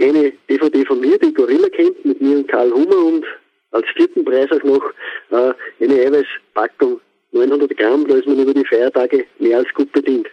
[0.00, 3.24] eine DVD von mir, die Gorilla kennt, mit mir und Karl Hummer und
[3.72, 4.82] als vierten Preis auch noch
[5.30, 5.54] äh,
[5.84, 7.00] eine Eiweißpackung
[7.32, 10.28] 900 Gramm, da ist man über die Feiertage mehr als gut bedient.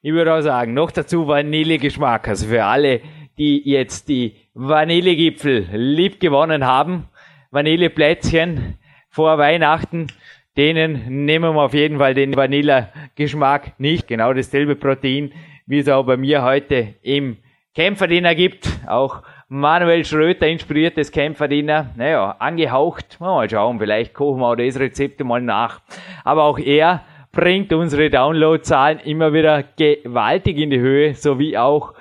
[0.00, 2.28] Ich würde auch sagen, noch dazu Vanillegeschmack.
[2.28, 3.00] Also für alle,
[3.38, 7.08] die jetzt die Vanillegipfel lieb gewonnen haben,
[7.50, 8.78] Vanilleplätzchen
[9.08, 10.08] vor Weihnachten,
[10.56, 14.08] denen nehmen wir auf jeden Fall den Vanillegeschmack nicht.
[14.08, 15.32] Genau dasselbe Protein,
[15.66, 17.36] wie es auch bei mir heute im
[17.74, 18.68] Kämpferdiener gibt.
[18.86, 21.90] Auch Manuel Schröter inspiriertes Kämpferdiener.
[21.96, 23.18] Naja, angehaucht.
[23.20, 25.80] Mal schauen, vielleicht kochen wir auch das Rezept mal nach.
[26.24, 31.94] Aber auch er bringt unsere Downloadzahlen immer wieder gewaltig in die Höhe, sowie auch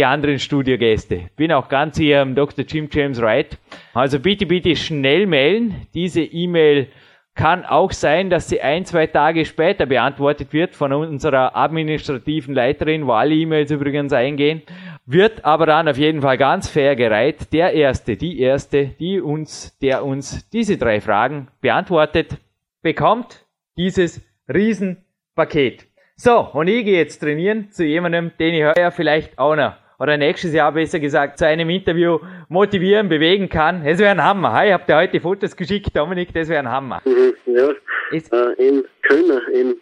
[0.00, 1.28] die anderen Studiogäste.
[1.36, 2.64] Bin auch ganz hier am Dr.
[2.64, 3.58] Jim James Wright.
[3.92, 5.86] Also bitte, bitte schnell melden.
[5.92, 6.86] Diese E-Mail
[7.34, 13.06] kann auch sein, dass sie ein, zwei Tage später beantwortet wird von unserer administrativen Leiterin,
[13.06, 14.62] wo alle E-Mails übrigens eingehen
[15.06, 17.52] wird aber dann auf jeden Fall ganz fair gereiht.
[17.52, 22.36] Der Erste, die Erste, die uns, der uns diese drei Fragen beantwortet,
[22.80, 23.44] bekommt
[23.76, 25.86] dieses Riesenpaket.
[26.14, 30.16] So, und ich gehe jetzt trainieren zu jemandem, den ich heuer vielleicht auch noch, oder
[30.16, 32.18] nächstes Jahr besser gesagt, zu einem Interview
[32.48, 33.84] motivieren, bewegen kann.
[33.84, 34.58] Es wäre ein Hammer.
[34.58, 36.32] Hey, habt ihr heute Fotos geschickt, Dominik?
[36.32, 37.02] Das wäre ein Hammer.
[37.04, 37.68] Mhm, ja,
[38.10, 39.74] Ist, äh, in Kölner, in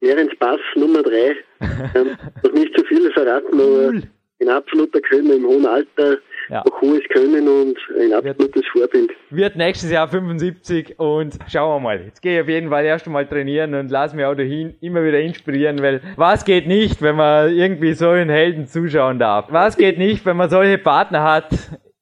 [0.00, 1.36] Ehrenspaß Nummer drei.
[1.94, 3.88] ähm, noch nicht zu viel verraten, cool.
[3.88, 4.02] aber
[4.40, 6.18] ein absoluter Kölner im hohen Alter,
[6.50, 6.62] ja.
[6.62, 9.10] auch hohes Können und ein absolutes Vorbild.
[9.30, 12.00] Wird nächstes Jahr 75 und schauen wir mal.
[12.04, 15.04] Jetzt gehe ich auf jeden Fall erst einmal trainieren und lass mich auch dahin immer
[15.04, 19.46] wieder inspirieren, weil was geht nicht, wenn man irgendwie so einen Helden zuschauen darf?
[19.50, 21.48] Was geht nicht, wenn man solche Partner hat?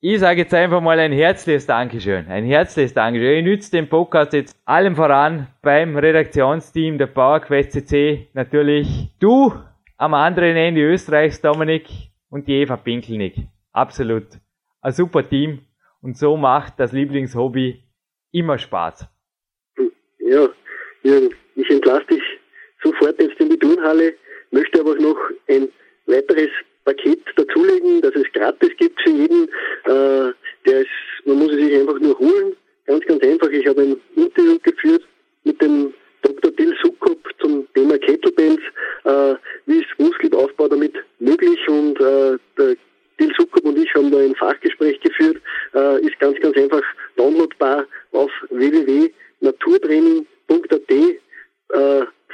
[0.00, 2.28] Ich sage jetzt einfach mal ein herzliches Dankeschön.
[2.28, 3.38] Ein herzliches Dankeschön.
[3.38, 8.28] Ich nütze den Podcast jetzt allem voran beim Redaktionsteam der PowerQuest CC.
[8.32, 9.52] Natürlich du
[9.96, 11.88] am anderen Ende Österreichs, Dominik
[12.30, 13.48] und die Eva Pinkelnick.
[13.72, 14.26] Absolut.
[14.80, 15.60] Ein super Team.
[16.00, 17.82] Und so macht das Lieblingshobby
[18.32, 19.06] immer Spaß.
[20.20, 20.48] Ja,
[21.02, 22.22] ich entlasse dich
[22.82, 24.14] sofort jetzt in die Turnhalle,
[24.50, 25.18] möchte aber noch
[25.48, 25.68] ein
[26.06, 26.48] weiteres
[26.84, 29.48] Paket dazulegen, dass es gratis gibt für jeden.
[29.84, 30.32] Äh,
[30.66, 30.88] der ist,
[31.24, 32.56] man muss es sich einfach nur holen.
[32.86, 33.50] Ganz, ganz einfach.
[33.50, 35.06] Ich habe ein Interview geführt
[35.44, 35.92] mit dem
[36.22, 36.50] Dr.
[36.52, 38.62] Bill Sukkop zum Thema Kettlebells.
[39.04, 39.34] Äh,
[39.66, 41.58] wie ist Muskelaufbau damit möglich?
[41.68, 42.76] Und äh, der
[43.18, 45.36] Bill Sukkop und ich haben da ein Fachgespräch geführt.
[45.74, 46.82] Äh, ist ganz, ganz einfach
[47.16, 51.16] downloadbar auf www.naturtraining.at äh,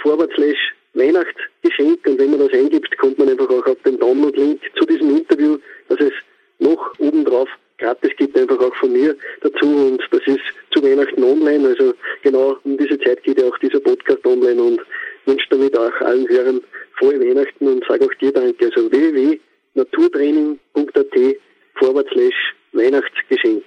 [0.03, 2.07] forward slash Weihnachtsgeschenk.
[2.07, 5.59] Und wenn man das eingibt, kommt man einfach auch auf den Download-Link zu diesem Interview,
[5.89, 6.13] dass es
[6.59, 7.49] noch obendrauf
[7.79, 9.67] gratis gibt, einfach auch von mir dazu.
[9.67, 10.41] Und das ist
[10.71, 11.69] zu Weihnachten online.
[11.69, 11.93] Also
[12.23, 14.81] genau um diese Zeit geht ja auch dieser Podcast online und
[15.27, 16.63] wünsche damit auch allen Hörern
[16.99, 18.67] frohe Weihnachten und sage auch dir Danke.
[18.67, 21.37] Also www.naturtraining.at
[21.75, 23.65] forward slash Weihnachtsgeschenk.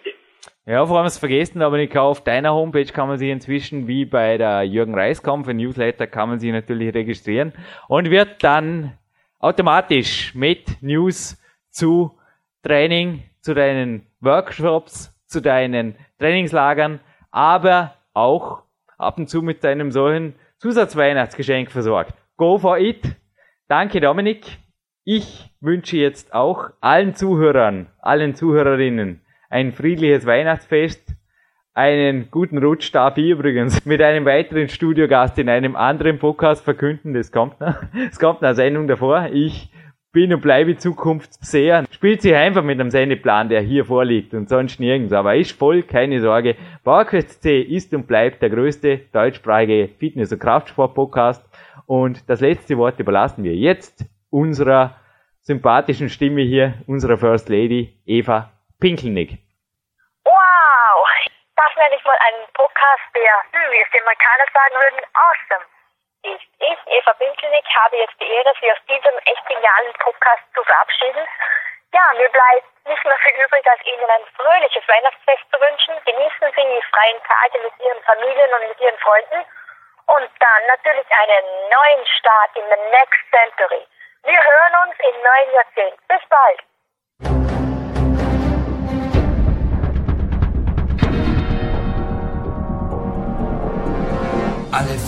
[1.08, 4.64] Allem es vergessen, aber ich auf deiner Homepage kann man sich inzwischen wie bei der
[4.64, 7.54] Jürgen Reiskampf, ein Newsletter, kann man sich natürlich registrieren
[7.88, 8.92] und wird dann
[9.40, 12.12] automatisch mit News zu
[12.62, 17.00] Training, zu deinen Workshops, zu deinen Trainingslagern,
[17.32, 18.64] aber auch
[18.98, 22.16] ab und zu mit deinem solchen Zusatzweihnachtsgeschenk versorgt.
[22.36, 23.16] Go for it!
[23.70, 24.58] Danke Dominik.
[25.06, 31.18] Ich wünsche jetzt auch allen Zuhörern, allen Zuhörerinnen ein friedliches Weihnachtsfest,
[31.78, 37.14] einen guten Rutsch darf ich übrigens mit einem weiteren Studiogast in einem anderen Podcast verkünden.
[37.14, 37.76] Das kommt noch.
[38.10, 39.30] Es kommt eine Sendung davor.
[39.32, 39.70] Ich
[40.12, 41.86] bin und bleibe Zukunftsseher.
[41.92, 45.14] Spielt sich einfach mit einem Sendeplan, der hier vorliegt und sonst nirgends.
[45.14, 46.56] Aber ist voll, keine Sorge.
[46.84, 51.48] PowerQuest C ist und bleibt der größte deutschsprachige Fitness- und Kraftsport-Podcast.
[51.86, 54.96] Und das letzte Wort überlassen wir jetzt unserer
[55.42, 59.40] sympathischen Stimme hier, unserer First Lady, Eva Pinkelnick.
[60.24, 61.08] Wow,
[61.56, 65.66] das nenne ich mal einen Podcast, der, hm, wie es die Amerikaner sagen würden, awesome
[66.24, 66.46] ist.
[66.60, 71.26] Ich, Eva Pinkelnick, habe jetzt die Ehre, Sie aus diesem echt genialen Podcast zu verabschieden.
[71.94, 75.96] Ja, mir bleibt nicht mehr viel übrig, als Ihnen ein fröhliches Weihnachtsfest zu wünschen.
[76.06, 79.42] Genießen Sie die freien Tage mit Ihren Familien und mit Ihren Freunden.
[80.08, 83.88] Und dann natürlich einen neuen Start in the next century.
[84.24, 85.98] Wir hören uns im neuen Jahrzehnt.
[86.08, 86.60] Bis bald.